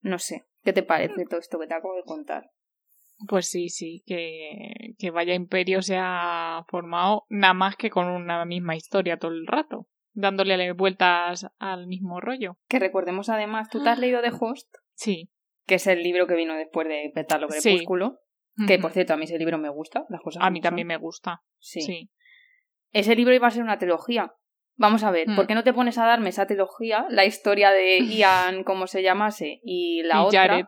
No 0.02 0.18
sé, 0.18 0.44
¿qué 0.62 0.74
te 0.74 0.82
parece 0.82 1.24
todo 1.24 1.40
esto 1.40 1.58
que 1.58 1.66
te 1.66 1.72
acabo 1.72 1.94
de 1.96 2.02
contar? 2.04 2.50
Pues 3.26 3.48
sí, 3.48 3.70
sí, 3.70 4.02
que, 4.04 4.94
que 4.98 5.10
vaya 5.10 5.32
imperio 5.32 5.80
se 5.80 5.96
ha 5.98 6.62
formado 6.68 7.24
nada 7.30 7.54
más 7.54 7.76
que 7.76 7.88
con 7.88 8.08
una 8.08 8.44
misma 8.44 8.76
historia 8.76 9.16
todo 9.16 9.30
el 9.30 9.46
rato, 9.46 9.86
dándole 10.12 10.72
vueltas 10.72 11.46
al 11.58 11.86
mismo 11.86 12.20
rollo. 12.20 12.58
Que 12.68 12.78
recordemos 12.78 13.30
además, 13.30 13.70
¿tú 13.70 13.82
te 13.82 13.88
has 13.88 13.98
leído 13.98 14.20
The 14.20 14.32
Host? 14.38 14.68
Sí. 14.92 15.30
Que 15.64 15.76
es 15.76 15.86
el 15.86 16.02
libro 16.02 16.26
que 16.26 16.34
vino 16.34 16.54
después 16.54 16.86
de 16.86 17.10
petarlo 17.14 17.48
Sí. 17.48 17.82
Que 18.66 18.78
por 18.78 18.92
cierto, 18.92 19.14
a 19.14 19.16
mí 19.16 19.24
ese 19.24 19.38
libro 19.38 19.56
me 19.58 19.70
gusta, 19.70 20.04
las 20.10 20.20
cosas 20.20 20.42
A 20.42 20.50
mí 20.50 20.60
también 20.60 20.86
me 20.86 20.96
gusta. 20.98 21.40
Sí. 21.58 21.80
Sí. 21.80 22.10
Ese 22.90 23.16
libro 23.16 23.34
iba 23.34 23.46
a 23.46 23.50
ser 23.50 23.62
una 23.62 23.78
trilogía. 23.78 24.34
Vamos 24.76 25.04
a 25.04 25.10
ver, 25.10 25.28
Mm. 25.28 25.36
¿por 25.36 25.46
qué 25.46 25.54
no 25.54 25.64
te 25.64 25.72
pones 25.72 25.96
a 25.98 26.04
darme 26.06 26.28
esa 26.30 26.46
trilogía, 26.46 27.06
la 27.08 27.24
historia 27.24 27.70
de 27.70 27.98
Ian, 28.24 28.64
como 28.64 28.86
se 28.86 29.02
llamase, 29.02 29.60
y 29.64 30.02
la 30.02 30.16
y 30.16 30.26
otra, 30.26 30.40
Jared. 30.48 30.66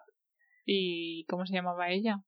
¿Y 0.64 1.24
cómo 1.26 1.44
se 1.46 1.54
llamaba 1.54 1.90
ella? 1.90 2.20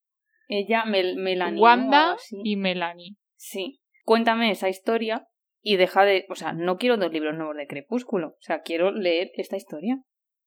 ella, 0.49 0.85
Mel 0.85 1.17
Melanie, 1.17 1.61
Wanda 1.61 2.17
y 2.45 2.57
Melanie. 2.57 3.17
Sí. 3.37 3.81
Cuéntame 4.05 4.51
esa 4.53 4.69
historia 4.69 5.27
y 5.61 5.77
deja 5.77 6.05
de. 6.05 6.25
O 6.29 6.35
sea, 6.37 6.53
no 6.53 6.77
quiero 6.77 6.97
dos 6.99 7.11
libros 7.13 7.35
nuevos 7.37 7.57
de 7.57 7.67
Crepúsculo. 7.67 8.29
O 8.29 8.37
sea, 8.41 8.61
quiero 8.63 8.93
leer 8.93 9.31
esta 9.35 9.57
historia. 9.57 9.97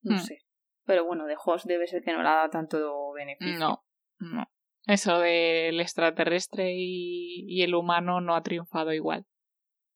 No 0.02 0.16
Hmm. 0.16 0.20
sé. 0.20 0.38
Pero 0.86 1.04
bueno, 1.04 1.26
de 1.26 1.36
Host 1.44 1.66
debe 1.66 1.86
ser 1.86 2.02
que 2.02 2.12
no 2.12 2.22
le 2.22 2.28
ha 2.28 2.34
dado 2.36 2.50
tanto 2.50 3.12
beneficio. 3.12 3.58
No, 3.58 3.84
no. 4.20 4.46
Eso 4.90 5.18
del 5.20 5.80
extraterrestre 5.80 6.72
y, 6.74 7.44
y 7.48 7.62
el 7.62 7.74
humano 7.74 8.20
no 8.20 8.34
ha 8.34 8.42
triunfado 8.42 8.92
igual. 8.92 9.24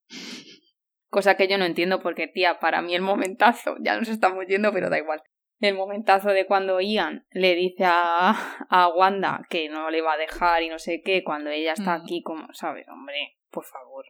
Cosa 1.09 1.37
que 1.37 1.47
yo 1.49 1.59
no 1.59 1.65
entiendo 1.65 2.01
porque, 2.01 2.27
tía, 2.27 2.59
para 2.59 2.83
mí 2.83 2.95
el 2.95 3.03
momentazo, 3.03 3.77
ya 3.81 3.97
nos 3.97 4.09
estamos 4.09 4.47
yendo, 4.49 4.73
pero 4.73 4.91
da 4.91 4.99
igual. 4.99 5.23
El 5.61 5.75
momentazo 5.75 6.31
de 6.31 6.47
cuando 6.47 6.81
Ian 6.81 7.25
le 7.31 7.55
dice 7.55 7.85
a, 7.87 8.67
a 8.69 8.89
Wanda 8.89 9.47
que 9.49 9.69
no 9.69 9.91
le 9.91 10.03
va 10.03 10.15
a 10.15 10.19
dejar 10.19 10.63
y 10.65 10.69
no 10.69 10.79
sé 10.79 11.01
qué, 11.05 11.23
cuando 11.23 11.51
ella 11.51 11.73
está 11.73 11.97
Mm. 11.99 12.03
aquí, 12.03 12.23
como, 12.23 12.49
¿sabes? 12.53 12.87
Hombre, 12.89 13.37
por 13.51 13.65
favor. 13.65 14.05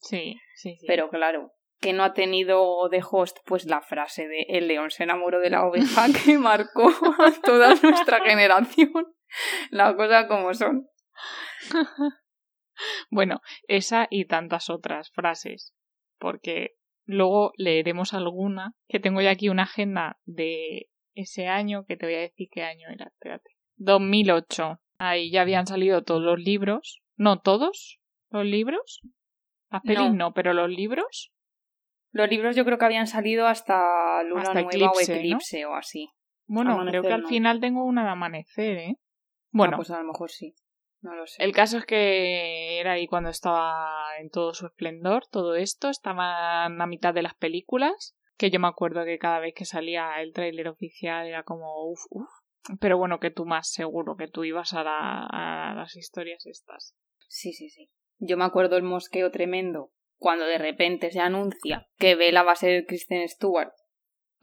Sí, 0.00 0.36
sí, 0.56 0.76
sí. 0.76 0.86
Pero 0.86 1.08
claro, 1.10 1.52
que 1.80 1.92
no 1.92 2.02
ha 2.02 2.12
tenido 2.12 2.88
de 2.88 3.02
host 3.08 3.38
pues 3.46 3.66
la 3.66 3.80
frase 3.80 4.26
de 4.26 4.46
el 4.48 4.66
león 4.66 4.90
se 4.90 5.04
enamoró 5.04 5.38
de 5.40 5.50
la 5.50 5.64
oveja 5.64 6.06
que 6.24 6.36
marcó 6.38 6.88
a 6.88 7.32
toda 7.42 7.74
nuestra 7.76 8.20
generación. 8.24 9.14
Las 9.70 9.94
cosas 9.94 10.26
como 10.26 10.52
son. 10.54 10.86
Bueno, 13.08 13.40
esa 13.68 14.08
y 14.10 14.24
tantas 14.26 14.68
otras 14.68 15.10
frases. 15.12 15.74
Porque 16.18 16.72
luego 17.04 17.52
leeremos 17.56 18.14
alguna, 18.14 18.74
que 18.88 19.00
tengo 19.00 19.20
ya 19.20 19.30
aquí 19.30 19.48
una 19.48 19.62
agenda 19.64 20.18
de 20.24 20.88
ese 21.14 21.46
año, 21.46 21.84
que 21.86 21.96
te 21.96 22.06
voy 22.06 22.16
a 22.16 22.20
decir 22.20 22.48
qué 22.50 22.64
año 22.64 22.88
era, 22.88 23.06
espérate. 23.06 23.50
2008. 23.76 24.80
Ahí 24.98 25.30
ya 25.30 25.42
habían 25.42 25.66
salido 25.66 26.02
todos 26.02 26.22
los 26.22 26.38
libros. 26.38 27.02
No 27.16 27.40
todos 27.40 28.00
los 28.30 28.44
libros. 28.44 29.00
Las 29.70 29.82
pelis 29.82 30.10
No. 30.10 30.14
no, 30.14 30.32
pero 30.32 30.52
los 30.52 30.68
libros. 30.68 31.32
Los 32.10 32.28
libros 32.28 32.54
yo 32.54 32.64
creo 32.64 32.78
que 32.78 32.84
habían 32.84 33.06
salido 33.06 33.46
hasta 33.46 34.22
Luna 34.22 34.42
Hasta 34.42 34.62
Nueva 34.62 34.70
Eclipse, 34.70 35.12
o 35.12 35.14
¿no? 35.14 35.20
Eclipse 35.20 35.66
o 35.66 35.74
así. 35.74 36.10
Bueno, 36.46 36.72
Amanecer 36.72 37.00
creo 37.00 37.02
que 37.02 37.14
al 37.14 37.22
no. 37.22 37.28
final 37.28 37.60
tengo 37.60 37.84
una 37.84 38.04
de 38.04 38.10
amanecer, 38.10 38.78
¿eh? 38.78 38.96
Ah, 39.54 39.56
Bueno, 39.58 39.76
pues 39.76 39.90
a 39.90 39.98
lo 39.98 40.04
mejor 40.04 40.30
sí. 40.30 40.54
No 41.00 41.14
lo 41.14 41.26
sé. 41.26 41.42
El 41.44 41.52
caso 41.52 41.78
es 41.78 41.84
que 41.86 42.80
era 42.80 42.92
ahí 42.92 43.06
cuando 43.06 43.28
estaba 43.30 44.16
en 44.18 44.30
todo 44.30 44.54
su 44.54 44.66
esplendor, 44.66 45.26
todo 45.30 45.54
esto, 45.54 45.90
estaban 45.90 46.80
a 46.80 46.86
mitad 46.86 47.12
de 47.12 47.22
las 47.22 47.34
películas, 47.34 48.16
que 48.38 48.50
yo 48.50 48.58
me 48.58 48.68
acuerdo 48.68 49.04
que 49.04 49.18
cada 49.18 49.38
vez 49.38 49.54
que 49.54 49.64
salía 49.66 50.20
el 50.22 50.32
tráiler 50.32 50.66
oficial 50.68 51.26
era 51.26 51.42
como 51.42 51.84
uff, 51.90 52.00
uff. 52.10 52.28
Pero 52.80 52.96
bueno, 52.96 53.20
que 53.20 53.30
tú 53.30 53.44
más 53.44 53.70
seguro, 53.70 54.16
que 54.16 54.28
tú 54.28 54.44
ibas 54.44 54.72
a, 54.72 54.82
la- 54.82 55.26
a 55.26 55.74
las 55.74 55.94
historias 55.96 56.46
estas. 56.46 56.96
Sí, 57.28 57.52
sí, 57.52 57.68
sí. 57.68 57.90
Yo 58.18 58.38
me 58.38 58.44
acuerdo 58.44 58.76
el 58.78 58.82
mosqueo 58.82 59.30
tremendo 59.30 59.92
cuando 60.16 60.46
de 60.46 60.56
repente 60.56 61.10
se 61.10 61.20
anuncia 61.20 61.86
que 61.98 62.14
Bella 62.14 62.42
va 62.42 62.52
a 62.52 62.56
ser 62.56 62.86
Kristen 62.86 63.28
Stewart 63.28 63.72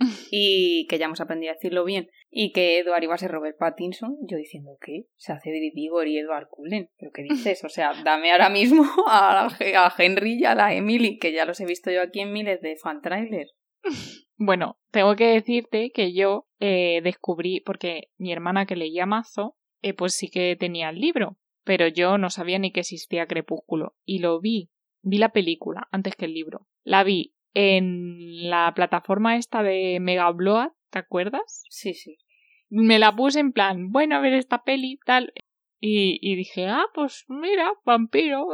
y 0.32 0.88
que 0.88 0.98
ya 0.98 1.06
hemos 1.06 1.22
aprendido 1.22 1.52
a 1.52 1.56
decirlo 1.56 1.84
bien 1.84 2.10
y 2.30 2.52
que 2.52 2.80
Edward 2.80 3.04
iba 3.04 3.14
a 3.14 3.18
ser 3.18 3.32
Robert 3.32 3.58
Pattinson, 3.58 4.18
yo 4.22 4.38
diciendo 4.38 4.78
¿qué? 4.82 5.06
Se 5.18 5.34
hace 5.34 5.52
David 5.52 5.74
Vigor 5.76 6.08
y 6.08 6.18
Edward 6.18 6.48
Cullen. 6.50 6.90
¿Pero 6.98 7.12
qué 7.12 7.24
dices? 7.24 7.64
O 7.64 7.70
sea, 7.70 7.92
dame 8.06 8.32
ahora 8.32 8.50
mismo 8.50 8.86
a, 9.08 9.48
a 9.48 9.94
Henry 9.98 10.40
y 10.40 10.46
a 10.46 10.56
la 10.56 10.74
Emily, 10.74 11.18
que 11.18 11.34
ya 11.34 11.46
los 11.46 11.60
he 11.60 11.66
visto 11.66 11.92
yo 11.92 12.02
aquí 12.02 12.22
en 12.22 12.32
miles 12.32 12.62
de 12.62 12.78
fan 12.78 13.02
trailers. 13.02 13.54
Bueno, 14.38 14.80
tengo 14.92 15.16
que 15.16 15.28
decirte 15.28 15.92
que 15.92 16.14
yo 16.14 16.48
eh, 16.60 17.02
descubrí, 17.04 17.60
porque 17.60 18.10
mi 18.18 18.32
hermana 18.32 18.66
que 18.66 18.76
leía 18.76 19.06
mazo, 19.06 19.56
eh, 19.82 19.94
pues 19.94 20.16
sí 20.16 20.30
que 20.30 20.56
tenía 20.56 20.90
el 20.90 21.00
libro, 21.00 21.38
pero 21.64 21.88
yo 21.88 22.18
no 22.18 22.30
sabía 22.30 22.58
ni 22.60 22.72
que 22.72 22.80
existía 22.80 23.28
Crepúsculo. 23.28 23.96
Y 24.04 24.20
lo 24.20 24.40
vi, 24.40 24.72
vi 25.02 25.18
la 25.18 25.30
película 25.30 25.88
antes 25.92 26.16
que 26.16 26.26
el 26.26 26.34
libro. 26.34 26.68
La 26.84 27.04
vi 27.04 27.36
en 27.54 28.50
la 28.50 28.74
plataforma 28.74 29.38
esta 29.38 29.64
de 29.64 30.00
Mega 30.00 30.30
Upload, 30.30 30.72
¿te 30.90 31.00
acuerdas? 31.00 31.64
Sí, 31.70 31.94
sí. 31.94 32.18
Me 32.70 33.00
la 33.00 33.16
puse 33.16 33.40
en 33.40 33.52
plan, 33.52 33.92
bueno, 33.92 34.16
a 34.16 34.22
ver 34.22 34.34
esta 34.34 34.64
peli, 34.64 35.00
tal. 35.06 35.34
Y, 35.80 36.20
y 36.22 36.36
dije, 36.36 36.68
ah, 36.68 36.86
pues 36.94 37.26
mira, 37.28 37.72
vampiro. 37.84 38.48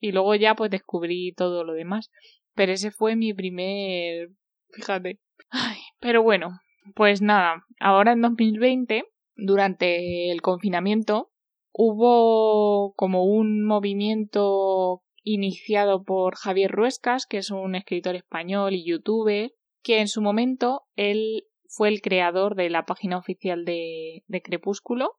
Y 0.00 0.12
luego 0.12 0.34
ya 0.34 0.54
pues 0.54 0.70
descubrí 0.70 1.32
todo 1.32 1.64
lo 1.64 1.72
demás. 1.72 2.10
Pero 2.54 2.72
ese 2.72 2.90
fue 2.90 3.16
mi 3.16 3.32
primer... 3.32 4.30
Fíjate. 4.70 5.20
Ay, 5.50 5.78
pero 6.00 6.22
bueno, 6.22 6.60
pues 6.94 7.22
nada, 7.22 7.64
ahora 7.80 8.12
en 8.12 8.22
2020, 8.22 9.04
durante 9.36 10.30
el 10.30 10.42
confinamiento, 10.42 11.30
hubo 11.72 12.94
como 12.94 13.24
un 13.24 13.64
movimiento 13.64 15.02
iniciado 15.26 16.04
por 16.04 16.36
Javier 16.36 16.70
Ruescas, 16.70 17.26
que 17.26 17.38
es 17.38 17.50
un 17.50 17.74
escritor 17.74 18.14
español 18.14 18.74
y 18.74 18.86
youtuber, 18.88 19.52
que 19.82 19.98
en 20.00 20.06
su 20.06 20.22
momento 20.22 20.82
él 20.94 21.42
fue 21.68 21.88
el 21.88 22.00
creador 22.00 22.54
de 22.54 22.70
la 22.70 22.84
página 22.84 23.18
oficial 23.18 23.64
de, 23.64 24.22
de 24.28 24.40
Crepúsculo, 24.42 25.18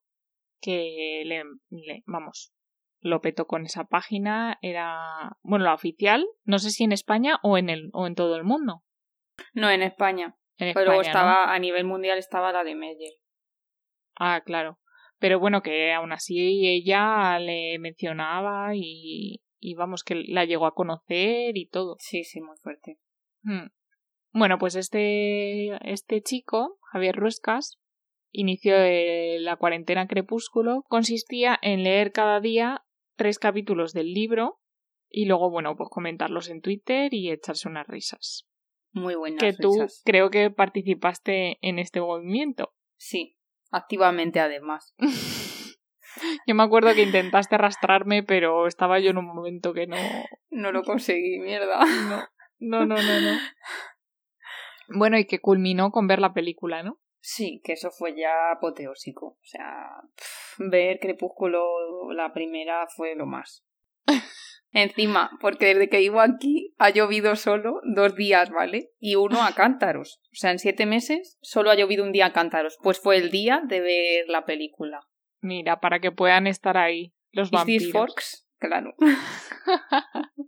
que 0.61 1.23
le, 1.25 1.43
le- 1.69 2.03
vamos, 2.05 2.53
lo 3.01 3.19
petó 3.19 3.47
con 3.47 3.65
esa 3.65 3.83
página, 3.83 4.57
era, 4.61 5.37
bueno, 5.43 5.65
la 5.65 5.73
oficial, 5.73 6.25
no 6.45 6.57
sé 6.57 6.69
si 6.71 6.85
en 6.85 6.93
España 6.93 7.39
o 7.43 7.57
en 7.57 7.69
el, 7.69 7.89
o 7.91 8.07
en 8.07 8.15
todo 8.15 8.37
el 8.37 8.45
mundo. 8.45 8.83
No, 9.53 9.69
en 9.69 9.81
España. 9.81 10.37
En 10.58 10.73
Pero 10.73 11.01
estaba, 11.01 11.53
a 11.53 11.60
nivel 11.60 11.83
mundial 11.83 12.17
estaba 12.17 12.53
la 12.53 12.63
de 12.63 12.75
Meyer. 12.75 13.12
Ah, 14.17 14.41
claro. 14.45 14.79
Pero 15.19 15.39
bueno, 15.39 15.62
que 15.62 15.91
aún 15.93 16.12
así 16.13 16.65
ella 16.65 17.37
le 17.39 17.77
mencionaba 17.79 18.69
y, 18.73 19.41
y 19.60 19.75
vamos, 19.75 20.03
que 20.03 20.15
la 20.15 20.45
llegó 20.45 20.65
a 20.65 20.73
conocer 20.73 21.58
y 21.58 21.67
todo. 21.67 21.95
Sí, 21.99 22.23
sí, 22.23 22.41
muy 22.41 22.58
fuerte. 22.58 22.99
Hmm. 23.43 23.67
Bueno, 24.33 24.58
pues 24.58 24.75
este, 24.75 25.69
este 25.91 26.21
chico, 26.21 26.79
Javier 26.91 27.15
Ruescas, 27.15 27.79
inició 28.31 28.75
eh, 28.75 29.37
la 29.39 29.55
cuarentena 29.55 30.08
crepúsculo. 30.08 30.83
Consistía 30.87 31.58
en 31.62 31.83
leer 31.83 32.12
cada 32.12 32.39
día 32.39 32.83
tres 33.15 33.39
capítulos 33.39 33.93
del 33.93 34.13
libro 34.13 34.60
Y 35.10 35.25
luego, 35.25 35.49
bueno, 35.49 35.75
pues 35.75 35.89
comentarlos 35.89 36.49
en 36.49 36.62
Twitter 36.62 37.13
y 37.13 37.31
echarse 37.31 37.67
unas 37.67 37.87
risas. 37.87 38.45
Muy 38.91 39.15
buenas 39.15 39.39
Que 39.39 39.53
tú 39.53 39.71
risas. 39.73 40.01
creo 40.05 40.29
que 40.29 40.49
participaste 40.51 41.58
en 41.62 41.79
este 41.79 42.01
movimiento. 42.01 42.73
Sí, 42.97 43.37
activamente 43.71 44.39
además. 44.39 44.93
Yo 46.45 46.55
me 46.55 46.63
acuerdo 46.63 46.93
que 46.93 47.03
intentaste 47.03 47.55
arrastrarme, 47.55 48.23
pero 48.23 48.67
estaba 48.67 48.99
yo 48.99 49.11
en 49.11 49.17
un 49.17 49.25
momento 49.25 49.73
que 49.73 49.87
no. 49.87 49.97
No 50.49 50.71
lo 50.71 50.83
conseguí, 50.83 51.39
mierda. 51.39 51.79
No, 52.59 52.85
no, 52.85 52.85
no, 52.85 52.95
no. 52.95 53.21
no. 53.21 53.37
Bueno, 54.89 55.17
y 55.17 55.25
que 55.25 55.39
culminó 55.39 55.91
con 55.91 56.07
ver 56.07 56.19
la 56.19 56.33
película, 56.33 56.81
¿no? 56.83 56.99
Sí, 57.19 57.61
que 57.63 57.73
eso 57.73 57.91
fue 57.91 58.15
ya 58.15 58.51
apoteósico. 58.51 59.25
O 59.25 59.43
sea, 59.43 59.89
pff, 60.15 60.59
ver 60.59 60.99
Crepúsculo 60.99 62.13
la 62.13 62.33
primera 62.33 62.87
fue 62.95 63.15
lo 63.15 63.25
más. 63.25 63.65
Encima, 64.71 65.31
porque 65.41 65.67
desde 65.67 65.89
que 65.89 65.99
vivo 65.99 66.21
aquí 66.21 66.73
ha 66.77 66.89
llovido 66.89 67.35
solo 67.35 67.81
dos 67.83 68.15
días, 68.15 68.49
¿vale? 68.49 68.91
Y 68.99 69.15
uno 69.15 69.43
a 69.43 69.53
cántaros. 69.55 70.21
O 70.25 70.35
sea, 70.35 70.51
en 70.51 70.59
siete 70.59 70.85
meses 70.85 71.37
solo 71.41 71.71
ha 71.71 71.75
llovido 71.75 72.03
un 72.03 72.11
día 72.11 72.27
a 72.27 72.33
cántaros. 72.33 72.77
Pues 72.81 72.99
fue 72.99 73.17
el 73.17 73.31
día 73.31 73.61
de 73.65 73.81
ver 73.81 74.25
la 74.27 74.45
película. 74.45 75.01
Mira, 75.42 75.79
para 75.79 76.00
que 76.00 76.12
puedan 76.12 76.48
estar 76.48 76.77
ahí 76.77 77.13
los 77.31 77.48
¿Is 77.48 77.52
this 77.52 77.58
vampiros. 77.58 77.92
Forks? 77.92 78.48
Claro. 78.60 78.96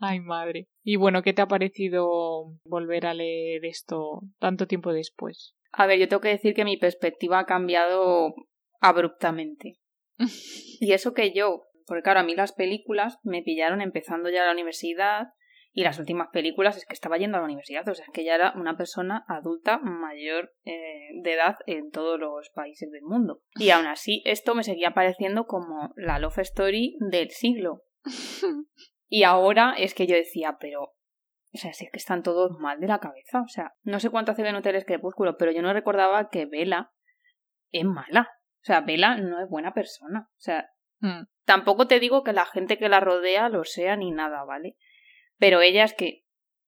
Ay, 0.00 0.20
madre. 0.20 0.68
Y 0.82 0.96
bueno, 0.96 1.22
¿qué 1.22 1.32
te 1.32 1.42
ha 1.42 1.48
parecido 1.48 2.52
volver 2.64 3.06
a 3.06 3.14
leer 3.14 3.64
esto 3.64 4.20
tanto 4.38 4.66
tiempo 4.66 4.92
después? 4.92 5.56
A 5.72 5.86
ver, 5.86 5.98
yo 5.98 6.08
tengo 6.08 6.20
que 6.20 6.28
decir 6.28 6.54
que 6.54 6.64
mi 6.64 6.76
perspectiva 6.76 7.40
ha 7.40 7.46
cambiado 7.46 8.34
abruptamente. 8.80 9.78
Y 10.80 10.92
eso 10.92 11.12
que 11.12 11.32
yo, 11.32 11.64
porque 11.86 12.02
claro, 12.02 12.20
a 12.20 12.22
mí 12.22 12.36
las 12.36 12.52
películas 12.52 13.18
me 13.24 13.42
pillaron 13.42 13.80
empezando 13.80 14.30
ya 14.30 14.44
la 14.44 14.52
universidad 14.52 15.32
y 15.78 15.84
las 15.84 16.00
últimas 16.00 16.26
películas 16.32 16.76
es 16.76 16.84
que 16.84 16.92
estaba 16.92 17.18
yendo 17.18 17.36
a 17.36 17.40
la 17.40 17.44
universidad, 17.44 17.88
o 17.88 17.94
sea, 17.94 18.04
es 18.04 18.10
que 18.12 18.24
ya 18.24 18.34
era 18.34 18.52
una 18.56 18.76
persona 18.76 19.24
adulta 19.28 19.78
mayor 19.78 20.52
eh, 20.64 21.10
de 21.22 21.34
edad 21.34 21.54
en 21.66 21.92
todos 21.92 22.18
los 22.18 22.50
países 22.50 22.90
del 22.90 23.02
mundo. 23.02 23.42
Y 23.54 23.70
aún 23.70 23.86
así, 23.86 24.20
esto 24.24 24.56
me 24.56 24.64
seguía 24.64 24.90
pareciendo 24.90 25.46
como 25.46 25.92
la 25.94 26.18
love 26.18 26.38
story 26.38 26.96
del 26.98 27.30
siglo. 27.30 27.82
Y 29.10 29.22
ahora 29.22 29.72
es 29.78 29.94
que 29.94 30.06
yo 30.06 30.16
decía, 30.16 30.58
pero 30.60 30.82
o 30.82 31.56
sea, 31.56 31.72
si 31.72 31.86
es 31.86 31.90
que 31.90 31.96
están 31.96 32.22
todos 32.22 32.58
mal 32.58 32.78
de 32.78 32.88
la 32.88 32.98
cabeza. 32.98 33.40
O 33.40 33.48
sea, 33.48 33.72
no 33.82 34.00
sé 34.00 34.10
cuánto 34.10 34.32
hace 34.32 34.42
que 34.42 34.52
no 34.52 34.60
te 34.60 34.84
Crepúsculo, 34.84 35.38
pero 35.38 35.50
yo 35.50 35.62
no 35.62 35.72
recordaba 35.72 36.28
que 36.28 36.44
Vela 36.44 36.92
es 37.70 37.86
mala. 37.86 38.28
O 38.56 38.64
sea, 38.64 38.82
Vela 38.82 39.16
no 39.16 39.40
es 39.42 39.48
buena 39.48 39.72
persona. 39.72 40.28
O 40.30 40.40
sea, 40.40 40.68
Mm. 41.00 41.26
tampoco 41.44 41.86
te 41.86 42.00
digo 42.00 42.24
que 42.24 42.32
la 42.32 42.44
gente 42.44 42.78
que 42.78 42.88
la 42.88 43.00
rodea 43.00 43.48
lo 43.48 43.64
sea 43.64 43.96
ni 43.96 44.10
nada, 44.10 44.44
¿vale? 44.44 44.76
Pero 45.38 45.60
ella 45.60 45.84
es 45.84 45.94
que, 45.94 46.22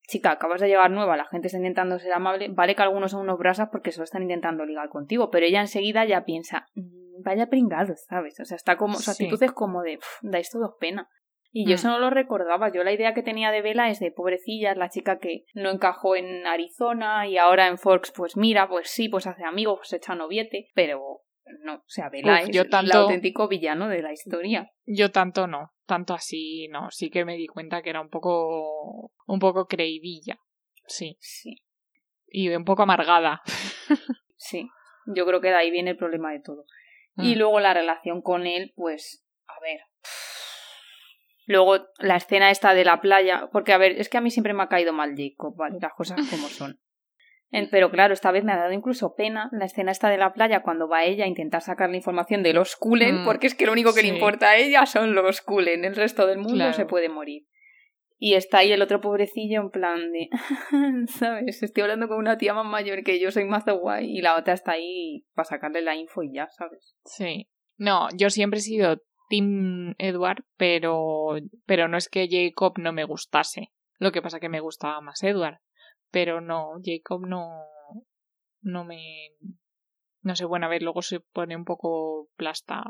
chica, 0.07 0.31
acabas 0.31 0.61
de 0.61 0.67
llegar 0.67 0.91
nueva, 0.91 1.17
la 1.17 1.25
gente 1.25 1.47
está 1.47 1.57
intentando 1.57 1.99
ser 1.99 2.13
amable. 2.13 2.47
Vale 2.49 2.75
que 2.75 2.81
algunos 2.81 3.11
son 3.11 3.21
unos 3.21 3.37
brasas 3.37 3.69
porque 3.71 3.91
solo 3.91 4.03
están 4.05 4.23
intentando 4.23 4.65
ligar 4.65 4.89
contigo, 4.89 5.29
pero 5.29 5.45
ella 5.45 5.61
enseguida 5.61 6.05
ya 6.05 6.25
piensa, 6.25 6.67
"Mm, 6.75 7.21
vaya 7.23 7.47
pringado, 7.47 7.93
¿sabes? 7.95 8.39
O 8.39 8.45
sea, 8.45 8.55
está 8.55 8.77
como, 8.77 8.95
su 8.95 9.11
Sí. 9.11 9.23
actitud 9.25 9.41
es 9.43 9.51
como 9.51 9.81
de, 9.83 9.97
"Pf, 9.97 10.19
dais 10.23 10.49
todos 10.49 10.71
pena. 10.79 11.07
Y 11.53 11.65
yo 11.65 11.71
Mm. 11.71 11.75
eso 11.75 11.87
no 11.89 11.99
lo 11.99 12.09
recordaba. 12.09 12.71
Yo 12.71 12.83
la 12.85 12.93
idea 12.93 13.13
que 13.13 13.23
tenía 13.23 13.51
de 13.51 13.61
Vela 13.61 13.89
es 13.89 13.99
de 13.99 14.09
pobrecilla, 14.11 14.71
es 14.71 14.77
la 14.77 14.87
chica 14.89 15.19
que 15.19 15.43
no 15.53 15.69
encajó 15.69 16.15
en 16.15 16.47
Arizona 16.47 17.27
y 17.27 17.37
ahora 17.37 17.67
en 17.67 17.77
Forks, 17.77 18.13
pues 18.15 18.37
mira, 18.37 18.69
pues 18.69 18.89
sí, 18.89 19.09
pues 19.09 19.27
hace 19.27 19.43
amigos, 19.43 19.79
pues 19.79 19.91
echa 19.93 20.15
noviete, 20.15 20.69
pero 20.73 21.19
no, 21.65 21.75
o 21.75 21.83
sea, 21.87 22.07
Vela 22.09 22.35
Uf, 22.41 22.49
es 22.49 22.55
yo 22.55 22.61
el 22.61 22.69
tanto- 22.69 22.97
auténtico 22.99 23.49
villano 23.49 23.89
de 23.89 24.01
la 24.01 24.13
historia. 24.13 24.71
Yo 24.85 25.11
tanto 25.11 25.45
no, 25.47 25.71
tanto 25.91 26.13
así 26.13 26.69
no. 26.69 26.89
Sí 26.89 27.09
que 27.09 27.25
me 27.25 27.35
di 27.35 27.47
cuenta 27.47 27.81
que 27.81 27.89
era 27.89 27.99
un 27.99 28.07
poco, 28.09 29.11
un 29.27 29.39
poco 29.39 29.65
creidilla. 29.67 30.37
Sí. 30.87 31.17
Sí, 31.19 31.57
Y 32.27 32.47
un 32.49 32.63
poco 32.63 32.83
amargada. 32.83 33.41
sí. 34.37 34.69
Yo 35.05 35.25
creo 35.25 35.41
que 35.41 35.49
de 35.49 35.55
ahí 35.55 35.69
viene 35.69 35.91
el 35.91 35.97
problema 35.97 36.31
de 36.31 36.39
todo. 36.39 36.63
Y 37.17 37.35
Mm. 37.35 37.39
luego 37.39 37.59
la 37.59 37.73
relación 37.73 38.21
con 38.21 38.47
él, 38.47 38.71
pues, 38.77 39.25
a 39.47 39.59
ver. 39.61 39.81
Luego 41.45 41.87
la 41.99 42.15
escena 42.15 42.51
esta 42.51 42.73
de 42.73 42.85
la 42.85 43.01
playa, 43.01 43.49
porque 43.51 43.73
a 43.73 43.77
ver, 43.77 43.99
es 43.99 44.07
que 44.07 44.17
a 44.17 44.21
mí 44.21 44.31
siempre 44.31 44.53
me 44.53 44.63
ha 44.63 44.69
caído 44.69 44.93
mal 44.93 45.13
Jacob, 45.17 45.55
¿vale? 45.57 45.77
Las 45.81 45.91
cosas 45.93 46.19
como 46.29 46.47
son. 46.47 46.79
Pero 47.69 47.91
claro, 47.91 48.13
esta 48.13 48.31
vez 48.31 48.43
me 48.45 48.53
ha 48.53 48.57
dado 48.57 48.71
incluso 48.71 49.13
pena 49.15 49.49
la 49.51 49.65
escena 49.65 49.91
esta 49.91 50.09
de 50.09 50.17
la 50.17 50.31
playa 50.33 50.61
cuando 50.61 50.87
va 50.87 51.03
ella 51.03 51.25
a 51.25 51.27
intentar 51.27 51.61
sacar 51.61 51.89
la 51.89 51.97
información 51.97 52.43
de 52.43 52.53
los 52.53 52.75
Cullen, 52.77 53.21
Mm, 53.21 53.25
porque 53.25 53.47
es 53.47 53.55
que 53.55 53.65
lo 53.65 53.73
único 53.73 53.93
que 53.93 54.01
sí. 54.01 54.07
le 54.07 54.13
importa 54.13 54.51
a 54.51 54.57
ella 54.57 54.85
son 54.85 55.13
los 55.13 55.41
Cullen, 55.41 55.83
el 55.83 55.95
resto 55.95 56.25
del 56.27 56.37
mundo 56.37 56.53
Claro. 56.55 56.73
se 56.73 56.85
puede 56.85 57.09
morir. 57.09 57.43
Y 58.23 58.35
está 58.35 58.59
ahí 58.59 58.71
el 58.71 58.81
otro 58.83 59.01
pobrecillo 59.01 59.59
en 59.61 59.69
plan 59.71 60.11
de, 60.11 60.29
¿sabes? 61.07 61.61
Estoy 61.63 61.81
hablando 61.83 62.07
con 62.07 62.17
una 62.19 62.37
tía 62.37 62.53
más 62.53 62.65
mayor 62.65 63.03
que 63.03 63.19
yo, 63.19 63.31
soy 63.31 63.45
mazo 63.45 63.77
guay, 63.79 64.05
y 64.17 64.21
la 64.21 64.37
otra 64.37 64.53
está 64.53 64.73
ahí 64.73 65.25
para 65.33 65.45
sacarle 65.45 65.81
la 65.81 65.95
info 65.95 66.23
y 66.23 66.33
ya, 66.33 66.47
¿sabes? 66.49 66.95
Sí. 67.05 67.49
No, 67.77 68.07
yo 68.15 68.29
siempre 68.29 68.59
he 68.59 68.63
sido 68.63 68.97
Team 69.29 69.95
Edward, 69.97 70.43
pero, 70.55 71.35
pero 71.65 71.87
no 71.87 71.97
es 71.97 72.09
que 72.09 72.27
Jacob 72.29 72.77
no 72.77 72.93
me 72.93 73.05
gustase. 73.05 73.69
Lo 73.97 74.11
que 74.11 74.21
pasa 74.21 74.39
que 74.39 74.49
me 74.49 74.59
gustaba 74.59 75.01
más 75.01 75.23
Edward. 75.23 75.57
Pero 76.11 76.41
no, 76.41 76.73
Jacob 76.83 77.25
no, 77.25 77.65
no 78.61 78.83
me, 78.83 79.29
no 80.21 80.35
sé, 80.35 80.45
bueno, 80.45 80.65
a 80.65 80.69
ver, 80.69 80.83
luego 80.83 81.01
se 81.01 81.19
pone 81.19 81.55
un 81.55 81.65
poco 81.65 82.29
plasta 82.35 82.83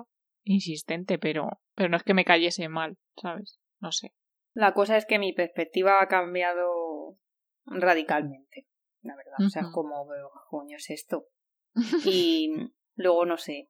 insistente, 0.43 1.19
pero, 1.19 1.61
pero 1.75 1.89
no 1.89 1.97
es 1.97 2.03
que 2.03 2.13
me 2.13 2.25
cayese 2.25 2.67
mal, 2.67 2.97
¿sabes? 3.21 3.59
No 3.79 3.91
sé. 3.91 4.13
La 4.53 4.73
cosa 4.73 4.97
es 4.97 5.05
que 5.05 5.19
mi 5.19 5.33
perspectiva 5.33 6.01
ha 6.01 6.07
cambiado 6.07 7.17
radicalmente, 7.65 8.67
la 9.01 9.15
verdad. 9.15 9.35
O 9.45 9.49
sea, 9.49 9.63
como, 9.71 10.07
"¿Pero, 10.07 10.31
coño, 10.49 10.77
es 10.77 10.89
esto? 10.89 11.27
Y 12.05 12.49
luego 12.95 13.25
no 13.25 13.37
sé. 13.37 13.69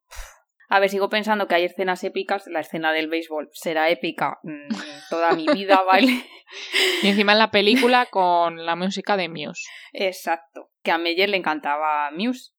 A 0.70 0.80
ver, 0.80 0.90
sigo 0.90 1.10
pensando 1.10 1.48
que 1.48 1.56
hay 1.56 1.66
escenas 1.66 2.04
épicas. 2.04 2.48
La 2.48 2.62
escena 2.62 2.94
del 2.94 3.10
béisbol 3.10 3.50
será 3.52 3.90
épica 3.90 4.40
mm, 4.44 4.70
toda 5.12 5.34
mi 5.36 5.46
vida, 5.54 5.80
¿vale? 5.88 6.24
Y 7.04 7.08
encima 7.08 7.34
en 7.34 7.38
la 7.40 7.52
película 7.52 8.08
con 8.08 8.66
la 8.66 8.76
música 8.76 9.16
de 9.18 9.30
Muse. 9.30 9.70
Exacto. 9.94 10.72
Que 10.84 10.90
a 10.92 10.98
Meyer 10.98 11.30
le 11.30 11.38
encantaba 11.38 12.10
Muse. 12.12 12.54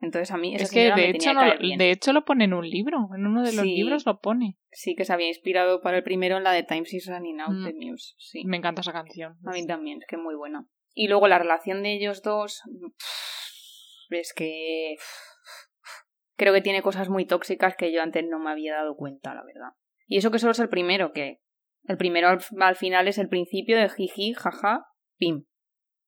Entonces 0.00 0.30
a 0.30 0.38
mí 0.38 0.54
esa 0.54 0.64
Es 0.64 0.70
que 0.70 0.84
de 0.84 0.94
me 0.94 1.10
hecho, 1.10 1.30
tenía 1.34 1.52
que 1.52 1.58
bien. 1.58 1.78
de 1.78 1.90
hecho 1.90 2.14
lo 2.14 2.24
pone 2.24 2.44
en 2.44 2.54
un 2.54 2.66
libro. 2.68 3.08
En 3.14 3.26
uno 3.26 3.42
de 3.42 3.52
los 3.52 3.62
Sí. 3.64 3.74
libros 3.76 4.06
lo 4.06 4.18
pone. 4.18 4.56
Sí, 4.72 4.94
que 4.96 5.04
se 5.04 5.12
había 5.12 5.28
inspirado 5.28 5.82
para 5.82 5.98
el 5.98 6.02
primero 6.02 6.38
en 6.38 6.44
la 6.44 6.52
de 6.52 6.62
Times 6.62 6.94
is 6.94 7.06
Running 7.06 7.40
Out 7.42 7.52
Mm. 7.56 7.64
de 7.66 7.74
Muse. 7.74 8.14
Sí. 8.16 8.42
Me 8.46 8.56
encanta 8.56 8.80
esa 8.80 8.92
canción. 8.94 9.36
A 9.44 9.50
mí 9.50 9.66
también, 9.66 9.98
es 10.00 10.06
que 10.08 10.16
es 10.16 10.22
muy 10.22 10.34
buena. 10.34 10.64
Y 10.94 11.08
luego 11.08 11.28
la 11.28 11.38
relación 11.38 11.82
de 11.82 11.92
ellos 11.92 12.22
dos. 12.22 12.62
Es 14.10 14.32
que. 14.32 14.96
Creo 16.36 16.54
que 16.54 16.62
tiene 16.62 16.80
cosas 16.80 17.10
muy 17.10 17.26
tóxicas 17.26 17.76
que 17.76 17.92
yo 17.92 18.02
antes 18.02 18.24
no 18.26 18.38
me 18.38 18.50
había 18.50 18.74
dado 18.74 18.96
cuenta, 18.96 19.34
la 19.34 19.44
verdad. 19.44 19.74
Y 20.06 20.16
eso 20.16 20.30
que 20.30 20.38
solo 20.38 20.52
es 20.52 20.58
el 20.60 20.70
primero, 20.70 21.12
que. 21.12 21.40
El 21.84 21.96
primero 21.96 22.28
al, 22.28 22.40
al 22.60 22.76
final 22.76 23.08
es 23.08 23.18
el 23.18 23.28
principio 23.28 23.76
de 23.78 23.88
jiji, 23.88 24.34
jaja, 24.34 24.86
pim. 25.16 25.44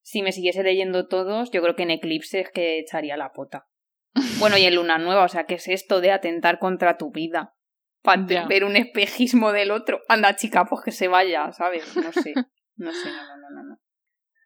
Si 0.03 0.23
me 0.23 0.33
siguiese 0.33 0.63
leyendo 0.63 1.07
todos, 1.09 1.51
yo 1.51 1.63
creo 1.63 1.77
que 1.77 1.85
en 1.85 1.91
Eclipse 1.91 2.41
es 2.41 2.51
que 2.51 2.79
echaría 2.79 3.17
la 3.17 3.33
pota. 3.33 3.69
Bueno, 4.39 4.59
y 4.59 4.65
en 4.65 4.75
Luna 4.75 4.99
Nueva, 4.99 5.25
o 5.25 5.29
sea, 5.29 5.45
¿qué 5.45 5.55
es 5.55 5.69
esto 5.69 6.01
de 6.01 6.11
atentar 6.11 6.59
contra 6.59 6.97
tu 6.99 7.11
vida? 7.13 7.55
Para 8.03 8.23
ver 8.49 8.65
un 8.65 8.75
espejismo 8.77 9.53
del 9.53 9.71
otro. 9.71 10.01
Anda, 10.09 10.35
chica, 10.35 10.65
pues 10.65 10.83
que 10.85 10.91
se 10.91 11.07
vaya, 11.09 11.53
¿sabes? 11.53 11.97
No 11.97 12.11
sé. 12.13 12.35
No 12.75 12.91
sé, 12.93 13.09
no, 13.11 13.37
no, 13.37 13.51
no, 13.51 13.63
no. 13.63 13.79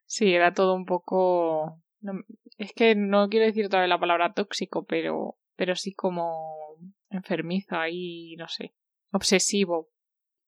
Sí, 0.05 0.35
era 0.35 0.53
todo 0.53 0.75
un 0.75 0.85
poco. 0.85 1.81
no- 2.01 2.23
es 2.59 2.73
que 2.75 2.95
no 2.95 3.29
quiero 3.29 3.47
decir 3.47 3.65
otra 3.67 3.81
vez 3.81 3.89
la 3.89 3.99
palabra 3.99 4.33
tóxico, 4.35 4.85
pero, 4.85 5.39
pero 5.57 5.75
sí 5.77 5.95
como 5.95 6.77
enfermizo 7.09 7.77
y 7.91 8.37
no 8.37 8.49
sé. 8.49 8.75
Obsesivo. 9.13 9.89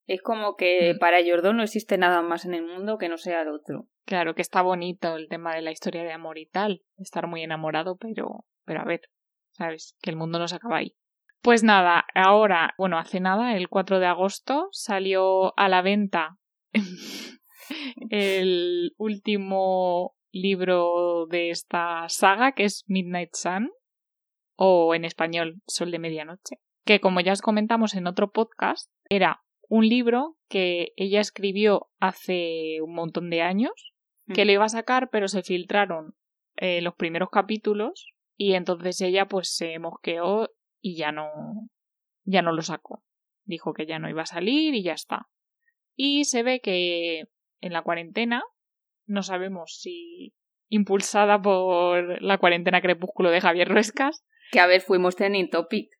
Es 0.08 0.22
como 0.22 0.56
que 0.56 0.94
Mm. 0.94 0.98
para 0.98 1.22
dos 1.22 1.54
no 1.54 1.62
existe 1.62 1.98
nada 1.98 2.22
más 2.22 2.46
en 2.46 2.54
el 2.54 2.64
mundo 2.66 2.96
que 2.96 3.10
no 3.10 3.18
sea 3.18 3.42
el 3.42 3.48
otro. 3.48 3.86
Claro 4.06 4.34
que 4.34 4.40
está 4.40 4.62
bonito 4.62 5.16
el 5.16 5.28
tema 5.28 5.54
de 5.54 5.60
la 5.60 5.70
historia 5.70 6.02
de 6.02 6.12
amor 6.12 6.38
y 6.38 6.46
tal. 6.46 6.82
Estar 6.96 7.26
muy 7.26 7.42
enamorado, 7.42 7.96
pero, 7.98 8.46
pero 8.64 8.80
a 8.80 8.84
ver, 8.84 9.02
¿sabes? 9.52 9.96
Que 10.00 10.08
el 10.08 10.16
mundo 10.16 10.38
no 10.38 10.48
se 10.48 10.56
acaba 10.56 10.78
ahí. 10.78 10.96
Pues 11.42 11.62
nada, 11.62 12.06
ahora, 12.14 12.74
bueno, 12.78 12.98
hace 12.98 13.20
nada, 13.20 13.54
el 13.54 13.68
4 13.68 14.00
de 14.00 14.06
agosto, 14.06 14.68
salió 14.72 15.56
a 15.58 15.68
la 15.68 15.82
venta 15.82 16.38
el 18.10 18.94
último 18.96 20.16
libro 20.32 21.26
de 21.26 21.50
esta 21.50 22.08
saga, 22.08 22.52
que 22.52 22.64
es 22.64 22.84
Midnight 22.86 23.34
Sun, 23.34 23.70
o 24.56 24.94
en 24.94 25.04
español, 25.04 25.60
Sol 25.66 25.90
de 25.90 25.98
Medianoche, 25.98 26.56
que 26.86 26.98
como 26.98 27.20
ya 27.20 27.32
os 27.32 27.42
comentamos 27.42 27.94
en 27.94 28.06
otro 28.06 28.30
podcast, 28.30 28.90
era 29.10 29.42
un 29.68 29.86
libro 29.88 30.36
que 30.48 30.92
ella 30.96 31.20
escribió 31.20 31.90
hace 32.00 32.80
un 32.82 32.94
montón 32.94 33.30
de 33.30 33.42
años, 33.42 33.92
que 34.34 34.44
Mm. 34.44 34.46
le 34.46 34.52
iba 34.54 34.64
a 34.64 34.68
sacar, 34.70 35.08
pero 35.10 35.28
se 35.28 35.42
filtraron 35.42 36.14
eh, 36.56 36.80
los 36.82 36.94
primeros 36.96 37.28
capítulos 37.30 38.12
y 38.36 38.54
entonces 38.54 39.00
ella 39.00 39.26
pues 39.28 39.54
se 39.54 39.78
mosqueó 39.78 40.50
y 40.80 40.96
ya 40.96 41.12
no, 41.12 41.30
ya 42.24 42.42
no 42.42 42.52
lo 42.52 42.62
sacó. 42.62 43.04
Dijo 43.44 43.72
que 43.74 43.86
ya 43.86 43.98
no 43.98 44.08
iba 44.10 44.22
a 44.22 44.26
salir 44.26 44.74
y 44.74 44.82
ya 44.82 44.92
está. 44.92 45.28
Y 45.94 46.24
se 46.24 46.42
ve 46.42 46.60
que 46.60 47.24
en 47.60 47.72
la 47.72 47.82
cuarentena, 47.82 48.42
no 49.06 49.22
sabemos 49.22 49.78
si 49.80 50.34
impulsada 50.68 51.40
por 51.40 52.20
la 52.22 52.38
cuarentena 52.38 52.80
crepúsculo 52.80 53.30
de 53.30 53.40
Javier 53.40 53.68
Ruescas. 53.68 54.24
Que 54.52 54.60
a 54.60 54.66
ver, 54.66 54.80
fuimos 54.80 55.16
trending 55.16 55.50
topic. 55.50 55.90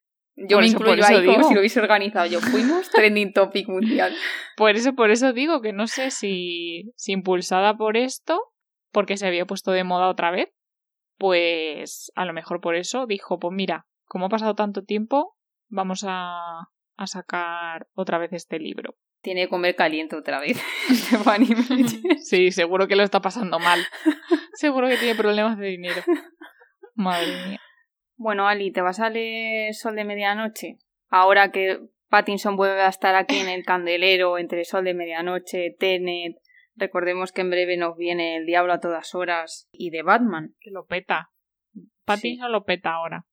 Yo 0.47 0.59
me 0.59 0.67
incluyo 0.67 1.03
ahí 1.05 1.25
como 1.25 1.47
si 1.47 1.53
lo 1.53 1.59
hubiese 1.59 1.79
organizado 1.79 2.25
yo. 2.25 2.39
Fuimos 2.39 2.89
trending 2.91 3.33
topic 3.33 3.67
mundial. 3.67 4.15
Por 4.55 4.75
eso, 4.75 4.93
por 4.93 5.11
eso 5.11 5.33
digo 5.33 5.61
que 5.61 5.73
no 5.73 5.87
sé 5.87 6.11
si, 6.11 6.93
si 6.95 7.11
impulsada 7.11 7.75
por 7.75 7.97
esto, 7.97 8.39
porque 8.91 9.17
se 9.17 9.27
había 9.27 9.45
puesto 9.45 9.71
de 9.71 9.83
moda 9.83 10.07
otra 10.07 10.31
vez, 10.31 10.49
pues 11.17 12.11
a 12.15 12.25
lo 12.25 12.33
mejor 12.33 12.61
por 12.61 12.75
eso 12.75 13.05
dijo, 13.05 13.39
pues 13.39 13.53
mira, 13.53 13.85
como 14.05 14.27
ha 14.27 14.29
pasado 14.29 14.55
tanto 14.55 14.83
tiempo, 14.83 15.35
vamos 15.67 16.05
a, 16.07 16.69
a 16.95 17.07
sacar 17.07 17.87
otra 17.93 18.17
vez 18.17 18.31
este 18.33 18.59
libro. 18.59 18.95
Tiene 19.21 19.43
que 19.43 19.49
comer 19.49 19.75
caliente 19.75 20.15
otra 20.15 20.39
vez. 20.39 20.61
sí, 22.23 22.51
seguro 22.51 22.87
que 22.87 22.95
lo 22.95 23.03
está 23.03 23.21
pasando 23.21 23.59
mal. 23.59 23.79
Seguro 24.53 24.89
que 24.89 24.97
tiene 24.97 25.15
problemas 25.15 25.57
de 25.57 25.67
dinero. 25.67 26.01
Madre 26.95 27.47
mía. 27.47 27.61
Bueno, 28.19 28.49
Ali, 28.49 28.69
¿te 28.73 28.81
vas 28.81 28.99
a 28.99 29.09
leer 29.09 29.73
Sol 29.73 29.95
de 29.95 30.03
Medianoche? 30.03 30.77
Ahora 31.07 31.53
que 31.53 31.79
Pattinson 32.09 32.57
vuelve 32.57 32.81
a 32.81 32.89
estar 32.89 33.15
aquí 33.15 33.37
en 33.37 33.47
el 33.47 33.63
candelero 33.63 34.37
entre 34.37 34.65
Sol 34.65 34.83
de 34.83 34.93
Medianoche, 34.93 35.73
Tenet. 35.79 36.35
Recordemos 36.75 37.31
que 37.31 37.39
en 37.39 37.49
breve 37.49 37.77
nos 37.77 37.95
viene 37.95 38.35
El 38.35 38.45
Diablo 38.45 38.73
a 38.73 38.81
todas 38.81 39.15
horas 39.15 39.69
y 39.71 39.91
de 39.91 40.03
Batman. 40.03 40.53
Que 40.59 40.69
lo 40.69 40.85
peta. 40.85 41.31
Pattinson 42.03 42.51
lo 42.51 42.65
peta 42.65 42.91
ahora. 42.91 43.25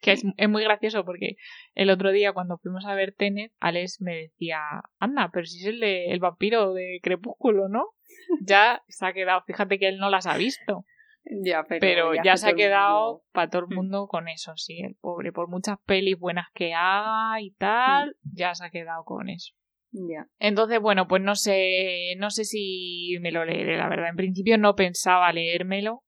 Que 0.00 0.12
es, 0.12 0.22
es, 0.36 0.48
muy 0.48 0.62
gracioso 0.62 1.04
porque 1.04 1.34
el 1.74 1.90
otro 1.90 2.12
día 2.12 2.32
cuando 2.32 2.58
fuimos 2.58 2.86
a 2.86 2.94
ver 2.94 3.14
Tenet, 3.18 3.52
Alex 3.58 4.00
me 4.00 4.14
decía, 4.14 4.60
anda, 5.00 5.30
pero 5.32 5.46
si 5.46 5.58
es 5.58 5.66
el 5.66 5.80
de 5.80 6.12
el 6.12 6.20
vampiro 6.20 6.74
de 6.74 7.00
Crepúsculo, 7.02 7.68
¿no? 7.68 7.86
Ya 8.46 8.84
se 8.86 9.04
ha 9.04 9.12
quedado, 9.12 9.42
fíjate 9.48 9.80
que 9.80 9.88
él 9.88 9.98
no 9.98 10.10
las 10.10 10.28
ha 10.28 10.36
visto. 10.36 10.84
Ya, 11.24 11.64
pero, 11.68 12.12
ya, 12.22 12.36
se 12.36 12.50
ha 12.50 12.54
quedado 12.54 13.22
para 13.32 13.48
todo 13.48 13.62
el 13.62 13.68
mm. 13.68 13.74
mundo 13.74 14.06
con 14.08 14.28
eso, 14.28 14.52
sí, 14.56 14.80
el 14.80 14.96
pobre, 14.96 15.32
por 15.32 15.48
muchas 15.48 15.78
pelis 15.86 16.18
buenas 16.18 16.46
que 16.52 16.74
haga 16.74 17.40
y 17.40 17.52
tal, 17.52 18.16
mm. 18.22 18.30
ya 18.34 18.54
se 18.54 18.66
ha 18.66 18.70
quedado 18.70 19.04
con 19.04 19.28
eso. 19.28 19.54
Ya. 19.92 20.26
Entonces, 20.38 20.80
bueno, 20.80 21.06
pues 21.06 21.22
no 21.22 21.34
sé, 21.34 22.14
no 22.16 22.30
sé 22.30 22.44
si 22.44 23.18
me 23.20 23.30
lo 23.30 23.44
leeré, 23.44 23.76
la 23.76 23.88
verdad. 23.88 24.08
En 24.08 24.16
principio 24.16 24.58
no 24.58 24.74
pensaba 24.74 25.32
leérmelo, 25.32 26.02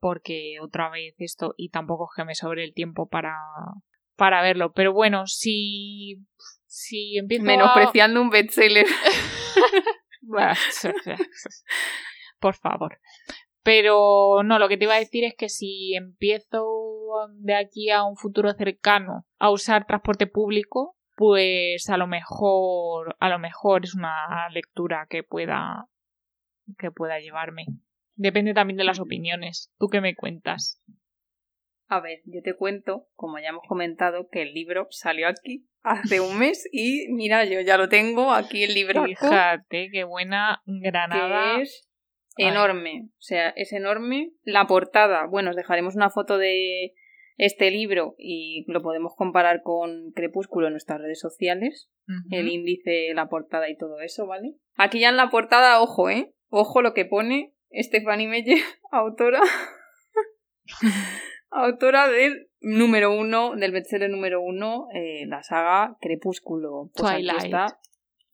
porque 0.00 0.56
otra 0.60 0.88
vez 0.88 1.14
esto, 1.18 1.54
y 1.56 1.68
tampoco 1.68 2.08
es 2.10 2.16
que 2.16 2.24
me 2.24 2.34
sobre 2.34 2.64
el 2.64 2.72
tiempo 2.72 3.08
para, 3.08 3.36
para 4.16 4.42
verlo. 4.42 4.72
Pero 4.72 4.92
bueno, 4.92 5.26
si, 5.26 6.26
si 6.66 7.18
empiezo 7.18 7.44
Menospreciando 7.44 8.20
un 8.20 8.30
bestseller. 8.30 8.86
Por 12.40 12.54
favor. 12.54 12.98
Pero 13.62 14.42
no, 14.42 14.58
lo 14.58 14.68
que 14.68 14.76
te 14.76 14.84
iba 14.84 14.94
a 14.94 15.00
decir 15.00 15.24
es 15.24 15.34
que 15.34 15.48
si 15.48 15.94
empiezo 15.94 16.66
de 17.34 17.54
aquí 17.54 17.90
a 17.90 18.04
un 18.04 18.16
futuro 18.16 18.52
cercano 18.54 19.26
a 19.38 19.50
usar 19.50 19.86
transporte 19.86 20.26
público, 20.26 20.96
pues 21.16 21.90
a 21.90 21.96
lo 21.96 22.06
mejor, 22.06 23.16
a 23.18 23.28
lo 23.28 23.38
mejor 23.38 23.84
es 23.84 23.94
una 23.94 24.48
lectura 24.50 25.06
que 25.10 25.22
pueda, 25.22 25.86
que 26.78 26.90
pueda 26.90 27.20
llevarme. 27.20 27.66
Depende 28.14 28.54
también 28.54 28.78
de 28.78 28.84
las 28.84 29.00
opiniones. 29.00 29.70
¿Tú 29.78 29.88
qué 29.88 30.00
me 30.00 30.14
cuentas? 30.14 30.82
A 31.88 32.00
ver, 32.00 32.20
yo 32.24 32.40
te 32.42 32.54
cuento, 32.54 33.08
como 33.14 33.38
ya 33.38 33.48
hemos 33.48 33.66
comentado, 33.66 34.28
que 34.30 34.42
el 34.42 34.54
libro 34.54 34.86
salió 34.90 35.26
aquí 35.28 35.66
hace 35.82 36.20
un 36.20 36.38
mes 36.38 36.68
y 36.72 37.08
mira, 37.10 37.44
yo 37.44 37.60
ya 37.60 37.76
lo 37.76 37.88
tengo 37.88 38.32
aquí 38.32 38.62
el 38.62 38.74
libro. 38.74 39.04
Fíjate, 39.04 39.90
qué 39.90 40.04
buena 40.04 40.62
granada. 40.66 41.60
es 41.60 41.89
enorme, 42.46 43.08
o 43.08 43.20
sea, 43.20 43.50
es 43.50 43.72
enorme. 43.72 44.32
La 44.42 44.66
portada, 44.66 45.26
bueno, 45.26 45.50
os 45.50 45.56
dejaremos 45.56 45.96
una 45.96 46.10
foto 46.10 46.38
de 46.38 46.94
este 47.36 47.70
libro 47.70 48.14
y 48.18 48.64
lo 48.68 48.82
podemos 48.82 49.14
comparar 49.16 49.62
con 49.62 50.12
Crepúsculo 50.12 50.66
en 50.66 50.74
nuestras 50.74 51.00
redes 51.00 51.20
sociales. 51.20 51.90
El 52.30 52.48
índice, 52.48 53.14
la 53.14 53.28
portada 53.28 53.70
y 53.70 53.76
todo 53.76 54.00
eso, 54.00 54.26
¿vale? 54.26 54.56
Aquí 54.76 55.00
ya 55.00 55.10
en 55.10 55.16
la 55.16 55.30
portada, 55.30 55.80
ojo, 55.80 56.10
¿eh? 56.10 56.34
Ojo 56.48 56.82
lo 56.82 56.92
que 56.92 57.04
pone 57.04 57.54
Stephanie 57.72 58.28
Meyer, 58.28 58.58
autora, 58.90 59.40
autora 61.50 62.08
del 62.08 62.50
número 62.60 63.16
uno, 63.16 63.54
del 63.56 63.72
bestseller 63.72 64.10
número 64.10 64.42
uno, 64.42 64.88
eh, 64.92 65.24
la 65.26 65.42
saga 65.42 65.96
Crepúsculo. 66.00 66.90
Pues 66.94 67.12
Twilight. 67.12 67.44
está 67.44 67.78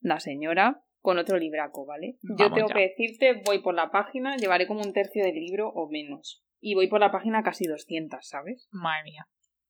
la 0.00 0.20
señora 0.20 0.82
con 1.07 1.18
otro 1.18 1.38
libraco, 1.38 1.86
¿vale? 1.86 2.18
Yo 2.36 2.50
tengo 2.52 2.66
que 2.66 2.80
decirte, 2.80 3.40
voy 3.44 3.61
por 3.61 3.74
la 3.74 3.92
página, 3.92 4.36
llevaré 4.36 4.66
como 4.66 4.80
un 4.80 4.92
tercio 4.92 5.22
del 5.22 5.36
libro 5.36 5.68
o 5.68 5.88
menos. 5.88 6.42
Y 6.59 6.74
voy 6.74 6.88
por 6.88 6.98
la 6.98 7.12
página 7.12 7.44
casi 7.44 7.64
200, 7.64 8.26
¿sabes? 8.26 8.66
Madre 8.72 9.04
mía. 9.04 9.28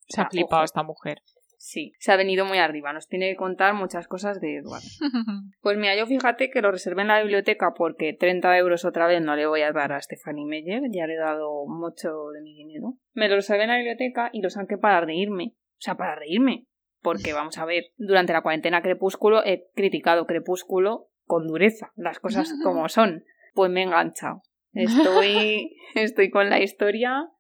Se 0.09 0.23
ha 0.23 0.31
flipado 0.31 0.65
esta 0.65 0.83
mujer. 0.83 1.21
Sí, 1.59 1.93
se 1.99 2.11
ha 2.11 2.17
venido 2.17 2.47
muy 2.47 2.57
arriba. 2.57 2.95
Nos 2.95 3.07
tiene 3.07 3.29
que 3.29 3.37
contar 3.37 3.75
muchas 3.75 4.09
cosas 4.09 4.41
de 4.41 4.57
Edward. 4.57 4.81
pues 5.61 5.77
mira, 5.77 5.95
yo 5.95 6.07
fíjate 6.07 6.49
que 6.49 6.63
lo 6.63 6.73
reservé 6.73 7.03
en 7.03 7.09
la 7.09 7.21
biblioteca 7.21 7.75
porque 7.77 8.15
30 8.15 8.57
euros 8.57 8.87
otra 8.87 9.07
vez 9.07 9.21
no 9.21 9.37
le 9.37 9.47
voy 9.47 9.61
a 9.61 9.73
dar 9.73 9.93
a 9.93 10.01
Stephanie 10.01 10.47
Meyer. 10.47 10.85
Ya 10.91 11.07
le 11.07 11.17
he 11.17 11.19
dado 11.19 11.67
mucho 11.67 12.31
de 12.33 12.41
mi 12.41 12.55
dinero. 12.55 12.95
Me 13.13 13.29
lo 13.29 13.37
reservé 13.37 13.65
en 13.65 13.71
la 13.71 13.77
biblioteca 13.77 14.31
y 14.33 14.41
lo 14.41 14.49
saqué 14.49 14.79
para 14.79 15.03
reírme. 15.03 15.53
O 15.55 15.81
sea, 15.81 15.99
para 15.99 16.15
reírme. 16.15 16.65
Porque 17.03 17.35
vamos 17.35 17.59
a 17.59 17.67
ver, 17.67 17.93
durante 17.99 18.33
la 18.33 18.41
cuarentena 18.41 18.81
Crepúsculo 18.81 19.45
he 19.45 19.69
criticado 19.75 20.27
Crepúsculo 20.27 21.11
con 21.27 21.47
dureza, 21.47 21.93
las 21.97 22.19
cosas 22.21 22.53
como 22.63 22.89
son. 22.89 23.25
Pues 23.55 23.71
me 23.71 23.81
he 23.81 23.85
enganchado. 23.85 24.43
Estoy, 24.73 25.77
estoy 25.95 26.31
con 26.31 26.51
la 26.51 26.61
historia 26.61 27.31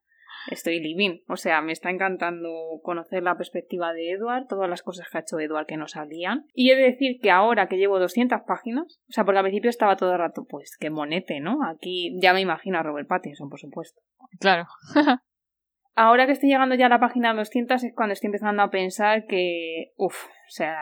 estoy 0.50 0.80
living. 0.80 1.20
O 1.28 1.36
sea, 1.36 1.60
me 1.60 1.72
está 1.72 1.90
encantando 1.90 2.80
conocer 2.82 3.22
la 3.22 3.36
perspectiva 3.36 3.92
de 3.92 4.12
Edward, 4.12 4.46
todas 4.48 4.68
las 4.68 4.82
cosas 4.82 5.08
que 5.08 5.18
ha 5.18 5.20
hecho 5.20 5.38
Edward 5.38 5.66
que 5.66 5.76
no 5.76 5.88
salían. 5.88 6.46
Y 6.54 6.70
he 6.70 6.76
de 6.76 6.82
decir 6.82 7.18
que 7.20 7.30
ahora 7.30 7.68
que 7.68 7.76
llevo 7.76 7.98
200 7.98 8.42
páginas, 8.46 9.00
o 9.08 9.12
sea, 9.12 9.24
porque 9.24 9.38
al 9.38 9.44
principio 9.44 9.70
estaba 9.70 9.96
todo 9.96 10.12
el 10.12 10.18
rato, 10.18 10.46
pues 10.48 10.76
qué 10.78 10.90
monete, 10.90 11.40
¿no? 11.40 11.58
Aquí 11.68 12.18
ya 12.20 12.32
me 12.32 12.40
imagino 12.40 12.78
a 12.78 12.82
Robert 12.82 13.08
Pattinson, 13.08 13.48
por 13.48 13.60
supuesto. 13.60 14.00
Claro. 14.40 14.66
ahora 15.94 16.26
que 16.26 16.32
estoy 16.32 16.50
llegando 16.50 16.74
ya 16.74 16.86
a 16.86 16.90
la 16.90 17.00
página 17.00 17.34
200 17.34 17.82
es 17.82 17.94
cuando 17.94 18.12
estoy 18.12 18.28
empezando 18.28 18.62
a 18.62 18.70
pensar 18.70 19.26
que, 19.26 19.92
uff, 19.96 20.26
o 20.26 20.50
sea, 20.50 20.78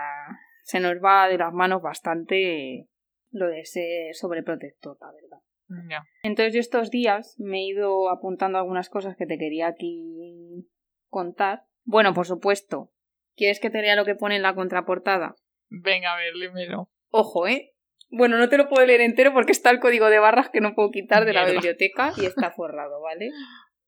se 0.63 0.81
nos 0.81 0.97
va 0.97 1.29
de 1.29 1.39
las 1.39 1.53
manos 1.53 1.83
bastante 1.83 2.89
lo 3.35 3.49
de 3.49 3.61
ese 3.61 4.11
sobreprotector, 4.13 4.97
la 5.01 5.13
verdad. 5.13 6.05
Entonces 6.23 6.55
yo 6.55 6.61
estos 6.61 6.91
días 6.91 7.35
me 7.39 7.59
he 7.59 7.67
ido 7.67 8.09
apuntando 8.11 8.59
algunas 8.59 8.89
cosas 8.89 9.17
que 9.17 9.27
te 9.27 9.39
quería 9.39 9.67
aquí 9.67 10.69
contar. 11.09 11.65
Bueno, 11.85 12.15
por 12.15 12.27
supuesto. 12.27 12.93
¿Quieres 13.35 13.59
que 13.59 13.71
te 13.71 13.83
lea 13.83 13.97
lo 13.97 14.05
que 14.05 14.15
pone 14.15 14.37
en 14.37 14.43
la 14.43 14.55
contraportada? 14.55 15.35
Venga, 15.69 16.15
a 16.15 16.17
ver, 16.17 16.37
lémelo. 16.37 16.91
Ojo, 17.09 17.49
¿eh? 17.49 17.75
Bueno, 18.11 18.39
no 18.39 18.49
te 18.49 18.57
lo 18.57 18.69
puedo 18.69 18.87
leer 18.87 19.01
entero 19.01 19.33
porque 19.33 19.51
está 19.51 19.71
el 19.71 19.81
código 19.81 20.09
de 20.09 20.21
barras 20.21 20.51
que 20.51 20.61
no 20.61 20.77
puedo 20.77 20.93
quitar 20.93 21.25
de 21.25 21.33
la 21.33 21.45
biblioteca 21.51 22.13
y 22.17 22.27
está 22.27 22.53
forrado, 22.53 23.01
¿vale? 23.01 23.31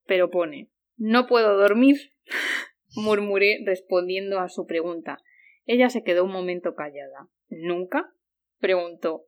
Pero 0.06 0.30
pone, 0.30 0.70
no 0.96 1.28
puedo 1.28 1.56
dormir, 1.56 1.96
murmuré 2.96 3.60
respondiendo 3.64 4.40
a 4.40 4.48
su 4.48 4.66
pregunta. 4.66 5.18
Ella 5.64 5.90
se 5.90 6.02
quedó 6.02 6.24
un 6.24 6.32
momento 6.32 6.74
callada. 6.74 7.28
¿Nunca? 7.48 8.12
preguntó. 8.58 9.26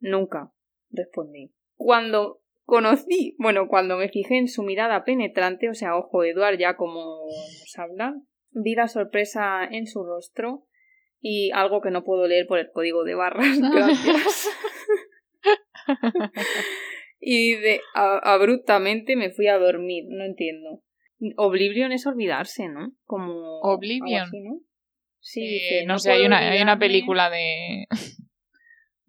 Nunca, 0.00 0.52
respondí. 0.90 1.52
Cuando 1.74 2.40
conocí, 2.64 3.34
bueno, 3.38 3.68
cuando 3.68 3.96
me 3.96 4.08
fijé 4.08 4.38
en 4.38 4.48
su 4.48 4.62
mirada 4.62 5.04
penetrante, 5.04 5.68
o 5.68 5.74
sea, 5.74 5.96
ojo, 5.96 6.24
Eduard 6.24 6.58
ya 6.58 6.76
como 6.76 7.00
nos 7.00 7.78
habla, 7.78 8.14
vi 8.50 8.74
la 8.74 8.88
sorpresa 8.88 9.64
en 9.64 9.86
su 9.86 10.04
rostro 10.04 10.66
y 11.20 11.50
algo 11.52 11.80
que 11.80 11.90
no 11.90 12.04
puedo 12.04 12.26
leer 12.26 12.46
por 12.46 12.58
el 12.58 12.70
código 12.70 13.04
de 13.04 13.14
barras, 13.14 13.58
gracias. 13.74 14.48
y 17.20 17.54
de 17.54 17.80
abruptamente 17.94 19.16
me 19.16 19.30
fui 19.30 19.46
a 19.48 19.58
dormir, 19.58 20.04
no 20.08 20.24
entiendo. 20.24 20.82
Oblivion 21.36 21.92
es 21.92 22.06
olvidarse, 22.06 22.68
¿no? 22.68 22.92
Como 23.04 23.60
Oblivion. 23.60 24.30
¿no? 24.32 24.60
Sí, 25.20 25.58
eh, 25.70 25.84
no, 25.86 25.98
sé, 25.98 26.12
hay 26.12 26.26
una, 26.26 26.38
hay 26.50 26.60
una 26.60 26.78
película 26.78 27.30
de 27.30 27.86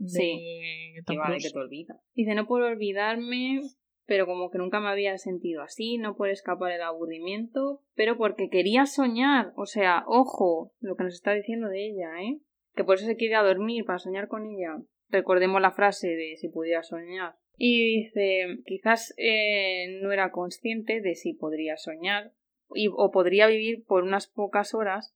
sí, 0.06 0.94
que 0.96 1.02
te 1.04 1.60
olvida. 1.60 2.00
Dice, 2.14 2.36
no 2.36 2.48
puedo 2.48 2.68
olvidarme, 2.68 3.62
pero 4.06 4.26
como 4.26 4.50
que 4.50 4.58
nunca 4.58 4.80
me 4.80 4.90
había 4.90 5.18
sentido 5.18 5.62
así, 5.62 5.98
no 5.98 6.16
puedo 6.16 6.32
escapar 6.32 6.72
del 6.72 6.82
aburrimiento, 6.82 7.82
pero 7.94 8.18
porque 8.18 8.50
quería 8.50 8.86
soñar. 8.86 9.54
O 9.56 9.66
sea, 9.66 10.04
ojo, 10.08 10.74
lo 10.80 10.96
que 10.96 11.04
nos 11.04 11.14
está 11.14 11.34
diciendo 11.34 11.68
de 11.68 11.88
ella, 11.88 12.10
¿eh? 12.22 12.40
Que 12.76 12.84
por 12.84 12.96
eso 12.96 13.06
se 13.06 13.18
quiere 13.18 13.36
a 13.36 13.44
dormir, 13.44 13.86
para 13.86 14.00
soñar 14.00 14.28
con 14.28 14.46
ella. 14.46 14.78
Recordemos 15.10 15.62
la 15.62 15.72
frase 15.72 16.08
de 16.08 16.38
si 16.38 16.48
pudiera 16.50 16.84
soñar. 16.84 17.36
Y 17.58 18.04
dice, 18.04 18.60
quizás 18.66 19.14
eh, 19.18 20.00
no 20.02 20.12
era 20.12 20.32
consciente 20.32 21.02
de 21.02 21.16
si 21.16 21.34
podría 21.34 21.76
soñar 21.76 22.34
y, 22.74 22.88
o 22.88 23.12
podría 23.12 23.48
vivir 23.48 23.84
por 23.86 24.04
unas 24.04 24.28
pocas 24.28 24.74
horas 24.74 25.16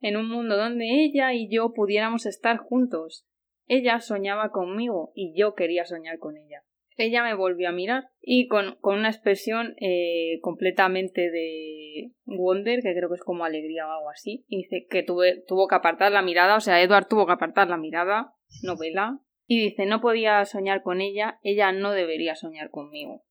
en 0.00 0.16
un 0.16 0.28
mundo 0.28 0.56
donde 0.56 1.04
ella 1.04 1.34
y 1.34 1.48
yo 1.50 1.72
pudiéramos 1.72 2.26
estar 2.26 2.58
juntos 2.58 3.26
ella 3.70 4.00
soñaba 4.00 4.50
conmigo 4.50 5.12
y 5.14 5.32
yo 5.38 5.54
quería 5.54 5.84
soñar 5.84 6.18
con 6.18 6.36
ella. 6.36 6.64
Ella 6.96 7.22
me 7.22 7.34
volvió 7.34 7.68
a 7.68 7.72
mirar 7.72 8.08
y 8.20 8.48
con, 8.48 8.76
con 8.80 8.98
una 8.98 9.08
expresión 9.08 9.76
eh, 9.80 10.40
completamente 10.42 11.30
de 11.30 12.10
wonder, 12.24 12.80
que 12.82 12.92
creo 12.94 13.08
que 13.08 13.14
es 13.14 13.22
como 13.22 13.44
alegría 13.44 13.86
o 13.86 13.92
algo 13.92 14.10
así, 14.10 14.44
y 14.48 14.64
dice 14.64 14.86
que 14.90 15.04
tuve, 15.04 15.44
tuvo 15.46 15.68
que 15.68 15.76
apartar 15.76 16.10
la 16.10 16.20
mirada, 16.20 16.56
o 16.56 16.60
sea, 16.60 16.82
Edward 16.82 17.06
tuvo 17.06 17.26
que 17.26 17.32
apartar 17.32 17.68
la 17.68 17.76
mirada, 17.76 18.34
novela, 18.64 19.20
y 19.46 19.60
dice, 19.60 19.86
no 19.86 20.00
podía 20.00 20.44
soñar 20.44 20.82
con 20.82 21.00
ella, 21.00 21.38
ella 21.42 21.70
no 21.70 21.92
debería 21.92 22.34
soñar 22.34 22.70
conmigo. 22.70 23.22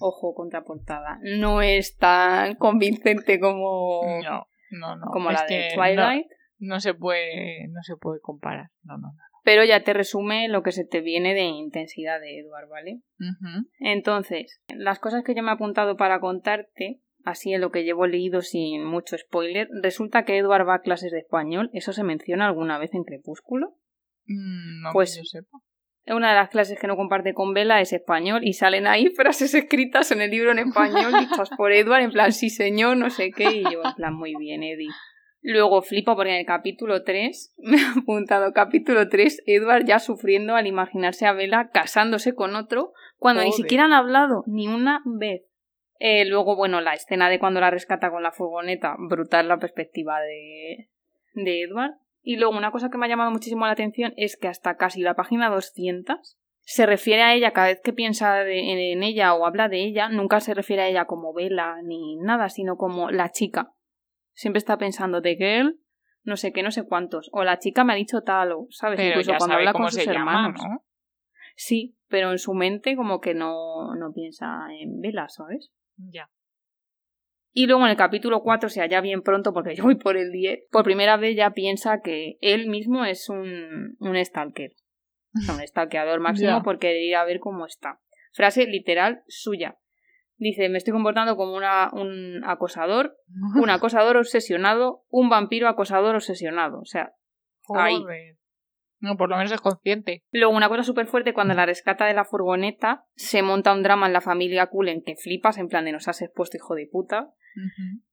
Ojo, 0.00 0.32
contraportada. 0.34 1.18
No 1.22 1.60
es 1.60 1.96
tan 1.96 2.54
convincente 2.54 3.40
como, 3.40 4.00
No, 4.22 4.46
no, 4.70 4.96
no. 4.96 5.06
como 5.12 5.30
es 5.30 5.40
la 5.40 5.46
de 5.46 5.68
Twilight. 5.74 6.26
No, 6.26 6.36
no 6.64 6.80
se 6.80 6.94
puede, 6.94 7.68
no 7.68 7.82
se 7.82 7.96
puede 7.96 8.20
comparar. 8.20 8.70
No, 8.82 8.96
no, 8.98 9.08
no. 9.08 9.18
Pero 9.44 9.62
ya 9.64 9.84
te 9.84 9.92
resume 9.92 10.48
lo 10.48 10.62
que 10.62 10.72
se 10.72 10.86
te 10.86 11.02
viene 11.02 11.34
de 11.34 11.42
intensidad 11.42 12.18
de 12.18 12.38
Edward, 12.38 12.68
¿vale? 12.68 13.00
Entonces, 13.78 14.60
las 14.74 14.98
cosas 14.98 15.22
que 15.24 15.34
yo 15.34 15.42
me 15.42 15.50
he 15.50 15.54
apuntado 15.54 15.96
para 15.96 16.18
contarte, 16.20 17.00
así 17.24 17.52
en 17.52 17.60
lo 17.60 17.70
que 17.70 17.84
llevo 17.84 18.06
leído 18.06 18.40
sin 18.40 18.84
mucho 18.84 19.18
spoiler, 19.18 19.68
resulta 19.82 20.24
que 20.24 20.38
Edward 20.38 20.66
va 20.66 20.76
a 20.76 20.80
clases 20.80 21.12
de 21.12 21.18
español. 21.18 21.68
¿Eso 21.74 21.92
se 21.92 22.04
menciona 22.04 22.46
alguna 22.46 22.78
vez 22.78 22.94
en 22.94 23.04
Crepúsculo? 23.04 23.76
Mm, 24.26 24.82
no 24.82 24.90
Pues- 24.92 25.14
que 25.14 25.20
yo 25.20 25.24
sepa. 25.24 25.58
Una 26.06 26.30
de 26.30 26.34
las 26.34 26.50
clases 26.50 26.78
que 26.78 26.86
no 26.86 26.96
comparte 26.96 27.32
con 27.32 27.54
Bella 27.54 27.80
es 27.80 27.94
español 27.94 28.42
y 28.44 28.52
salen 28.52 28.86
ahí 28.86 29.06
frases 29.16 29.54
escritas 29.54 30.10
en 30.12 30.20
el 30.20 30.30
libro 30.30 30.52
en 30.52 30.58
español 30.58 31.12
dichas 31.18 31.48
por 31.56 31.72
Edward 31.72 32.02
en 32.02 32.10
plan 32.10 32.32
sí 32.32 32.50
señor, 32.50 32.98
no 32.98 33.08
sé 33.08 33.30
qué, 33.30 33.50
y 33.56 33.62
yo 33.62 33.82
en 33.82 33.94
plan 33.94 34.14
muy 34.14 34.34
bien, 34.38 34.62
Eddie. 34.62 34.90
Luego 35.46 35.82
flipo 35.82 36.16
porque 36.16 36.30
en 36.30 36.38
el 36.38 36.46
capítulo 36.46 37.04
3, 37.04 37.54
me 37.58 37.76
he 37.76 37.86
apuntado 38.00 38.52
capítulo 38.54 39.08
3, 39.10 39.42
Edward 39.46 39.84
ya 39.84 39.98
sufriendo 39.98 40.56
al 40.56 40.66
imaginarse 40.66 41.26
a 41.26 41.32
Bella 41.34 41.68
casándose 41.70 42.34
con 42.34 42.56
otro 42.56 42.94
cuando 43.18 43.42
ni 43.42 43.50
siquiera 43.52 43.84
han 43.84 43.92
hablado 43.92 44.42
ni 44.46 44.68
una 44.68 45.02
vez. 45.04 45.42
Eh, 45.98 46.24
luego, 46.24 46.56
bueno, 46.56 46.80
la 46.80 46.94
escena 46.94 47.28
de 47.28 47.38
cuando 47.38 47.60
la 47.60 47.70
rescata 47.70 48.10
con 48.10 48.22
la 48.22 48.32
furgoneta, 48.32 48.96
brutal 48.98 49.46
la 49.46 49.58
perspectiva 49.58 50.18
de, 50.20 50.88
de 51.34 51.62
Edward. 51.62 51.92
Y 52.22 52.36
luego 52.36 52.56
una 52.56 52.70
cosa 52.70 52.88
que 52.88 52.96
me 52.96 53.04
ha 53.04 53.08
llamado 53.10 53.30
muchísimo 53.30 53.66
la 53.66 53.72
atención 53.72 54.14
es 54.16 54.38
que 54.38 54.48
hasta 54.48 54.76
casi 54.78 55.02
la 55.02 55.14
página 55.14 55.50
200 55.50 56.38
se 56.60 56.86
refiere 56.86 57.20
a 57.22 57.34
ella 57.34 57.50
cada 57.52 57.66
vez 57.66 57.82
que 57.84 57.92
piensa 57.92 58.32
de- 58.36 58.72
en, 58.72 58.78
en 58.78 59.02
ella 59.02 59.34
o 59.34 59.44
habla 59.44 59.68
de 59.68 59.84
ella, 59.84 60.08
nunca 60.08 60.40
se 60.40 60.54
refiere 60.54 60.82
a 60.82 60.88
ella 60.88 61.04
como 61.04 61.34
Vela 61.34 61.76
ni 61.84 62.16
nada, 62.16 62.48
sino 62.48 62.76
como 62.78 63.10
la 63.10 63.30
chica. 63.30 63.73
Siempre 64.34 64.58
está 64.58 64.76
pensando 64.78 65.20
de 65.20 65.36
girl, 65.36 65.80
no 66.22 66.36
sé 66.36 66.52
qué, 66.52 66.62
no 66.62 66.70
sé 66.70 66.84
cuántos. 66.84 67.28
O 67.32 67.44
la 67.44 67.58
chica 67.58 67.84
me 67.84 67.92
ha 67.92 67.96
dicho 67.96 68.22
tal, 68.22 68.52
o, 68.52 68.66
¿sabes? 68.70 68.96
Pero 68.96 69.10
Incluso 69.10 69.30
ya 69.32 69.38
cuando 69.38 69.54
sabe 69.54 69.62
habla 69.62 69.72
cómo 69.72 69.84
con 69.84 69.92
sus 69.92 70.02
se 70.02 70.12
llama, 70.12 70.32
hermanos. 70.32 70.60
¿no? 70.62 70.84
Sí, 71.56 71.96
pero 72.08 72.32
en 72.32 72.38
su 72.38 72.52
mente 72.54 72.96
como 72.96 73.20
que 73.20 73.34
no, 73.34 73.94
no 73.94 74.12
piensa 74.12 74.66
en 74.80 75.00
Vela, 75.00 75.28
¿sabes? 75.28 75.70
Ya. 75.96 76.28
Y 77.52 77.66
luego 77.66 77.84
en 77.84 77.90
el 77.90 77.96
capítulo 77.96 78.42
4, 78.42 78.66
o 78.66 78.70
sea, 78.70 78.86
ya 78.86 79.00
bien 79.00 79.22
pronto, 79.22 79.52
porque 79.52 79.76
yo 79.76 79.84
voy 79.84 79.94
por 79.94 80.16
el 80.16 80.32
10, 80.32 80.64
por 80.72 80.82
primera 80.82 81.16
vez 81.16 81.36
ya 81.36 81.50
piensa 81.50 82.00
que 82.02 82.36
él 82.40 82.68
mismo 82.68 83.04
es 83.04 83.28
un, 83.28 83.96
un 84.00 84.24
stalker. 84.24 84.72
Un 85.48 85.60
stalkeador 85.66 86.18
máximo 86.18 86.50
Ya. 86.50 86.62
por 86.62 86.80
querer 86.80 87.02
ir 87.02 87.14
a 87.14 87.24
ver 87.24 87.38
cómo 87.38 87.66
está. 87.66 88.00
Frase 88.32 88.66
literal 88.66 89.22
suya. 89.28 89.78
Dice, 90.36 90.68
me 90.68 90.78
estoy 90.78 90.92
comportando 90.92 91.36
como 91.36 91.54
una, 91.54 91.90
un 91.92 92.42
acosador, 92.44 93.16
un 93.62 93.70
acosador 93.70 94.16
obsesionado, 94.16 95.04
un 95.08 95.28
vampiro 95.28 95.68
acosador 95.68 96.14
obsesionado. 96.14 96.80
O 96.80 96.86
sea, 96.86 97.12
ahí. 97.74 98.02
No, 99.04 99.18
por 99.18 99.28
lo 99.28 99.36
menos 99.36 99.52
es 99.52 99.60
consciente. 99.60 100.22
Luego, 100.30 100.56
una 100.56 100.70
cosa 100.70 100.82
súper 100.82 101.06
fuerte, 101.06 101.34
cuando 101.34 101.52
la 101.52 101.66
rescata 101.66 102.06
de 102.06 102.14
la 102.14 102.24
furgoneta, 102.24 103.04
se 103.16 103.42
monta 103.42 103.74
un 103.74 103.82
drama 103.82 104.06
en 104.06 104.14
la 104.14 104.22
familia 104.22 104.68
Cullen 104.68 105.02
que 105.04 105.16
flipas, 105.16 105.58
en 105.58 105.68
plan 105.68 105.84
de 105.84 105.92
nos 105.92 106.08
has 106.08 106.22
expuesto, 106.22 106.56
hijo 106.56 106.74
de 106.74 106.88
puta. 106.90 107.30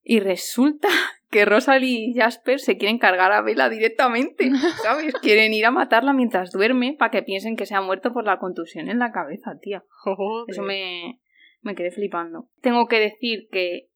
Y 0.03 0.19
resulta 0.19 0.89
que 1.31 1.45
Rosalie 1.45 2.09
y 2.09 2.13
Jasper 2.13 2.59
se 2.59 2.77
quieren 2.77 2.99
cargar 2.99 3.31
a 3.31 3.41
Bella 3.41 3.69
directamente, 3.69 4.51
¿sabes? 4.83 5.13
Quieren 5.21 5.53
ir 5.53 5.65
a 5.65 5.71
matarla 5.71 6.11
mientras 6.11 6.51
duerme 6.51 6.95
para 6.99 7.11
que 7.11 7.23
piensen 7.23 7.55
que 7.55 7.65
se 7.65 7.73
ha 7.73 7.81
muerto 7.81 8.11
por 8.11 8.25
la 8.25 8.37
contusión 8.39 8.89
en 8.89 8.99
la 8.99 9.13
cabeza, 9.13 9.57
tía. 9.61 9.85
Joder. 10.03 10.45
Eso 10.49 10.61
me, 10.61 11.21
me 11.61 11.75
quedé 11.75 11.91
flipando. 11.91 12.47
Tengo 12.61 12.87
que 12.87 12.99
decir 12.99 13.47
que 13.51 13.89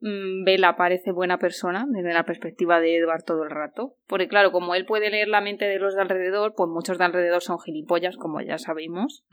mm, 0.00 0.44
Bella 0.44 0.76
parece 0.76 1.12
buena 1.12 1.38
persona 1.38 1.84
desde 1.88 2.12
la 2.12 2.24
perspectiva 2.24 2.80
de 2.80 2.96
Edward 2.96 3.24
todo 3.24 3.42
el 3.44 3.50
rato. 3.50 3.96
Porque 4.06 4.28
claro, 4.28 4.52
como 4.52 4.74
él 4.74 4.86
puede 4.86 5.10
leer 5.10 5.28
la 5.28 5.40
mente 5.40 5.64
de 5.66 5.78
los 5.78 5.94
de 5.94 6.02
alrededor, 6.02 6.54
pues 6.56 6.68
muchos 6.68 6.98
de 6.98 7.04
alrededor 7.04 7.42
son 7.42 7.58
gilipollas, 7.60 8.16
como 8.16 8.40
ya 8.40 8.58
sabemos. 8.58 9.24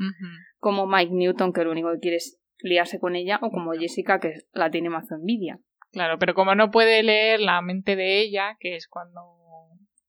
Como 0.58 0.88
Mike 0.88 1.14
Newton, 1.14 1.54
que 1.54 1.64
lo 1.64 1.72
único 1.72 1.92
que 1.94 2.00
quiere 2.00 2.18
es 2.18 2.40
liarse 2.62 3.00
con 3.00 3.16
ella, 3.16 3.40
o 3.42 3.52
como 3.52 3.72
Jessica, 3.74 4.20
que 4.20 4.34
la 4.54 4.70
tiene 4.70 4.90
mazo 4.90 5.16
envidia. 5.16 5.60
Claro, 5.92 6.20
pero 6.20 6.34
como 6.36 6.54
no 6.56 6.70
puede 6.72 7.02
leer 7.04 7.40
la 7.40 7.62
mente 7.62 7.96
de 7.96 8.20
ella, 8.22 8.58
que 8.60 8.76
es 8.76 8.88
cuando 8.88 9.22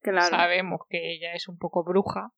Claro. 0.01 0.27
sabemos 0.29 0.81
que 0.89 1.13
ella 1.13 1.33
es 1.33 1.47
un 1.47 1.57
poco 1.57 1.83
bruja, 1.83 2.31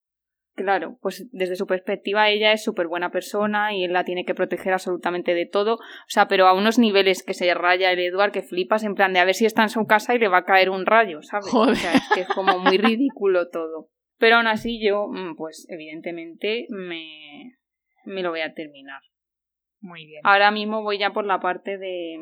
Claro, 0.56 0.99
pues 1.01 1.28
desde 1.32 1.56
su 1.56 1.66
perspectiva 1.66 2.30
ella 2.30 2.51
es 2.51 2.64
súper 2.64 2.88
buena 2.88 3.10
persona 3.10 3.74
y 3.74 3.84
él 3.84 3.93
la 3.93 4.04
tiene 4.04 4.24
que 4.24 4.36
proteger 4.36 4.74
absolutamente 4.74 5.34
de 5.34 5.47
todo. 5.47 5.76
O 5.76 6.10
sea, 6.10 6.28
pero 6.28 6.45
a 6.47 6.54
unos 6.54 6.78
niveles 6.78 7.24
que 7.24 7.34
se 7.34 7.51
raya 7.56 7.91
el 7.91 7.99
Edward 7.99 8.32
que 8.32 8.43
flipas 8.43 8.84
en 8.84 8.93
plan 8.93 9.14
de 9.14 9.20
a 9.20 9.26
ver 9.26 9.34
si 9.34 9.45
está 9.47 9.64
en 9.64 9.70
su 9.70 9.86
casa 9.86 10.14
y 10.14 10.20
le 10.20 10.28
va 10.28 10.39
a 10.39 10.45
caer 10.45 10.70
un 10.70 10.86
rayo, 10.86 11.24
¿sabes? 11.24 11.49
Joder. 11.49 11.74
O 11.74 11.76
sea, 11.76 11.93
es 11.93 12.10
que 12.14 12.22
es 12.22 12.28
como 12.28 12.60
muy 12.60 12.78
ridículo 12.78 13.49
todo. 13.49 13.89
Pero 14.20 14.36
aún 14.36 14.47
así 14.47 14.80
yo, 14.80 15.08
mm, 15.08 15.36
pues 15.36 15.66
evidentemente 15.70 16.68
me, 16.70 17.58
me 18.06 18.22
lo 18.22 18.30
voy 18.30 18.41
a 18.41 18.54
terminar. 18.54 19.01
muy 19.82 20.06
bien. 20.06 20.22
Ahora 20.24 20.51
mismo 20.51 20.84
voy 20.84 20.99
ya 20.99 21.14
por 21.14 21.26
la 21.26 21.39
parte 21.39 21.80
de, 21.80 22.20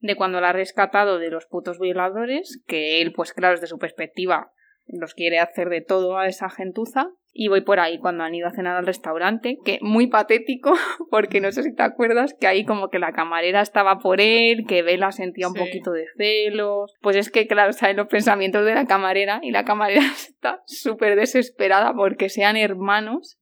de 0.00 0.16
cuando 0.16 0.40
la 0.40 0.48
ha 0.48 0.52
rescatado 0.52 1.18
de 1.18 1.30
los 1.30 1.46
putos 1.46 1.78
violadores, 1.78 2.64
que 2.66 3.02
él, 3.02 3.12
pues 3.12 3.34
claro, 3.34 3.54
desde 3.54 3.66
su 3.66 3.78
perspectiva, 3.78 4.52
los 4.86 5.14
quiere 5.14 5.38
hacer 5.38 5.68
de 5.68 5.80
todo 5.80 6.18
a 6.18 6.26
esa 6.26 6.48
gentuza. 6.50 7.10
Y 7.36 7.48
voy 7.48 7.62
por 7.62 7.80
ahí 7.80 7.98
cuando 7.98 8.22
han 8.22 8.32
ido 8.32 8.46
a 8.46 8.52
cenar 8.52 8.76
al 8.76 8.86
restaurante, 8.86 9.58
que 9.64 9.78
muy 9.82 10.06
patético, 10.06 10.72
porque 11.10 11.40
no 11.40 11.50
sé 11.50 11.64
si 11.64 11.74
te 11.74 11.82
acuerdas 11.82 12.32
que 12.38 12.46
ahí 12.46 12.64
como 12.64 12.90
que 12.90 13.00
la 13.00 13.10
camarera 13.12 13.60
estaba 13.60 13.98
por 13.98 14.20
él, 14.20 14.64
que 14.68 14.82
Bella 14.82 15.10
sentía 15.10 15.48
un 15.48 15.54
Sí. 15.54 15.58
poquito 15.58 15.90
de 15.90 16.06
celos. 16.16 16.94
Pues 17.02 17.16
es 17.16 17.30
que, 17.30 17.48
claro, 17.48 17.72
saben 17.72 17.96
los 17.96 18.06
pensamientos 18.06 18.64
de 18.64 18.74
la 18.74 18.86
camarera 18.86 19.40
y 19.42 19.50
la 19.50 19.64
camarera 19.64 20.00
está 20.14 20.62
súper 20.66 21.16
desesperada 21.16 21.92
porque 21.94 22.28
sean 22.28 22.56
hermanos 22.56 23.36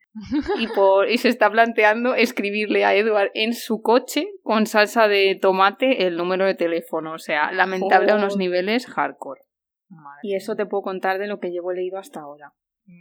y, 0.58 0.66
por, 0.74 1.10
y 1.10 1.18
se 1.18 1.28
está 1.28 1.50
planteando 1.50 2.14
escribirle 2.14 2.86
a 2.86 2.94
Edward 2.94 3.30
en 3.34 3.52
su 3.52 3.82
coche 3.82 4.26
con 4.42 4.64
salsa 4.66 5.06
de 5.06 5.38
tomate 5.40 6.06
el 6.06 6.16
número 6.16 6.46
de 6.46 6.54
teléfono. 6.54 7.12
O 7.12 7.18
sea, 7.18 7.52
lamentable 7.52 8.10
a 8.12 8.16
unos 8.16 8.34
Joder. 8.34 8.38
niveles 8.48 8.86
hardcore. 8.86 9.42
Madre. 9.90 10.20
Y 10.22 10.34
eso 10.34 10.56
te 10.56 10.64
puedo 10.64 10.82
contar 10.82 11.18
de 11.18 11.26
lo 11.26 11.38
que 11.40 11.50
llevo 11.50 11.72
leído 11.72 11.98
hasta 11.98 12.20
ahora. 12.20 12.52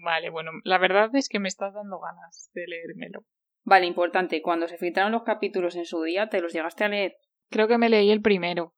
Vale, 0.03 0.29
bueno, 0.29 0.51
la 0.63 0.77
verdad 0.77 1.09
es 1.15 1.27
que 1.27 1.39
me 1.39 1.47
estás 1.47 1.73
dando 1.73 1.99
ganas 1.99 2.49
de 2.53 2.65
leérmelo. 2.67 3.25
Vale, 3.63 3.85
importante, 3.85 4.41
cuando 4.41 4.67
se 4.67 4.77
filtraron 4.77 5.11
los 5.11 5.23
capítulos 5.23 5.75
en 5.75 5.85
su 5.85 6.01
día, 6.03 6.29
¿te 6.29 6.41
los 6.41 6.53
llegaste 6.53 6.83
a 6.83 6.89
leer? 6.89 7.17
Creo 7.49 7.67
que 7.67 7.77
me 7.77 7.89
leí 7.89 8.09
el 8.09 8.21
primero. 8.21 8.73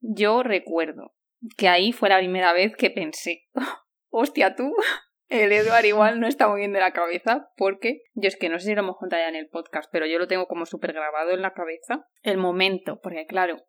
Yo 0.00 0.42
recuerdo 0.42 1.14
que 1.56 1.68
ahí 1.68 1.92
fue 1.92 2.08
la 2.08 2.18
primera 2.18 2.52
vez 2.52 2.76
que 2.76 2.90
pensé, 2.90 3.44
hostia 4.10 4.56
tú, 4.56 4.74
el 5.28 5.52
Edward 5.52 5.84
igual 5.84 6.20
no 6.20 6.26
está 6.26 6.48
muy 6.48 6.58
bien 6.60 6.72
de 6.72 6.80
la 6.80 6.92
cabeza, 6.92 7.50
porque 7.56 8.02
yo 8.14 8.28
es 8.28 8.36
que 8.36 8.48
no 8.48 8.58
sé 8.58 8.66
si 8.66 8.74
lo 8.74 8.82
hemos 8.82 8.96
contado 8.96 9.22
ya 9.22 9.28
en 9.28 9.36
el 9.36 9.48
podcast, 9.48 9.88
pero 9.92 10.06
yo 10.06 10.18
lo 10.18 10.26
tengo 10.26 10.46
como 10.48 10.66
súper 10.66 10.92
grabado 10.92 11.30
en 11.30 11.42
la 11.42 11.54
cabeza. 11.54 12.06
El 12.22 12.36
momento, 12.36 13.00
porque 13.00 13.26
claro, 13.26 13.62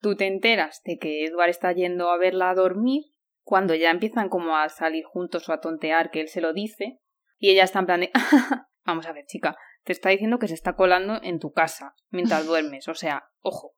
tú 0.00 0.14
te 0.16 0.26
enteras 0.26 0.80
de 0.84 0.98
que 0.98 1.24
Edward 1.24 1.50
está 1.50 1.72
yendo 1.72 2.10
a 2.10 2.16
verla 2.16 2.50
a 2.50 2.54
dormir, 2.54 3.04
cuando 3.50 3.74
ya 3.74 3.90
empiezan 3.90 4.28
como 4.28 4.56
a 4.56 4.68
salir 4.68 5.04
juntos 5.04 5.48
o 5.48 5.52
a 5.52 5.60
tontear, 5.60 6.12
que 6.12 6.20
él 6.20 6.28
se 6.28 6.40
lo 6.40 6.52
dice, 6.52 7.00
y 7.36 7.50
ella 7.50 7.64
está 7.64 7.80
en 7.80 7.86
plan 7.86 8.00
de, 8.00 8.12
vamos 8.86 9.06
a 9.06 9.12
ver 9.12 9.24
chica, 9.26 9.56
te 9.82 9.90
está 9.90 10.10
diciendo 10.10 10.38
que 10.38 10.46
se 10.46 10.54
está 10.54 10.76
colando 10.76 11.18
en 11.20 11.40
tu 11.40 11.50
casa 11.50 11.96
mientras 12.10 12.46
duermes, 12.46 12.86
o 12.86 12.94
sea, 12.94 13.24
ojo. 13.40 13.74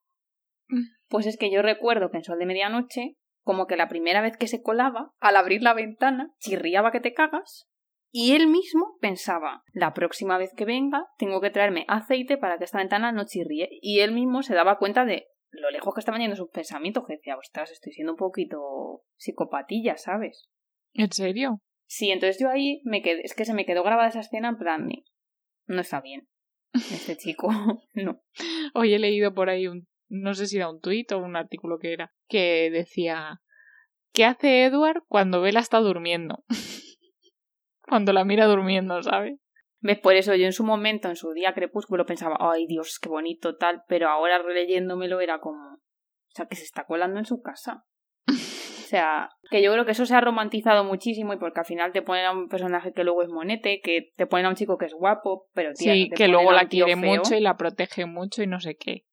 Pues 1.08 1.24
es 1.24 1.38
que 1.38 1.50
yo 1.50 1.62
recuerdo 1.62 2.10
que 2.10 2.18
en 2.18 2.24
Sol 2.24 2.38
de 2.38 2.44
Medianoche, 2.44 3.16
como 3.44 3.66
que 3.66 3.76
la 3.76 3.88
primera 3.88 4.20
vez 4.20 4.36
que 4.36 4.46
se 4.46 4.60
colaba, 4.60 5.12
al 5.20 5.36
abrir 5.36 5.62
la 5.62 5.72
ventana, 5.72 6.34
chirriaba 6.38 6.92
que 6.92 7.00
te 7.00 7.14
cagas, 7.14 7.66
y 8.10 8.34
él 8.34 8.48
mismo 8.48 8.98
pensaba, 9.00 9.62
la 9.72 9.94
próxima 9.94 10.36
vez 10.36 10.50
que 10.54 10.66
venga, 10.66 11.06
tengo 11.16 11.40
que 11.40 11.48
traerme 11.48 11.86
aceite 11.88 12.36
para 12.36 12.58
que 12.58 12.64
esta 12.64 12.76
ventana 12.76 13.10
no 13.10 13.24
chirríe, 13.24 13.70
y 13.80 14.00
él 14.00 14.12
mismo 14.12 14.42
se 14.42 14.54
daba 14.54 14.76
cuenta 14.76 15.06
de 15.06 15.28
lo 15.52 15.70
lejos 15.70 15.94
que 15.94 16.00
estaban 16.00 16.20
yendo 16.20 16.36
sus 16.36 16.50
pensamientos, 16.50 17.04
que 17.06 17.14
decía, 17.14 17.36
ostras, 17.36 17.70
estoy 17.70 17.92
siendo 17.92 18.12
un 18.12 18.18
poquito 18.18 19.04
psicopatilla, 19.16 19.96
¿sabes? 19.96 20.48
¿En 20.94 21.12
serio? 21.12 21.60
Sí, 21.86 22.10
entonces 22.10 22.40
yo 22.40 22.48
ahí 22.48 22.80
me 22.84 23.02
quedé, 23.02 23.20
es 23.22 23.34
que 23.34 23.44
se 23.44 23.54
me 23.54 23.66
quedó 23.66 23.82
grabada 23.82 24.08
esa 24.08 24.20
escena 24.20 24.48
en 24.48 24.58
plan 24.58 24.88
no 25.66 25.80
está 25.80 26.00
bien, 26.00 26.28
este 26.72 27.16
chico, 27.16 27.48
no. 27.94 28.22
Hoy 28.74 28.94
he 28.94 28.98
leído 28.98 29.34
por 29.34 29.48
ahí 29.48 29.68
un, 29.68 29.86
no 30.08 30.34
sé 30.34 30.46
si 30.46 30.56
era 30.56 30.70
un 30.70 30.80
tuit 30.80 31.10
o 31.12 31.18
un 31.18 31.36
artículo 31.36 31.78
que 31.78 31.92
era, 31.92 32.12
que 32.28 32.70
decía, 32.70 33.40
¿qué 34.12 34.24
hace 34.24 34.64
Edward 34.64 35.02
cuando 35.06 35.40
Bella 35.40 35.60
está 35.60 35.78
durmiendo? 35.78 36.44
Cuando 37.84 38.12
la 38.14 38.24
mira 38.24 38.46
durmiendo, 38.46 39.02
¿sabes? 39.02 39.38
¿Ves? 39.84 39.98
Por 39.98 40.14
eso 40.14 40.34
yo 40.34 40.46
en 40.46 40.52
su 40.52 40.64
momento, 40.64 41.08
en 41.08 41.16
su 41.16 41.32
día 41.32 41.52
crepúsculo, 41.54 42.06
pensaba, 42.06 42.36
ay 42.40 42.66
Dios, 42.66 42.98
qué 43.00 43.08
bonito 43.08 43.56
tal, 43.56 43.82
pero 43.88 44.08
ahora 44.08 44.38
releyéndomelo 44.38 45.20
era 45.20 45.40
como, 45.40 45.74
o 45.74 45.80
sea, 46.34 46.46
que 46.46 46.56
se 46.56 46.62
está 46.64 46.84
colando 46.86 47.18
en 47.18 47.24
su 47.26 47.42
casa. 47.42 47.84
O 48.28 48.94
sea, 48.94 49.30
que 49.50 49.62
yo 49.62 49.72
creo 49.72 49.84
que 49.86 49.92
eso 49.92 50.04
se 50.06 50.14
ha 50.14 50.20
romantizado 50.20 50.84
muchísimo 50.84 51.32
y 51.32 51.38
porque 51.38 51.60
al 51.60 51.66
final 51.66 51.92
te 51.92 52.02
ponen 52.02 52.26
a 52.26 52.32
un 52.32 52.48
personaje 52.48 52.92
que 52.92 53.04
luego 53.04 53.22
es 53.22 53.28
monete, 53.30 53.80
que 53.82 54.12
te 54.16 54.26
ponen 54.26 54.46
a 54.46 54.50
un 54.50 54.54
chico 54.54 54.76
que 54.76 54.84
es 54.86 54.92
guapo, 54.94 55.48
pero 55.54 55.72
tía, 55.72 55.94
Sí, 55.94 56.08
que 56.10 56.16
ponen 56.26 56.30
luego 56.32 56.52
la 56.52 56.68
quiere 56.68 56.94
feo. 56.96 57.16
mucho 57.16 57.34
y 57.34 57.40
la 57.40 57.56
protege 57.56 58.04
mucho 58.06 58.42
y 58.42 58.46
no 58.46 58.60
sé 58.60 58.76
qué. 58.76 58.94
Sí, 58.94 59.04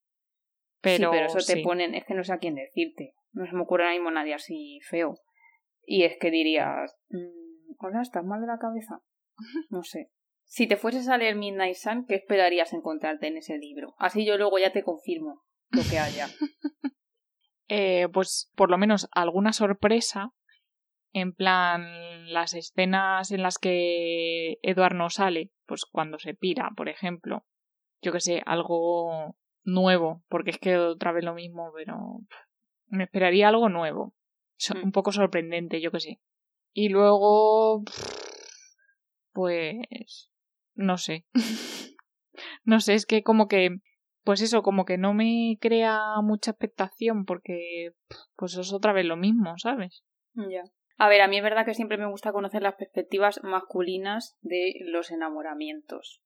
Pero, 0.82 1.12
pero 1.12 1.26
eso 1.28 1.40
te 1.40 1.62
ponen, 1.64 1.96
es 1.96 2.04
que 2.06 2.14
no 2.14 2.24
sé 2.24 2.34
a 2.34 2.38
quién 2.38 2.56
decirte. 2.56 3.14
No 3.32 3.46
se 3.48 3.56
me 3.56 3.62
ocurre 3.62 3.84
ahora 3.84 3.96
mismo 3.96 4.12
nadie 4.12 4.34
así 4.34 4.80
feo. 4.88 5.16
Y 5.86 6.04
es 6.04 6.18
que 6.20 6.30
dirías, 6.30 6.96
mm, 7.10 7.74
hola, 7.80 8.02
¿estás 8.02 8.24
mal 8.26 8.42
de 8.42 8.48
la 8.48 8.60
cabeza? 8.60 9.00
No 9.70 9.82
sé. 9.84 10.10
Si 10.50 10.66
te 10.66 10.78
fueses 10.78 11.08
a 11.08 11.18
leer 11.18 11.36
Midnight 11.36 11.76
Sun, 11.76 12.06
¿qué 12.08 12.16
esperarías 12.16 12.74
encontrarte 12.74 13.28
en 13.28 13.38
ese 13.38 13.60
libro? 13.60 13.94
Así 14.00 14.26
yo 14.26 14.36
luego 14.36 14.58
ya 14.58 14.72
te 14.72 14.84
confirmo 14.84 15.44
lo 15.70 15.82
que 15.90 16.00
haya. 16.00 16.28
Eh, 17.72 18.08
pues 18.12 18.52
por 18.56 18.72
lo 18.72 18.80
menos 18.80 19.08
alguna 19.12 19.54
sorpresa. 19.54 20.32
En 21.14 21.34
plan, 21.34 22.34
las 22.34 22.56
escenas 22.56 23.30
en 23.30 23.44
las 23.44 23.60
que 23.60 24.58
Edward 24.64 24.96
no 24.96 25.12
sale, 25.12 25.52
pues 25.68 25.86
cuando 25.86 26.18
se 26.18 26.34
pira, 26.34 26.72
por 26.76 26.90
ejemplo. 26.90 27.46
Yo 28.02 28.12
que 28.12 28.22
sé, 28.22 28.42
algo 28.48 29.38
nuevo, 29.64 30.24
porque 30.30 30.50
es 30.50 30.58
que 30.58 30.80
otra 30.80 31.12
vez 31.12 31.24
lo 31.24 31.36
mismo, 31.36 31.72
pero 31.76 32.22
me 32.88 33.04
esperaría 33.04 33.50
algo 33.50 33.70
nuevo. 33.70 34.16
Mm. 34.74 34.86
Un 34.86 34.92
poco 34.92 35.12
sorprendente, 35.12 35.80
yo 35.80 35.92
que 35.92 36.00
sé. 36.00 36.20
Y 36.74 36.90
luego, 36.90 37.84
pues, 39.32 40.29
no 40.80 40.98
sé. 40.98 41.26
no 42.64 42.80
sé, 42.80 42.96
es 42.96 43.06
que 43.06 43.22
como 43.24 43.48
que, 43.48 43.78
pues 44.24 44.42
eso, 44.42 44.64
como 44.64 44.86
que 44.86 44.98
no 44.98 45.14
me 45.14 45.58
crea 45.60 46.00
mucha 46.24 46.52
expectación, 46.52 47.26
porque, 47.26 47.92
pues 48.36 48.58
es 48.58 48.74
otra 48.74 48.94
vez 48.94 49.06
lo 49.06 49.18
mismo, 49.18 49.58
¿sabes? 49.58 50.04
Ya. 50.34 50.64
A 50.98 51.08
ver, 51.08 51.22
a 51.22 51.28
mí 51.28 51.38
es 51.38 51.44
verdad 51.44 51.66
que 51.66 51.74
siempre 51.74 51.98
me 51.98 52.10
gusta 52.10 52.32
conocer 52.32 52.62
las 52.62 52.76
perspectivas 52.76 53.42
masculinas 53.44 54.38
de 54.42 54.74
los 54.82 55.12
enamoramientos. 55.12 56.22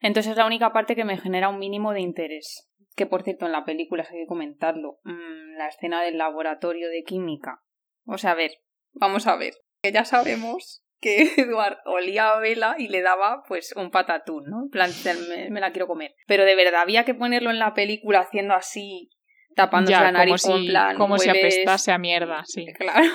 Entonces 0.00 0.32
es 0.32 0.36
la 0.36 0.46
única 0.46 0.72
parte 0.72 0.96
que 0.96 1.04
me 1.04 1.16
genera 1.16 1.48
un 1.48 1.58
mínimo 1.58 1.92
de 1.92 2.00
interés. 2.00 2.68
Que 2.96 3.06
por 3.06 3.22
cierto, 3.22 3.46
en 3.46 3.52
la 3.52 3.64
película 3.64 4.04
hay 4.08 4.20
que 4.20 4.26
comentarlo. 4.26 4.98
mm, 5.04 5.56
la 5.56 5.68
escena 5.68 6.02
del 6.02 6.18
laboratorio 6.18 6.88
de 6.88 7.04
química. 7.04 7.62
O 8.04 8.18
sea, 8.18 8.32
a 8.32 8.34
ver, 8.34 8.50
vamos 8.92 9.26
a 9.26 9.36
ver. 9.36 9.54
Que 9.82 9.92
ya 9.92 10.04
sabemos 10.04 10.83
que 11.04 11.34
Edward 11.36 11.78
olía 11.84 12.30
a 12.30 12.40
vela 12.40 12.76
y 12.78 12.88
le 12.88 13.02
daba 13.02 13.42
pues 13.46 13.74
un 13.76 13.90
patatún, 13.90 14.44
¿no? 14.48 14.62
En 14.64 14.70
plan, 14.70 14.90
me, 15.28 15.50
me 15.50 15.60
la 15.60 15.70
quiero 15.70 15.86
comer. 15.86 16.14
Pero 16.26 16.44
de 16.44 16.56
verdad 16.56 16.80
había 16.80 17.04
que 17.04 17.14
ponerlo 17.14 17.50
en 17.50 17.58
la 17.58 17.74
película 17.74 18.20
haciendo 18.20 18.54
así, 18.54 19.10
tapándose 19.54 19.92
Ya, 19.92 20.02
la 20.02 20.12
nariz, 20.12 20.40
si, 20.40 20.48
como 20.50 20.64
plan, 20.66 20.96
como 20.96 21.18
si 21.18 21.28
apestase 21.28 21.92
a 21.92 21.98
mierda, 21.98 22.42
sí. 22.46 22.66
Claro. 22.78 23.12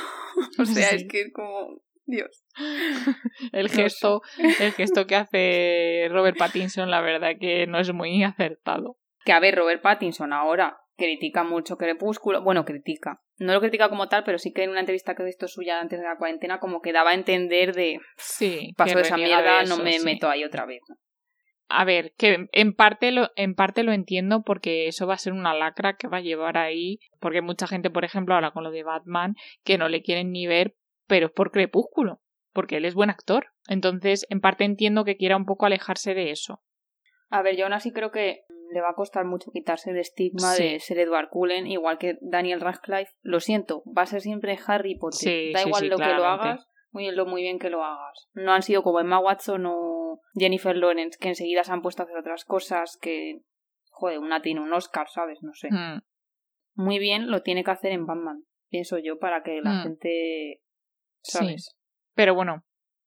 O 0.59 0.65
sea, 0.65 0.89
Sí. 0.89 0.95
es 0.97 1.07
que 1.09 1.21
es 1.21 1.33
como. 1.33 1.81
Dios. 2.05 2.43
El 3.51 3.69
gesto, 3.69 4.21
el 4.37 4.71
gesto 4.73 5.05
que 5.05 5.15
hace 5.15 6.07
Robert 6.09 6.37
Pattinson, 6.37 6.89
la 6.89 7.01
verdad 7.01 7.33
que 7.39 7.67
no 7.67 7.79
es 7.79 7.93
muy 7.93 8.23
acertado. 8.23 8.97
Que 9.25 9.31
a 9.31 9.39
ver, 9.39 9.55
Robert 9.55 9.81
Pattinson 9.83 10.33
ahora 10.33 10.79
critica 10.99 11.43
mucho 11.43 11.77
Crepúsculo. 11.77 12.43
Bueno, 12.43 12.63
critica. 12.65 13.21
No 13.39 13.53
lo 13.53 13.59
critica 13.59 13.89
como 13.89 14.07
tal, 14.07 14.23
pero 14.23 14.37
sí 14.37 14.53
que 14.53 14.63
en 14.63 14.69
una 14.69 14.81
entrevista 14.81 15.15
que 15.15 15.23
he 15.23 15.25
visto 15.25 15.47
suya 15.47 15.79
antes 15.79 15.99
de 15.99 16.05
la 16.05 16.17
cuarentena, 16.17 16.59
como 16.59 16.81
que 16.81 16.93
daba 16.93 17.11
a 17.11 17.15
entender 17.15 17.73
de 17.73 17.99
Sí. 18.17 18.73
paso 18.77 18.95
de 18.97 19.01
esa 19.01 19.17
mierda, 19.17 19.61
de 19.61 19.65
no 19.65 19.77
me 19.77 19.93
sí. 19.93 20.05
meto 20.05 20.29
ahí 20.29 20.43
otra 20.43 20.65
vez. 20.67 20.81
¿no? 20.87 20.95
A 21.71 21.85
ver, 21.85 22.13
que 22.17 22.47
en 22.51 22.73
parte 22.73 23.11
lo, 23.11 23.29
en 23.35 23.53
parte 23.55 23.83
lo 23.83 23.93
entiendo 23.93 24.41
porque 24.43 24.87
eso 24.87 25.05
va 25.07 25.13
a 25.13 25.19
ser 25.19 25.33
una 25.33 25.53
lacra 25.53 25.97
que 25.97 26.07
va 26.07 26.17
a 26.17 26.21
llevar 26.21 26.57
ahí, 26.57 26.99
porque 27.19 27.41
mucha 27.41 27.67
gente, 27.67 27.89
por 27.91 28.03
ejemplo, 28.05 28.33
ahora 28.35 28.51
con 28.51 28.63
lo 28.63 28.71
de 28.71 28.83
Batman, 28.83 29.35
que 29.63 29.77
no 29.77 29.87
le 29.87 30.01
quieren 30.01 30.31
ni 30.31 30.47
ver, 30.47 30.75
pero 31.07 31.27
es 31.27 31.31
por 31.31 31.51
crepúsculo, 31.51 32.21
porque 32.53 32.77
él 32.77 32.85
es 32.85 32.95
buen 32.95 33.11
actor. 33.11 33.47
Entonces, 33.67 34.25
en 34.29 34.41
parte 34.41 34.63
entiendo 34.63 35.05
que 35.05 35.15
quiera 35.15 35.37
un 35.37 35.45
poco 35.45 35.67
alejarse 35.67 36.15
de 36.15 36.31
eso. 36.31 36.63
A 37.29 37.43
ver, 37.43 37.55
yo 37.55 37.65
aún 37.65 37.73
así 37.73 37.91
creo 37.93 38.11
que 38.11 38.45
le 38.71 38.81
va 38.81 38.89
a 38.91 38.95
costar 38.95 39.25
mucho 39.25 39.51
quitarse 39.51 39.91
el 39.91 39.97
estigma 39.97 40.53
Sí. 40.53 40.63
de 40.63 40.79
ser 40.79 40.99
Edward 40.99 41.29
Cullen, 41.29 41.67
igual 41.67 41.97
que 41.97 42.17
Daniel 42.21 42.61
Radcliffe. 42.61 43.11
Lo 43.21 43.39
siento, 43.39 43.83
va 43.85 44.03
a 44.03 44.05
ser 44.07 44.21
siempre 44.21 44.57
Harry 44.67 44.95
Potter. 44.95 45.19
Sí, 45.19 45.51
da 45.53 45.59
sí, 45.59 45.67
igual 45.67 45.81
sí, 45.83 45.89
lo 45.89 45.97
que 45.97 46.05
lo 46.13 46.25
hagas, 46.25 46.67
muy 46.91 47.03
bien, 47.03 47.15
lo 47.15 47.25
muy 47.25 47.41
bien 47.43 47.59
que 47.59 47.69
lo 47.69 47.83
hagas. 47.83 48.27
No 48.33 48.51
han 48.53 48.61
sido 48.63 48.81
como 48.83 48.99
Emma 48.99 49.19
Watson 49.19 49.65
o 49.67 50.19
Jennifer 50.35 50.75
Lawrence, 50.75 51.17
que 51.19 51.29
enseguida 51.29 51.63
se 51.63 51.71
han 51.71 51.81
puesto 51.81 52.01
a 52.01 52.05
hacer 52.05 52.17
otras 52.17 52.45
cosas 52.45 52.97
que... 53.01 53.41
Joder, 53.91 54.19
una 54.19 54.41
tiene 54.41 54.61
un 54.61 54.71
Oscar, 54.71 55.07
¿sabes? 55.09 55.39
No 55.41 55.53
sé. 55.53 55.67
Mm, 55.71 55.99
Muy 56.75 56.97
bien 56.99 57.29
lo 57.29 57.41
tiene 57.41 57.63
que 57.65 57.71
hacer 57.71 57.91
en 57.91 58.05
Batman, 58.05 58.43
pienso 58.69 58.97
yo, 58.97 59.19
para 59.19 59.43
que 59.43 59.59
la 59.61 59.71
Mm. 59.71 59.83
gente... 59.83 60.61
¿Sabes? 61.21 61.75
Pero 62.15 62.33
bueno, 62.35 62.63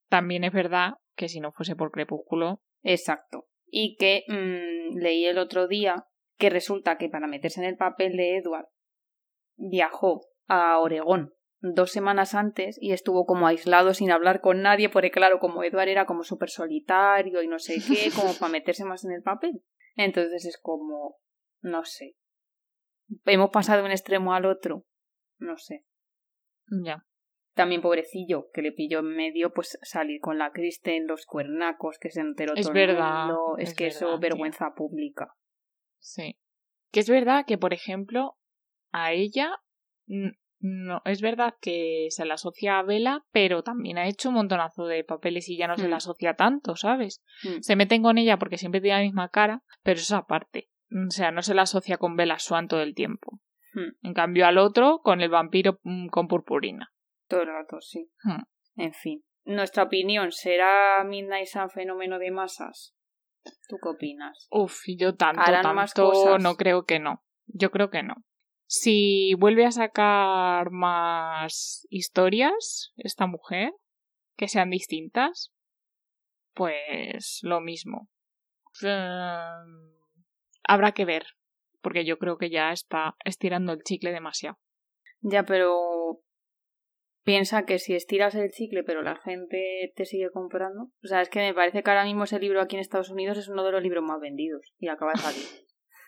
también 0.08 0.44
es 0.44 0.52
verdad 0.52 0.94
que 1.16 1.28
si 1.28 1.40
no 1.40 1.52
fuese 1.52 1.74
por 1.76 1.90
crepúsculo, 1.90 2.60
Exacto. 2.82 3.46
Y 3.74 3.96
que 3.96 4.24
mm, 4.28 4.98
leí 4.98 5.24
el 5.24 5.38
otro 5.38 5.66
día 5.66 6.04
que 6.36 6.50
resulta 6.50 6.98
que 6.98 7.08
para 7.08 7.26
meterse 7.26 7.60
en 7.60 7.66
el 7.66 7.76
papel 7.76 8.16
de 8.16 8.36
Edward 8.36 8.68
viajó 9.56 10.20
a 10.46 10.78
Oregón 10.78 11.32
dos 11.62 11.92
semanas 11.92 12.34
antes 12.34 12.76
y 12.80 12.92
estuvo 12.92 13.24
como 13.24 13.46
aislado 13.46 13.94
sin 13.94 14.10
hablar 14.10 14.40
con 14.40 14.60
nadie, 14.60 14.90
porque 14.90 15.10
claro, 15.10 15.38
como 15.38 15.62
Edward 15.62 15.88
era 15.88 16.06
como 16.06 16.24
súper 16.24 16.50
solitario 16.50 17.42
y 17.42 17.48
no 17.48 17.58
sé 17.58 17.76
qué, 17.86 18.10
como 18.16 18.34
para 18.34 18.52
meterse 18.52 18.84
más 18.84 19.04
en 19.04 19.12
el 19.12 19.22
papel. 19.22 19.62
Entonces 19.94 20.44
es 20.44 20.58
como, 20.58 21.16
no 21.60 21.84
sé. 21.84 22.16
Hemos 23.24 23.50
pasado 23.50 23.78
de 23.78 23.86
un 23.86 23.92
extremo 23.92 24.34
al 24.34 24.44
otro. 24.44 24.84
No 25.38 25.56
sé. 25.56 25.84
ya. 26.84 27.06
También 27.54 27.82
pobrecillo, 27.82 28.48
que 28.52 28.62
le 28.62 28.72
pilló 28.72 29.00
en 29.00 29.14
medio, 29.14 29.52
pues 29.52 29.78
salir 29.82 30.20
con 30.20 30.38
la 30.38 30.52
Kristen, 30.52 31.06
los 31.06 31.26
cuernacos, 31.26 31.98
que 31.98 32.10
se 32.10 32.20
enteró 32.20 32.54
Es 32.54 32.66
todo 32.66 32.78
el 32.78 32.86
verdad, 32.86 33.26
mundo. 33.26 33.56
Es, 33.58 33.70
es 33.70 33.74
que 33.74 33.86
eso, 33.88 34.06
tía. 34.06 34.16
vergüenza 34.30 34.72
pública. 34.74 35.34
Sí. 35.98 36.38
Que 36.90 37.00
es 37.00 37.10
verdad 37.10 37.44
que, 37.46 37.58
por 37.58 37.74
ejemplo, 37.74 38.36
a 38.90 39.12
ella 39.12 39.50
no 40.60 41.02
es 41.04 41.20
verdad 41.20 41.54
que 41.60 42.06
se 42.10 42.24
la 42.24 42.34
asocia 42.34 42.78
a 42.78 42.82
Vela, 42.82 43.24
pero 43.32 43.62
también 43.62 43.98
ha 43.98 44.06
hecho 44.08 44.28
un 44.28 44.36
montonazo 44.36 44.86
de 44.86 45.02
papeles 45.04 45.48
y 45.48 45.56
ya 45.56 45.66
no 45.66 45.76
se 45.76 45.86
Hmm. 45.88 45.90
la 45.90 45.96
asocia 45.96 46.34
tanto, 46.34 46.76
¿sabes? 46.76 47.20
Hmm. 47.42 47.60
Se 47.60 47.76
meten 47.76 48.02
con 48.02 48.16
ella 48.16 48.38
porque 48.38 48.58
siempre 48.58 48.80
tiene 48.80 48.98
la 48.98 49.02
misma 49.04 49.28
cara, 49.28 49.62
pero 49.82 49.98
eso 49.98 50.16
aparte. 50.16 50.68
O 50.90 51.10
sea, 51.10 51.30
no 51.32 51.42
se 51.42 51.54
la 51.54 51.62
asocia 51.62 51.96
con 51.98 52.16
Bella 52.16 52.38
Swan 52.38 52.68
todo 52.68 52.80
el 52.82 52.94
tiempo. 52.94 53.40
Hmm. 53.74 54.06
En 54.06 54.14
cambio 54.14 54.46
al 54.46 54.58
otro 54.58 55.00
con 55.02 55.20
el 55.20 55.30
vampiro 55.30 55.80
mm, 55.82 56.08
con 56.08 56.28
purpurina. 56.28 56.92
Todo 57.32 57.42
el 57.44 57.48
rato, 57.48 57.80
sí. 57.80 58.10
Hmm. 58.24 58.42
En 58.76 58.92
fin. 58.92 59.24
Nuestra 59.44 59.84
opinión, 59.84 60.32
¿será 60.32 61.02
Midnight 61.02 61.46
Sun 61.46 61.70
fenómeno 61.70 62.18
de 62.18 62.30
masas? 62.30 62.94
¿Tú 63.68 63.78
qué 63.82 63.88
opinas? 63.88 64.48
Uf, 64.50 64.82
yo 64.98 65.14
tanto, 65.14 65.40
¿Harán 65.40 65.74
más 65.74 65.94
tanto 65.94 66.10
cosas? 66.10 66.42
no 66.42 66.56
creo 66.56 66.84
que 66.84 66.98
no. 66.98 67.24
Yo 67.46 67.70
creo 67.70 67.88
que 67.88 68.02
no. 68.02 68.16
Si 68.66 69.32
vuelve 69.38 69.64
a 69.64 69.70
sacar 69.70 70.72
más 70.72 71.86
historias, 71.88 72.92
esta 72.96 73.26
mujer, 73.26 73.72
que 74.36 74.48
sean 74.48 74.68
distintas, 74.68 75.54
pues 76.52 77.38
lo 77.40 77.62
mismo. 77.62 78.10
Eh, 78.84 79.46
habrá 80.64 80.92
que 80.92 81.06
ver, 81.06 81.24
porque 81.80 82.04
yo 82.04 82.18
creo 82.18 82.36
que 82.36 82.50
ya 82.50 82.72
está 82.72 83.16
estirando 83.24 83.72
el 83.72 83.82
chicle 83.84 84.12
demasiado. 84.12 84.58
Ya, 85.22 85.44
pero 85.44 85.91
piensa 87.24 87.64
que 87.64 87.78
si 87.78 87.94
estiras 87.94 88.34
el 88.34 88.50
chicle 88.50 88.82
pero 88.84 89.02
la 89.02 89.16
gente 89.16 89.92
te 89.94 90.04
sigue 90.04 90.30
comprando. 90.30 90.90
O 91.02 91.06
sea, 91.06 91.20
es 91.22 91.28
que 91.28 91.40
me 91.40 91.54
parece 91.54 91.82
que 91.82 91.90
ahora 91.90 92.04
mismo 92.04 92.24
ese 92.24 92.38
libro 92.38 92.60
aquí 92.60 92.76
en 92.76 92.80
Estados 92.80 93.10
Unidos 93.10 93.38
es 93.38 93.48
uno 93.48 93.64
de 93.64 93.72
los 93.72 93.82
libros 93.82 94.04
más 94.04 94.20
vendidos 94.20 94.72
y 94.78 94.88
acaba 94.88 95.12
de 95.12 95.18
salir. 95.18 95.46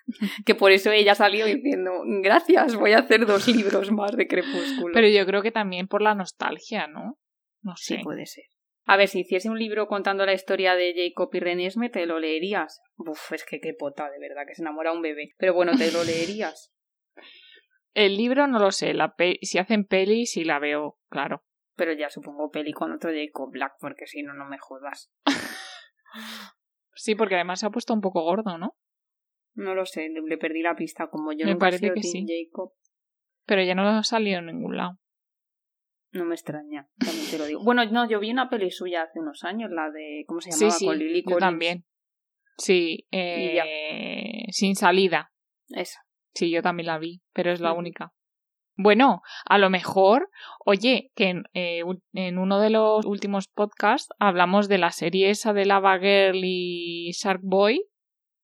que 0.47 0.55
por 0.55 0.73
eso 0.73 0.91
ella 0.91 1.15
salió 1.15 1.47
diciendo, 1.47 1.91
gracias, 2.23 2.77
voy 2.77 2.93
a 2.93 2.99
hacer 2.99 3.27
dos 3.27 3.49
libros 3.49 3.91
más 3.91 4.17
de 4.17 4.27
Crepúsculo. 4.27 4.93
Pero 4.93 5.09
yo 5.09 5.25
creo 5.27 5.43
que 5.43 5.53
también 5.53 5.89
por 5.89 6.03
la 6.03 6.15
nostalgia, 6.15 6.87
¿no? 6.87 7.19
No 7.62 7.77
sé. 7.77 7.97
Sí, 7.97 8.03
puede 8.03 8.27
ser. 8.27 8.45
A 8.87 8.99
ver, 8.99 9.09
si 9.09 9.21
hiciese 9.21 9.49
un 9.49 9.59
libro 9.59 9.87
contando 9.87 10.27
la 10.27 10.35
historia 10.35 10.75
de 10.75 10.95
Jacob 10.95 11.31
y 11.33 11.41
Renesme, 11.41 11.89
¿te 11.89 12.05
lo 12.05 12.19
leerías? 12.19 12.83
Uf, 12.97 13.33
es 13.33 13.45
que 13.45 13.59
qué 13.59 13.73
pota, 13.73 14.11
de 14.11 14.19
verdad, 14.19 14.43
que 14.47 14.55
se 14.55 14.61
enamora 14.61 14.93
un 14.93 15.01
bebé. 15.01 15.31
Pero 15.39 15.55
bueno, 15.55 15.73
¿te 15.77 15.91
lo 15.91 16.05
leerías? 16.05 16.71
El 17.95 18.16
libro 18.16 18.47
no 18.49 18.59
lo 18.59 18.70
sé, 18.72 18.92
la 18.92 19.14
pe- 19.14 19.38
si 19.42 19.59
hacen 19.59 19.84
peli 19.84 20.26
sí 20.26 20.45
la 20.45 20.59
veo, 20.59 20.99
claro. 21.09 21.45
Pero 21.76 21.92
ya 21.92 22.11
supongo 22.11 22.51
peli 22.51 22.72
con 22.72 22.92
otro 22.92 23.11
Jacob 23.12 23.51
Black, 23.51 23.74
porque 23.80 24.07
si 24.07 24.22
no, 24.22 24.34
no 24.34 24.47
me 24.47 24.59
jodas. 24.59 25.12
Sí, 26.95 27.14
porque 27.14 27.34
además 27.34 27.61
se 27.61 27.66
ha 27.66 27.70
puesto 27.70 27.92
un 27.95 28.01
poco 28.01 28.22
gordo, 28.22 28.59
¿no? 28.59 28.76
No 29.55 29.74
lo 29.74 29.86
sé, 29.86 30.09
le, 30.09 30.38
perdí 30.38 30.62
la 30.62 30.74
pista, 30.76 31.09
como 31.09 31.32
yo 31.32 31.47
Me 31.47 31.53
nunca 31.53 31.66
he 31.68 31.70
parece 31.70 31.78
sido 31.86 31.95
que 31.95 32.01
Team 32.01 32.26
sí. 32.26 32.47
Jacob. 32.51 32.72
Pero 33.47 33.62
ya 33.62 33.74
no 33.74 33.88
ha 33.88 34.03
salido 34.03 34.38
en 34.40 34.47
ningún 34.47 34.76
lado. 34.76 34.99
No 36.12 36.24
me 36.24 36.34
extraña, 36.34 36.88
también 37.05 37.28
te 37.30 37.38
lo 37.38 37.47
digo. 37.47 37.62
Bueno, 37.64 37.84
no, 37.86 38.09
yo 38.09 38.20
vi 38.20 38.30
una 38.30 38.49
peli 38.49 38.70
suya 38.70 39.03
hace 39.03 39.18
unos 39.18 39.42
años, 39.45 39.70
la 39.70 39.90
de. 39.90 40.24
¿Cómo 40.26 40.40
se 40.40 40.51
llamaba? 40.51 40.70
Sí, 40.72 40.86
Con 40.86 40.99
Lily 40.99 41.24
yo 41.28 41.36
también. 41.38 41.84
Sí, 42.57 43.07
Y 43.11 43.55
ya. 43.55 43.64
eh, 43.66 44.45
sin 44.51 44.76
salida. 44.76 45.32
Esa. 45.68 46.01
Sí, 46.35 46.51
yo 46.51 46.62
también 46.62 46.87
la 46.87 46.99
vi, 46.99 47.22
pero 47.32 47.51
es 47.53 47.61
la 47.61 47.72
única. 47.72 48.12
Bueno, 48.76 49.22
a 49.49 49.59
lo 49.59 49.70
mejor, 49.70 50.28
oye, 50.64 51.12
que 51.14 51.28
en, 51.28 51.45
eh, 51.55 51.82
en 52.12 52.39
uno 52.39 52.59
de 52.59 52.70
los 52.70 53.07
últimos 53.07 53.47
podcasts 53.47 54.12
hablamos 54.18 54.68
de 54.68 54.78
la 54.78 54.91
serie 54.91 55.30
esa 55.30 55.53
de 55.53 55.64
Lava 55.64 55.97
Girl 56.01 56.41
y 56.43 57.12
Shark 57.12 57.41
Boy, 57.43 57.85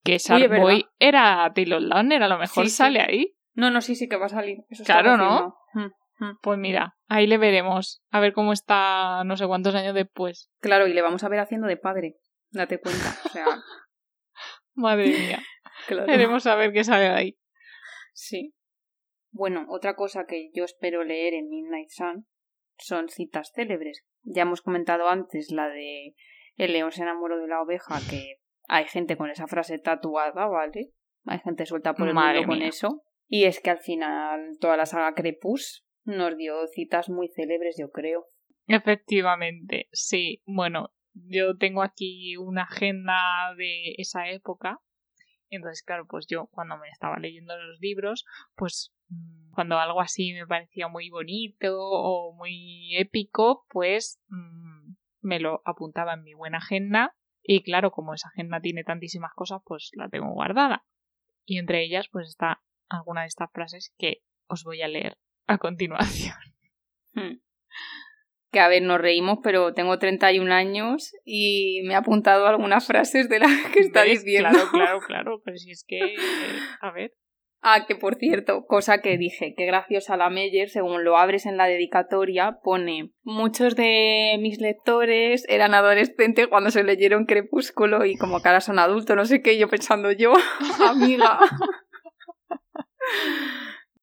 que 0.05 0.19
Shark. 0.19 0.49
Boy 0.61 0.87
era 1.01 1.51
Taylor 1.53 1.83
Lautner, 1.83 2.23
a 2.23 2.29
lo 2.29 2.39
mejor 2.39 2.65
Sí, 2.65 2.71
sí. 2.71 2.77
sale 2.77 3.01
ahí. 3.01 3.35
No, 3.55 3.71
no, 3.73 3.81
sí, 3.81 3.97
sí 3.97 4.09
que 4.09 4.17
va 4.17 4.27
a 4.27 4.31
salir. 4.31 4.59
Eso 4.69 4.85
Claro, 4.85 5.17
¿no? 5.17 5.57
confirmado. 5.73 5.95
Mm. 6.21 6.37
Pues 6.43 6.59
mira, 6.59 6.97
ahí 7.09 7.27
le 7.27 7.39
veremos, 7.39 8.03
a 8.11 8.21
ver 8.21 8.33
cómo 8.35 8.53
está 8.53 9.25
no 9.25 9.37
sé 9.37 9.47
cuántos 9.47 9.75
años 9.75 9.95
después. 9.95 10.51
Claro, 10.61 10.87
y 10.87 10.93
le 10.93 11.01
vamos 11.03 11.25
a 11.25 11.29
ver 11.29 11.41
haciendo 11.41 11.67
de 11.67 11.77
padre. 11.79 12.17
Date 12.53 12.79
cuenta. 12.79 13.17
O 13.25 13.29
sea, 13.31 13.47
Madre 14.75 15.09
mía, 15.09 15.43
claro. 15.89 16.07
queremos 16.07 16.43
saber 16.45 16.73
qué 16.73 16.85
sale 16.85 17.05
de 17.05 17.11
ahí. 17.11 17.37
Sí. 18.21 18.55
Bueno, 19.33 19.65
otra 19.71 19.97
cosa 19.97 20.27
que 20.27 20.51
yo 20.53 20.65
espero 20.65 21.05
leer 21.05 21.33
en 21.33 21.49
Midnight 21.49 21.89
Sun 21.89 22.27
son 22.77 23.09
citas 23.09 23.51
célebres. 23.55 24.05
Ya 24.23 24.43
hemos 24.43 24.61
comentado 24.61 25.09
antes 25.09 25.51
la 25.51 25.69
de 25.69 26.15
El 26.57 26.75
león 26.75 26.93
se 26.93 27.03
enamoró 27.03 27.41
de 27.41 27.49
la 27.49 27.63
oveja, 27.63 27.99
que 28.11 28.37
hay 28.69 28.85
gente 28.85 29.17
con 29.17 29.31
esa 29.31 29.47
frase 29.47 29.79
tatuada, 29.79 30.47
¿vale? 30.49 30.91
Hay 31.25 31.39
gente 31.39 31.65
suelta 31.65 31.95
por 31.95 32.09
el 32.09 32.15
Madre 32.15 32.41
mundo 32.41 32.49
con 32.53 32.59
mía. 32.59 32.69
eso. 32.69 33.03
Y 33.27 33.45
es 33.45 33.61
que 33.61 33.71
al 33.71 33.79
final 33.79 34.59
toda 34.61 34.77
la 34.77 34.85
saga 34.85 35.15
Crepus 35.15 35.87
nos 36.05 36.37
dio 36.37 36.67
citas 36.67 37.09
muy 37.09 37.29
célebres, 37.29 37.77
yo 37.79 37.91
creo. 37.91 38.27
Efectivamente, 38.67 39.89
sí. 39.93 40.43
Bueno, 40.45 40.93
yo 41.15 41.57
tengo 41.57 41.83
aquí 41.83 42.37
una 42.37 42.65
agenda 42.65 43.55
de 43.57 43.95
esa 43.97 44.29
época. 44.29 44.79
Entonces, 45.51 45.83
claro, 45.83 46.07
pues 46.07 46.27
yo 46.29 46.47
cuando 46.47 46.77
me 46.79 46.89
estaba 46.89 47.19
leyendo 47.19 47.57
los 47.57 47.81
libros, 47.81 48.25
pues 48.55 48.95
mm, 49.09 49.53
cuando 49.53 49.79
algo 49.79 50.01
así 50.01 50.33
me 50.33 50.47
parecía 50.47 50.89
muy 50.89 51.11
bonito 51.11 51.77
o 51.79 52.33
muy 52.35 52.97
épico, 52.97 53.67
pues 53.69 54.21
mm, 54.29 54.95
me 55.23 55.41
lo 55.41 55.61
apuntaba 55.65 56.15
en 56.15 56.23
mi 56.23 56.35
buena 56.35 56.59
agenda. 56.59 57.17
Y 57.43 57.63
claro, 57.63 57.91
como 57.91 58.15
esa 58.15 58.29
agenda 58.29 58.61
tiene 58.61 58.85
tantísimas 58.85 59.33
cosas, 59.35 59.61
pues 59.65 59.91
la 59.95 60.09
tengo 60.09 60.33
guardada. 60.33 60.85
Y 61.45 61.59
entre 61.59 61.83
ellas, 61.83 62.09
pues 62.11 62.29
está 62.29 62.63
alguna 62.89 63.23
de 63.23 63.29
estas 63.29 63.51
frases 63.53 63.93
que 63.99 64.23
os 64.47 64.63
voy 64.65 64.83
a 64.83 64.89
leer 64.89 65.19
a 65.47 65.59
continuación. 65.59 66.37
Que 68.51 68.61
a 68.61 68.69
ver, 68.69 68.83
nos 68.83 69.01
reímos, 69.01 69.39
pero 69.43 69.73
tengo 69.75 69.99
31 69.99 70.53
años 70.53 71.13
y 71.25 71.83
me 71.85 71.95
he 71.95 71.97
apuntado 71.97 72.47
algunas 72.47 72.87
frases 72.87 73.29
de 73.29 73.39
las 73.39 73.51
que 73.73 73.81
está 73.81 74.03
¿Ves? 74.03 74.25
diciendo. 74.25 74.51
Claro, 74.51 74.69
claro, 74.73 75.01
claro, 75.07 75.43
pero 75.45 75.57
si 75.57 75.71
es 75.71 75.85
que, 75.87 76.17
a 76.81 76.91
ver, 76.91 77.13
Ah, 77.63 77.85
que 77.87 77.95
por 77.95 78.15
cierto, 78.15 78.65
cosa 78.65 79.03
que 79.03 79.19
dije, 79.19 79.53
que 79.55 79.67
graciosa 79.67 80.17
la 80.17 80.31
Meyer, 80.31 80.71
según 80.71 81.05
lo 81.05 81.19
abres 81.19 81.45
en 81.45 81.59
la 81.59 81.67
dedicatoria, 81.67 82.59
pone 82.63 83.13
muchos 83.23 83.77
de 83.77 84.39
mis 84.41 84.59
lectores 84.63 85.45
eran 85.47 85.75
adolescentes 85.75 86.49
cuando 86.49 86.71
se 86.71 86.85
leyeron 86.85 87.27
Crepúsculo 87.27 88.07
y 88.07 88.17
como 88.17 88.41
que 88.41 88.49
ahora 88.49 88.63
son 88.63 88.79
adultos, 88.79 89.15
no 89.15 89.27
sé 89.27 89.43
qué, 89.43 89.59
yo 89.59 89.69
pensando 89.69 90.11
yo, 90.11 90.33
amiga. 90.89 91.39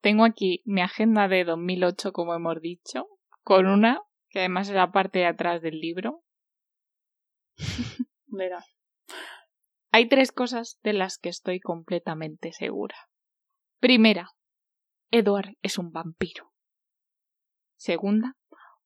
tengo 0.02 0.24
aquí 0.24 0.62
mi 0.66 0.82
agenda 0.82 1.28
de 1.28 1.44
2008, 1.44 2.12
como 2.14 2.36
hemos 2.36 2.62
dicho, 2.62 3.08
con 3.42 3.66
una 3.66 4.02
que 4.38 4.42
además 4.42 4.70
es 4.70 4.76
la 4.76 4.92
parte 4.92 5.18
de 5.18 5.26
atrás 5.26 5.64
del 5.64 5.80
libro. 5.80 6.24
Verá. 8.28 8.64
Hay 9.92 10.08
tres 10.10 10.32
cosas 10.32 10.78
de 10.84 10.94
las 10.94 11.18
que 11.18 11.30
estoy 11.30 11.60
completamente 11.60 12.52
segura. 12.54 12.96
Primera, 13.80 14.30
Edward 15.10 15.56
es 15.64 15.80
un 15.80 15.92
vampiro. 15.92 16.54
Segunda, 17.78 18.36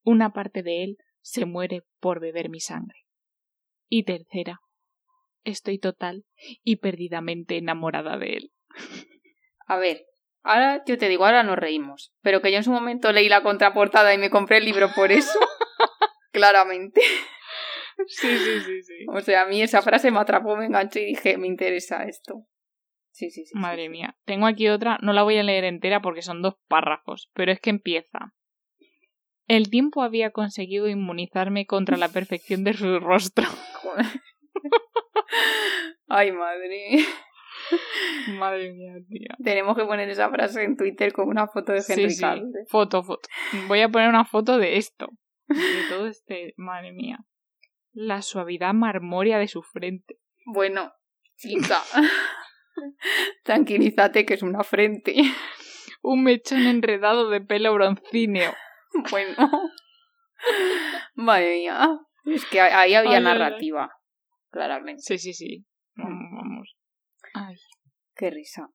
una 0.03 0.31
parte 0.31 0.63
de 0.63 0.85
él 0.85 0.97
se 1.19 1.45
muere 1.45 1.83
por 1.99 2.21
beber 2.21 2.47
mi 2.47 2.61
sangre. 2.61 3.01
Y 3.89 4.05
tercera, 4.05 4.61
estoy 5.43 5.79
total 5.79 6.25
y 6.63 6.77
perdidamente 6.77 7.57
enamorada 7.57 8.17
de 8.17 8.37
él. 8.37 8.53
A 9.67 9.75
ver, 9.75 10.05
ahora 10.43 10.83
yo 10.85 10.97
te 10.97 11.09
digo, 11.09 11.25
ahora 11.25 11.43
nos 11.43 11.57
reímos, 11.57 12.13
pero 12.21 12.41
que 12.41 12.51
yo 12.51 12.57
en 12.57 12.63
su 12.63 12.71
momento 12.71 13.11
leí 13.11 13.29
la 13.29 13.43
contraportada 13.43 14.13
y 14.13 14.17
me 14.17 14.29
compré 14.29 14.57
el 14.57 14.65
libro 14.65 14.89
por 14.95 15.11
eso, 15.11 15.39
claramente. 16.31 17.01
Sí, 18.07 18.37
sí, 18.37 18.59
sí, 18.61 18.83
sí. 18.83 19.05
O 19.09 19.21
sea, 19.21 19.43
a 19.43 19.45
mí 19.45 19.61
esa 19.61 19.81
frase 19.81 20.11
me 20.11 20.19
atrapó, 20.19 20.55
me 20.55 20.65
enganché 20.65 21.01
y 21.01 21.05
dije, 21.07 21.37
me 21.37 21.47
interesa 21.47 22.03
esto. 22.03 22.47
Sí, 23.11 23.29
sí, 23.29 23.45
sí. 23.45 23.57
Madre 23.57 23.83
sí, 23.83 23.87
sí. 23.87 23.89
mía. 23.89 24.17
Tengo 24.25 24.47
aquí 24.47 24.69
otra, 24.69 24.97
no 25.01 25.13
la 25.13 25.23
voy 25.23 25.37
a 25.37 25.43
leer 25.43 25.65
entera 25.65 26.01
porque 26.01 26.21
son 26.21 26.41
dos 26.41 26.55
párrafos, 26.67 27.29
pero 27.33 27.51
es 27.51 27.59
que 27.59 27.69
empieza. 27.69 28.33
El 29.47 29.69
tiempo 29.69 30.01
había 30.01 30.31
conseguido 30.31 30.87
inmunizarme 30.87 31.65
contra 31.65 31.97
la 31.97 32.09
perfección 32.09 32.63
de 32.63 32.73
su 32.73 32.99
rostro. 32.99 33.47
Ay, 36.07 36.31
madre. 36.31 37.05
Madre 38.39 38.73
mía, 38.73 38.93
tía. 39.07 39.35
Tenemos 39.43 39.75
que 39.75 39.85
poner 39.85 40.09
esa 40.09 40.29
frase 40.29 40.63
en 40.63 40.77
Twitter 40.77 41.13
con 41.13 41.27
una 41.27 41.47
foto 41.47 41.73
de 41.73 41.83
Henry 41.87 42.09
sí. 42.09 42.25
Foto, 42.67 43.03
foto. 43.03 43.27
Voy 43.67 43.81
a 43.81 43.89
poner 43.89 44.09
una 44.09 44.25
foto 44.25 44.57
de 44.57 44.77
esto. 44.77 45.07
De 45.47 45.55
todo 45.89 46.07
este. 46.07 46.53
Madre 46.57 46.91
mía. 46.91 47.19
La 47.93 48.21
suavidad 48.21 48.73
marmórea 48.73 49.37
de 49.37 49.47
su 49.47 49.61
frente. 49.63 50.19
Bueno, 50.45 50.93
chica. 51.35 51.81
Tranquilízate 53.43 54.25
que 54.25 54.35
es 54.35 54.43
una 54.43 54.63
frente. 54.63 55.15
Un 56.01 56.23
mechón 56.23 56.61
enredado 56.61 57.29
de 57.29 57.41
pelo 57.41 57.73
broncíneo. 57.73 58.53
Bueno. 59.09 59.35
Madre 61.15 61.55
mía. 61.55 61.99
Es 62.25 62.45
que 62.45 62.61
ahí 62.61 62.93
había 62.93 62.99
Ay, 62.99 63.07
ay, 63.07 63.15
ay. 63.15 63.23
narrativa. 63.23 63.91
Claramente. 64.51 65.01
Sí, 65.01 65.17
sí, 65.17 65.33
sí. 65.33 65.65
Vamos, 65.95 66.29
vamos. 66.31 66.75
Qué 68.21 68.29
risa. 68.29 68.69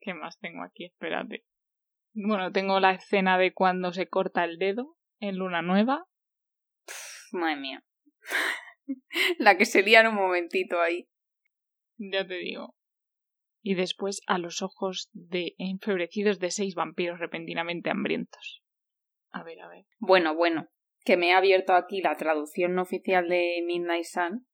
¿qué 0.00 0.14
más 0.14 0.38
tengo 0.38 0.62
aquí? 0.62 0.86
Espérate. 0.86 1.44
Bueno, 2.14 2.52
tengo 2.52 2.80
la 2.80 2.92
escena 2.92 3.36
de 3.36 3.52
cuando 3.52 3.92
se 3.92 4.08
corta 4.08 4.44
el 4.44 4.56
dedo 4.56 4.96
en 5.20 5.36
Luna 5.36 5.60
Nueva. 5.60 6.06
Madre 7.32 7.56
mía. 7.56 7.84
La 9.38 9.58
que 9.58 9.66
se 9.66 9.82
lía 9.82 10.00
en 10.00 10.06
un 10.06 10.14
momentito 10.14 10.80
ahí. 10.80 11.06
Ya 11.98 12.26
te 12.26 12.36
digo. 12.36 12.76
Y 13.60 13.74
después 13.74 14.22
a 14.26 14.38
los 14.38 14.62
ojos 14.62 15.10
de 15.12 15.54
enfebrecidos 15.58 16.38
de 16.38 16.50
seis 16.50 16.74
vampiros 16.74 17.18
repentinamente 17.18 17.90
hambrientos. 17.90 18.62
A 19.32 19.42
ver, 19.42 19.60
a 19.60 19.68
ver. 19.68 19.84
Bueno, 19.98 20.34
bueno, 20.34 20.70
que 21.04 21.18
me 21.18 21.28
he 21.28 21.32
abierto 21.34 21.74
aquí 21.74 22.00
la 22.00 22.16
traducción 22.16 22.74
no 22.74 22.84
oficial 22.84 23.28
de 23.28 23.62
Midnight 23.66 24.06
Sun. 24.06 24.47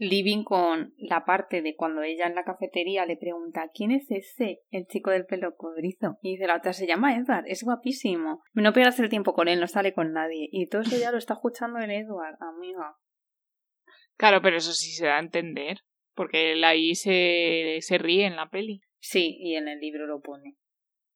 Living 0.00 0.44
con 0.44 0.94
la 0.96 1.26
parte 1.26 1.60
de 1.60 1.76
cuando 1.76 2.02
ella 2.02 2.26
en 2.26 2.34
la 2.34 2.42
cafetería 2.42 3.04
le 3.04 3.18
pregunta 3.18 3.70
¿Quién 3.74 3.90
es 3.90 4.10
ese? 4.10 4.62
El 4.70 4.86
chico 4.86 5.10
del 5.10 5.26
pelo 5.26 5.56
cobrizo. 5.56 6.16
Y 6.22 6.32
dice 6.32 6.46
la 6.46 6.56
otra, 6.56 6.72
se 6.72 6.86
llama 6.86 7.14
Edward, 7.14 7.44
es 7.46 7.62
guapísimo. 7.62 8.42
No 8.54 8.72
pierdas 8.72 8.98
el 8.98 9.10
tiempo 9.10 9.34
con 9.34 9.46
él, 9.46 9.60
no 9.60 9.66
sale 9.66 9.92
con 9.92 10.14
nadie. 10.14 10.48
Y 10.50 10.68
todo 10.68 10.80
eso 10.80 10.96
ya 10.96 11.12
lo 11.12 11.18
está 11.18 11.34
escuchando 11.34 11.80
el 11.80 11.90
Edward, 11.90 12.38
amiga. 12.40 12.96
Claro, 14.16 14.40
pero 14.40 14.56
eso 14.56 14.72
sí 14.72 14.90
se 14.92 15.04
da 15.04 15.18
a 15.18 15.20
entender. 15.20 15.80
Porque 16.14 16.52
él 16.52 16.64
ahí 16.64 16.94
se, 16.94 17.76
se 17.82 17.98
ríe 17.98 18.24
en 18.24 18.36
la 18.36 18.48
peli. 18.48 18.80
Sí, 19.00 19.36
y 19.38 19.56
en 19.56 19.68
el 19.68 19.80
libro 19.80 20.06
lo 20.06 20.22
pone. 20.22 20.56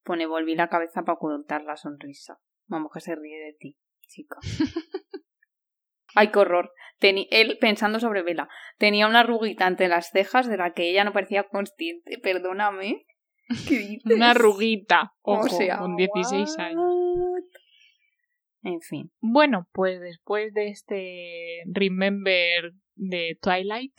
Pone 0.02 0.26
volví 0.26 0.54
la 0.56 0.68
cabeza 0.68 1.04
para 1.04 1.14
ocultar 1.14 1.64
la 1.64 1.78
sonrisa. 1.78 2.38
Vamos 2.66 2.90
que 2.92 3.00
se 3.00 3.14
ríe 3.14 3.38
de 3.46 3.56
ti, 3.58 3.78
chica. 4.08 4.36
Ay, 6.14 6.30
qué 6.30 6.38
horror. 6.38 6.70
Teni- 7.00 7.28
él 7.30 7.58
pensando 7.60 8.00
sobre 8.00 8.22
Vela. 8.22 8.48
Tenía 8.78 9.06
una 9.06 9.20
arruguita 9.20 9.66
ante 9.66 9.88
las 9.88 10.10
cejas 10.10 10.48
de 10.48 10.56
la 10.56 10.72
que 10.72 10.90
ella 10.90 11.04
no 11.04 11.12
parecía 11.12 11.44
consciente. 11.44 12.18
Perdóname. 12.22 13.04
¿Qué 13.68 13.78
dices? 13.78 14.12
Una 14.16 14.30
arruguita. 14.30 15.12
O 15.22 15.42
sea, 15.48 15.78
con 15.78 15.96
16 15.96 16.58
años. 16.58 16.80
En 18.62 18.80
fin. 18.80 19.10
Bueno, 19.20 19.68
pues 19.72 20.00
después 20.00 20.54
de 20.54 20.68
este 20.68 21.62
Remember 21.66 22.72
de 22.94 23.38
Twilight, 23.42 23.92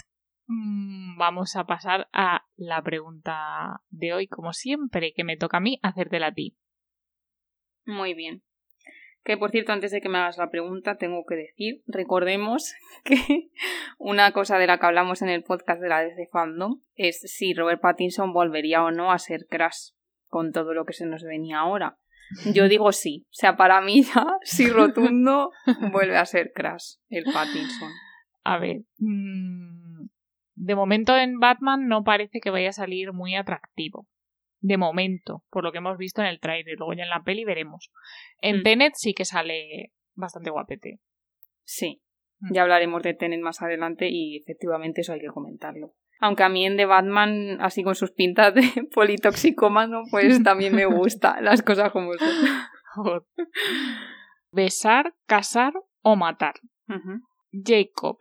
mm, 0.47 1.17
vamos 1.17 1.55
a 1.55 1.65
pasar 1.65 2.07
a 2.13 2.45
la 2.55 2.81
pregunta 2.81 3.81
de 3.89 4.13
hoy, 4.13 4.27
como 4.27 4.53
siempre, 4.53 5.13
que 5.13 5.23
me 5.23 5.37
toca 5.37 5.57
a 5.57 5.61
mí 5.61 5.79
hacértela 5.83 6.27
a 6.27 6.33
ti. 6.33 6.57
Muy 7.85 8.15
bien. 8.15 8.41
Que 9.25 9.37
por 9.37 9.49
cierto, 9.49 9.71
antes 9.71 9.91
de 9.91 10.01
que 10.01 10.07
me 10.07 10.19
hagas 10.19 10.37
la 10.37 10.51
pregunta, 10.51 10.97
tengo 10.97 11.25
que 11.25 11.35
decir, 11.35 11.81
recordemos 11.87 12.75
que 13.03 13.49
una 13.97 14.31
cosa 14.31 14.59
de 14.59 14.67
la 14.67 14.77
que 14.77 14.85
hablamos 14.85 15.23
en 15.23 15.29
el 15.29 15.43
podcast 15.43 15.81
de 15.81 15.89
la 15.89 16.01
DC 16.01 16.27
Fandom 16.31 16.79
es 16.93 17.21
si 17.21 17.55
Robert 17.55 17.81
Pattinson 17.81 18.33
volvería 18.33 18.83
o 18.83 18.91
no 18.91 19.11
a 19.11 19.17
ser 19.17 19.47
Crash 19.49 19.93
con 20.27 20.51
todo 20.51 20.75
lo 20.75 20.85
que 20.85 20.93
se 20.93 21.07
nos 21.07 21.23
venía 21.23 21.57
ahora. 21.57 21.97
Yo 22.53 22.67
digo 22.69 22.91
sí. 22.91 23.25
O 23.25 23.33
sea, 23.33 23.57
para 23.57 23.81
mí 23.81 24.03
ya, 24.03 24.27
sí 24.43 24.69
rotundo, 24.69 25.49
vuelve 25.91 26.17
a 26.17 26.25
ser 26.25 26.51
Crash, 26.53 26.97
el 27.09 27.23
Pattinson. 27.23 27.91
A 28.43 28.59
ver. 28.59 28.81
mm, 28.99 30.07
de 30.53 30.75
momento 30.75 31.17
en 31.17 31.39
Batman 31.39 31.87
no 31.87 32.03
parece 32.03 32.39
que 32.39 32.51
vaya 32.51 32.69
a 32.69 32.73
salir 32.73 33.11
muy 33.11 33.35
atractivo. 33.35 34.07
De 34.67 34.77
momento, 34.77 35.43
por 35.51 35.63
lo 35.63 35.71
que 35.71 35.77
hemos 35.77 35.97
visto 35.97 36.21
en 36.21 36.27
el 36.27 36.39
trailer. 36.39 36.75
Luego 36.77 36.93
ya 36.93 37.03
en 37.03 37.09
la 37.09 37.23
peli 37.23 37.45
veremos. 37.45 37.91
En 38.41 38.59
Mm. 38.59 38.63
Tenet 38.63 38.93
sí 38.95 39.13
que 39.13 39.25
sale 39.25 39.91
bastante 40.15 40.49
guapete. 40.49 40.99
Sí. 41.63 42.01
Mm. 42.39 42.53
Ya 42.53 42.61
hablaremos 42.63 43.03
de 43.03 43.13
Tenet 43.13 43.41
más 43.41 43.61
adelante 43.61 44.07
y 44.09 44.37
efectivamente 44.37 45.01
eso 45.01 45.13
hay 45.13 45.19
que 45.19 45.27
comentarlo. 45.27 45.93
Aunque 46.19 46.43
a 46.43 46.49
mí 46.49 46.65
en 46.65 46.77
The 46.77 46.85
Batman, 46.85 47.57
así 47.61 47.83
con 47.83 47.93
sus 47.93 48.11
pintas 48.11 48.55
de 48.55 48.61
politoxicómano, 48.95 50.01
pues 50.09 50.41
también 50.43 50.73
me 50.75 50.85
gusta 50.85 51.39
las 51.41 51.61
cosas 51.61 51.91
como 51.91 52.13
son. 52.13 53.23
Besar, 54.51 55.13
casar 55.25 55.73
o 56.01 56.15
matar. 56.15 56.55
Jacob, 57.51 58.17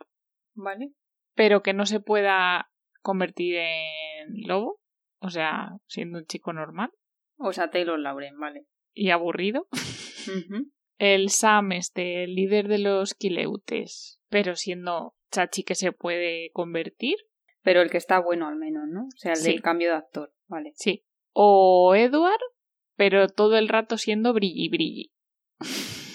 ¿Vale? 0.53 0.91
pero 1.33 1.63
que 1.63 1.73
no 1.73 1.85
se 1.85 1.99
pueda 1.99 2.69
convertir 3.01 3.55
en 3.57 4.47
lobo. 4.47 4.79
O 5.19 5.29
sea, 5.29 5.69
siendo 5.87 6.19
un 6.19 6.25
chico 6.25 6.53
normal 6.53 6.91
O 7.37 7.51
sea, 7.53 7.69
Taylor 7.69 7.99
Lauren, 7.99 8.37
vale. 8.39 8.65
y 8.93 9.09
aburrido. 9.11 9.67
El 10.97 11.29
Sam, 11.29 11.73
este, 11.73 12.23
el 12.23 12.35
líder 12.35 12.69
de 12.69 12.77
los 12.79 13.13
Quileutes, 13.15 14.21
pero 14.29 14.55
siendo 14.55 15.13
chachi 15.29 15.63
que 15.63 15.75
se 15.75 15.91
puede 15.91 16.51
convertir. 16.53 17.17
Pero 17.63 17.81
el 17.81 17.89
que 17.89 17.97
está 17.97 18.19
bueno 18.19 18.47
al 18.47 18.55
menos, 18.55 18.83
¿no? 18.87 19.01
O 19.07 19.17
sea, 19.17 19.31
el 19.33 19.37
Sí. 19.37 19.51
del 19.51 19.61
cambio 19.61 19.89
de 19.89 19.95
actor, 19.97 20.33
vale. 20.47 20.71
Sí. 20.75 21.03
O 21.33 21.93
Edward, 21.95 22.39
pero 22.95 23.27
todo 23.27 23.57
el 23.57 23.67
rato 23.67 23.97
siendo 23.97 24.31
brilli 24.33 24.69
brilli. 24.69 25.11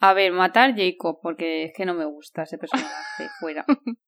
A 0.00 0.12
ver, 0.12 0.32
matar 0.32 0.74
Jacob, 0.76 1.20
porque 1.22 1.64
es 1.64 1.72
que 1.76 1.86
no 1.86 1.94
me 1.94 2.04
gusta 2.06 2.42
ese 2.42 2.58
personaje 2.58 3.28
fuera. 3.40 3.64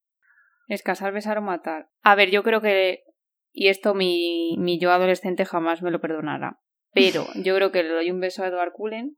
Es 0.69 0.83
casar, 0.83 1.11
besar 1.11 1.37
o 1.39 1.41
matar. 1.41 1.89
A 2.03 2.15
ver, 2.15 2.29
yo 2.29 2.43
creo 2.43 2.61
que. 2.61 3.03
Y 3.51 3.67
esto 3.67 3.95
mi, 3.95 4.55
mi 4.59 4.79
yo 4.79 4.91
adolescente 4.91 5.43
jamás 5.43 5.81
me 5.81 5.91
lo 5.91 5.99
perdonará. 5.99 6.59
Pero 6.93 7.25
yo 7.43 7.55
creo 7.55 7.71
que 7.71 7.83
le 7.83 7.89
doy 7.89 8.11
un 8.11 8.19
beso 8.19 8.43
a 8.43 8.47
Edward 8.47 8.71
Cullen 8.71 9.17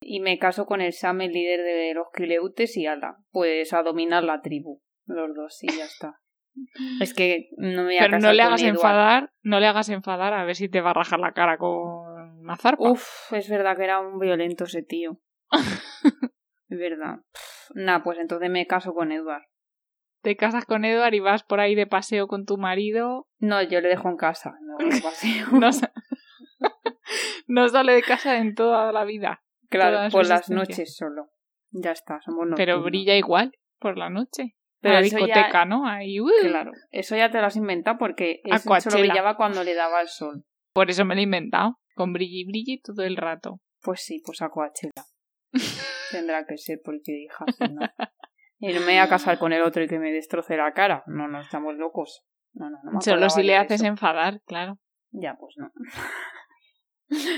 y 0.00 0.18
me 0.20 0.38
caso 0.38 0.66
con 0.66 0.80
el 0.80 0.92
Sam, 0.92 1.20
el 1.20 1.32
líder 1.32 1.62
de 1.62 1.94
los 1.94 2.08
Quileutes, 2.12 2.76
y 2.76 2.86
ala, 2.86 3.18
pues 3.30 3.72
a 3.72 3.82
dominar 3.84 4.24
la 4.24 4.42
tribu. 4.42 4.82
Los 5.06 5.34
dos, 5.34 5.62
y 5.62 5.68
ya 5.68 5.84
está. 5.84 6.18
Es 7.00 7.14
que 7.14 7.48
no 7.56 7.82
me 7.82 7.84
voy 7.84 7.96
a 7.96 8.00
Pero 8.00 8.10
casar 8.16 8.28
no 8.28 8.32
le 8.34 8.42
hagas 8.42 8.60
Edward. 8.62 8.74
enfadar, 8.74 9.30
no 9.42 9.60
le 9.60 9.66
hagas 9.68 9.88
enfadar 9.88 10.34
a 10.34 10.44
ver 10.44 10.54
si 10.56 10.68
te 10.68 10.80
va 10.82 10.90
a 10.90 10.94
rajar 10.94 11.18
la 11.18 11.32
cara 11.32 11.56
con 11.56 11.70
una 12.40 12.56
zarpa. 12.56 12.90
Uf, 12.90 13.32
es 13.32 13.48
verdad 13.48 13.76
que 13.76 13.84
era 13.84 14.00
un 14.00 14.18
violento 14.18 14.64
ese 14.64 14.82
tío. 14.82 15.18
es 16.68 16.78
verdad. 16.78 17.20
Nah, 17.74 18.02
pues 18.02 18.18
entonces 18.18 18.50
me 18.50 18.66
caso 18.66 18.92
con 18.92 19.12
Edward. 19.12 19.44
Te 20.22 20.36
casas 20.36 20.64
con 20.64 20.84
Edward 20.84 21.14
y 21.14 21.20
vas 21.20 21.42
por 21.42 21.60
ahí 21.60 21.74
de 21.74 21.86
paseo 21.86 22.28
con 22.28 22.44
tu 22.46 22.56
marido. 22.56 23.26
No, 23.38 23.60
yo 23.62 23.80
le 23.80 23.88
dejo 23.88 24.08
en 24.08 24.16
casa. 24.16 24.54
No, 24.62 24.76
paseo. 25.02 25.46
No, 25.52 25.72
sa- 25.72 25.92
no 27.46 27.68
sale 27.68 27.92
de 27.92 28.02
casa 28.02 28.38
en 28.38 28.54
toda 28.54 28.92
la 28.92 29.04
vida. 29.04 29.42
claro, 29.68 29.98
por 30.10 30.26
las 30.26 30.48
noches 30.50 30.96
solo. 30.96 31.30
Ya 31.70 31.90
está, 31.92 32.20
somos 32.20 32.46
Pero 32.56 32.82
brilla 32.82 33.16
igual 33.16 33.52
por 33.78 33.96
la 33.98 34.10
noche. 34.10 34.56
Pero 34.80 34.94
la 34.94 35.00
ya- 35.00 35.04
discoteca, 35.04 35.64
¿no? 35.64 35.86
Ahí, 35.88 36.20
uh, 36.20 36.28
Claro, 36.42 36.72
eso 36.90 37.16
ya 37.16 37.30
te 37.30 37.40
lo 37.40 37.46
has 37.46 37.56
inventado 37.56 37.98
porque 37.98 38.40
eso 38.44 38.68
solo 38.80 38.98
brillaba 38.98 39.36
cuando 39.36 39.64
le 39.64 39.74
daba 39.74 40.00
el 40.02 40.08
sol. 40.08 40.44
Por 40.72 40.90
eso 40.90 41.04
me 41.04 41.14
lo 41.14 41.20
he 41.20 41.24
inventado. 41.24 41.78
Con 41.94 42.12
brilli 42.12 42.44
brilli 42.44 42.80
todo 42.80 43.02
el 43.04 43.16
rato. 43.16 43.60
Pues 43.82 44.00
sí, 44.02 44.22
pues 44.24 44.40
a 44.42 44.48
Coachella. 44.48 44.92
Tendrá 46.10 46.44
que 46.46 46.56
ser 46.58 46.80
porque 46.84 47.12
hija, 47.24 47.44
si 47.56 47.64
no. 47.72 47.80
Y 48.64 48.72
no 48.72 48.80
me 48.80 48.86
voy 48.86 48.96
a 48.98 49.08
casar 49.08 49.38
con 49.38 49.52
el 49.52 49.62
otro 49.62 49.82
y 49.82 49.88
que 49.88 49.98
me 49.98 50.12
destroce 50.12 50.56
la 50.56 50.72
cara. 50.72 51.02
No, 51.06 51.26
no, 51.26 51.40
estamos 51.40 51.74
locos. 51.76 52.22
No, 52.54 52.70
no, 52.70 52.78
no 52.84 52.92
me 52.92 53.00
Solo 53.00 53.28
si 53.28 53.42
le 53.42 53.56
haces 53.56 53.80
eso. 53.80 53.86
enfadar, 53.86 54.40
claro. 54.46 54.78
Ya, 55.10 55.34
pues 55.38 55.54
no. 55.56 55.70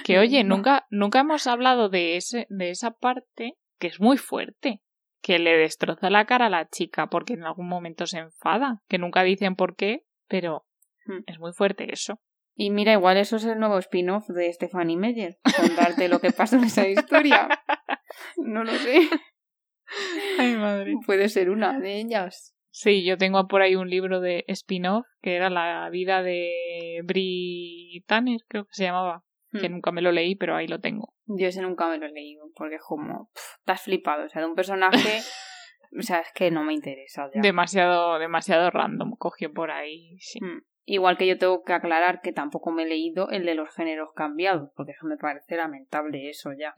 Que 0.04 0.18
oye, 0.18 0.44
nunca, 0.44 0.86
nunca 0.90 1.20
hemos 1.20 1.46
hablado 1.46 1.88
de 1.88 2.16
ese, 2.16 2.46
de 2.50 2.70
esa 2.70 2.90
parte 2.92 3.54
que 3.78 3.86
es 3.86 4.00
muy 4.00 4.18
fuerte. 4.18 4.80
Que 5.22 5.38
le 5.38 5.56
destroza 5.56 6.10
la 6.10 6.26
cara 6.26 6.46
a 6.46 6.50
la 6.50 6.68
chica 6.68 7.06
porque 7.06 7.32
en 7.32 7.44
algún 7.44 7.68
momento 7.68 8.06
se 8.06 8.18
enfada. 8.18 8.82
Que 8.88 8.98
nunca 8.98 9.22
dicen 9.22 9.56
por 9.56 9.76
qué, 9.76 10.04
pero 10.28 10.66
Hmm. 11.06 11.20
es 11.26 11.38
muy 11.38 11.52
fuerte 11.52 11.92
eso. 11.92 12.18
Y 12.56 12.70
mira, 12.70 12.92
igual 12.92 13.16
eso 13.18 13.36
es 13.36 13.44
el 13.44 13.58
nuevo 13.58 13.78
spin-off 13.78 14.26
de 14.28 14.50
Stephanie 14.52 14.96
Meyer. 14.96 15.36
Contarte 15.56 16.08
lo 16.08 16.18
que 16.20 16.30
pasó 16.32 16.56
en 16.56 16.64
esa 16.64 16.86
historia. 16.88 17.48
No 18.36 18.62
lo 18.62 18.70
sé. 18.72 19.08
Ay, 20.38 20.56
madre. 20.56 20.94
Puede 21.06 21.28
ser 21.28 21.50
una 21.50 21.78
de 21.78 22.00
ellas. 22.00 22.54
Sí, 22.70 23.04
yo 23.04 23.16
tengo 23.16 23.46
por 23.46 23.62
ahí 23.62 23.76
un 23.76 23.88
libro 23.88 24.20
de 24.20 24.44
spin-off 24.48 25.06
que 25.22 25.36
era 25.36 25.48
la 25.48 25.88
vida 25.90 26.22
de 26.22 27.00
Brie 27.04 28.02
Tanner, 28.06 28.40
creo 28.48 28.64
que 28.64 28.72
se 28.72 28.84
llamaba. 28.84 29.22
Que 29.52 29.68
Hmm. 29.68 29.72
nunca 29.74 29.92
me 29.92 30.02
lo 30.02 30.10
leí, 30.10 30.34
pero 30.34 30.56
ahí 30.56 30.66
lo 30.66 30.80
tengo. 30.80 31.14
Yo 31.26 31.46
ese 31.46 31.62
nunca 31.62 31.88
me 31.88 31.98
lo 31.98 32.06
he 32.06 32.10
leído, 32.10 32.46
porque 32.56 32.74
es 32.74 32.82
como, 32.82 33.30
pff, 33.32 33.64
te 33.64 33.70
has 33.72 33.82
flipado, 33.82 34.24
o 34.24 34.28
sea, 34.28 34.42
de 34.42 34.48
un 34.48 34.56
personaje, 34.56 34.90
o 35.96 36.02
sea, 36.02 36.18
es 36.18 36.32
que 36.34 36.50
no 36.50 36.64
me 36.64 36.74
interesa 36.74 37.30
ya. 37.32 37.40
Demasiado, 37.40 38.18
demasiado 38.18 38.68
random. 38.72 39.14
Cogió 39.16 39.52
por 39.52 39.70
ahí, 39.70 40.16
sí. 40.18 40.40
Mm. 40.42 40.62
Igual 40.86 41.16
que 41.16 41.28
yo 41.28 41.38
tengo 41.38 41.62
que 41.62 41.72
aclarar 41.72 42.20
que 42.20 42.32
tampoco 42.32 42.72
me 42.72 42.82
he 42.82 42.86
leído 42.86 43.30
el 43.30 43.46
de 43.46 43.54
los 43.54 43.72
géneros 43.72 44.08
cambiados, 44.16 44.70
porque 44.74 44.90
es 44.92 44.98
que 45.00 45.06
me 45.06 45.16
parece 45.16 45.56
lamentable 45.56 46.28
eso 46.28 46.50
ya. 46.52 46.74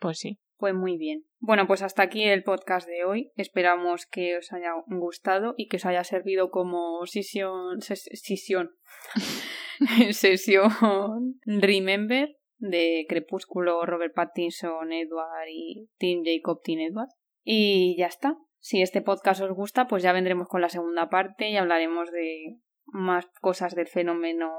Pues 0.00 0.18
sí. 0.18 0.40
Pues 0.62 0.74
muy 0.74 0.96
bien. 0.96 1.24
Bueno, 1.40 1.66
pues 1.66 1.82
hasta 1.82 2.04
aquí 2.04 2.22
el 2.22 2.44
podcast 2.44 2.86
de 2.86 3.04
hoy. 3.04 3.32
Esperamos 3.34 4.06
que 4.06 4.36
os 4.36 4.52
haya 4.52 4.70
gustado 4.86 5.54
y 5.56 5.66
que 5.66 5.78
os 5.78 5.86
haya 5.86 6.04
servido 6.04 6.52
como 6.52 7.04
sesión, 7.04 7.80
ses- 7.80 8.08
sesión, 8.12 8.70
sesión 10.12 11.40
Remember 11.44 12.36
de 12.58 13.06
Crepúsculo, 13.08 13.84
Robert 13.86 14.14
Pattinson, 14.14 14.92
Edward 14.92 15.48
y 15.50 15.88
Tim 15.98 16.22
Jacob, 16.24 16.60
Tim 16.62 16.78
Edward. 16.78 17.08
Y 17.42 17.96
ya 17.98 18.06
está. 18.06 18.38
Si 18.60 18.80
este 18.80 19.02
podcast 19.02 19.40
os 19.40 19.50
gusta, 19.50 19.88
pues 19.88 20.04
ya 20.04 20.12
vendremos 20.12 20.46
con 20.46 20.60
la 20.60 20.68
segunda 20.68 21.10
parte 21.10 21.50
y 21.50 21.56
hablaremos 21.56 22.12
de 22.12 22.60
más 22.84 23.26
cosas 23.40 23.74
del 23.74 23.88
fenómeno 23.88 24.52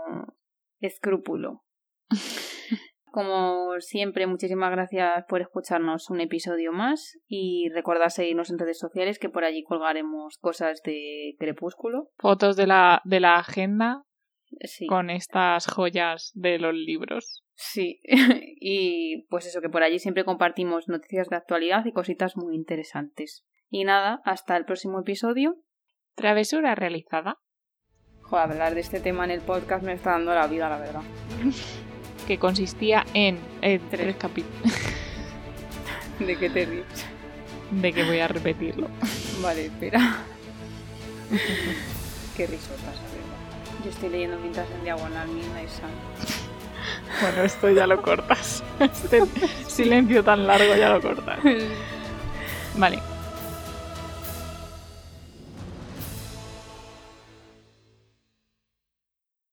escrúpulo. 0.82 1.64
Como 3.14 3.80
siempre, 3.80 4.26
muchísimas 4.26 4.72
gracias 4.72 5.24
por 5.30 5.40
escucharnos 5.40 6.10
un 6.10 6.20
episodio 6.20 6.72
más 6.72 7.20
y 7.28 7.70
recordad 7.70 8.10
seguirnos 8.10 8.50
en 8.50 8.58
redes 8.58 8.80
sociales 8.80 9.20
que 9.20 9.30
por 9.30 9.44
allí 9.44 9.64
colgaremos 9.64 10.40
cosas 10.40 10.82
de 10.84 11.36
Crepúsculo. 11.38 12.10
Fotos 12.18 12.56
de 12.56 12.66
la, 12.66 13.04
de 13.06 13.20
la 13.20 13.36
agenda 13.36 14.02
Sí, 14.62 14.88
con 14.88 15.12
estas 15.12 15.68
joyas 15.68 16.32
de 16.34 16.58
los 16.58 16.74
libros. 16.74 17.44
sí. 17.54 18.00
y 18.60 19.28
pues 19.30 19.46
eso, 19.46 19.62
que 19.62 19.70
por 19.70 19.84
allí 19.84 20.00
siempre 20.00 20.26
compartimos 20.26 20.88
noticias 20.88 21.30
de 21.30 21.36
actualidad 21.36 21.86
y 21.86 21.92
cositas 21.92 22.36
muy 22.36 22.56
interesantes. 22.56 23.46
Y 23.70 23.84
nada, 23.84 24.22
hasta 24.26 24.58
el 24.58 24.66
próximo 24.66 25.02
episodio. 25.02 25.58
Travesura 26.16 26.74
realizada, 26.74 27.38
Joder, 28.24 28.54
hablar 28.54 28.74
de 28.74 28.82
este 28.82 29.00
tema 29.00 29.24
en 29.26 29.30
el 29.30 29.42
podcast 29.42 29.84
me 29.84 29.94
está 29.94 30.12
dando 30.14 30.34
la 30.34 30.48
vida, 30.48 30.68
la 30.68 30.80
verdad. 30.80 31.04
que 32.24 32.38
consistía 32.38 33.06
en, 33.14 33.40
Tres. 33.62 33.82
tres 33.90 34.16
capítulos. 34.18 34.74
¿De 36.20 36.36
qué 36.38 36.50
te 36.50 36.66
ríes? 36.66 36.86
De 37.72 37.92
que 37.92 38.04
voy 38.04 38.20
a 38.20 38.28
repetirlo. 38.28 38.88
Vale, 39.42 39.66
espera. 39.66 40.18
qué 42.38 42.48
risotas. 42.48 42.96
Yo 43.84 43.90
estoy 43.90 44.10
leyendo 44.10 44.38
mientras 44.40 44.70
en 44.72 44.84
diagonal 44.84 45.28
Midnight 45.28 45.70
Sun. 45.70 45.90
Bueno, 47.22 47.44
esto 47.44 47.70
ya 47.70 47.88
lo 47.88 48.02
cortas. 48.02 48.64
Este 48.80 49.24
silencio 49.68 50.24
tan 50.24 50.48
largo 50.48 50.76
ya 50.76 50.90
lo 50.90 51.02
cortas. 51.02 51.40
Vale, 52.78 53.00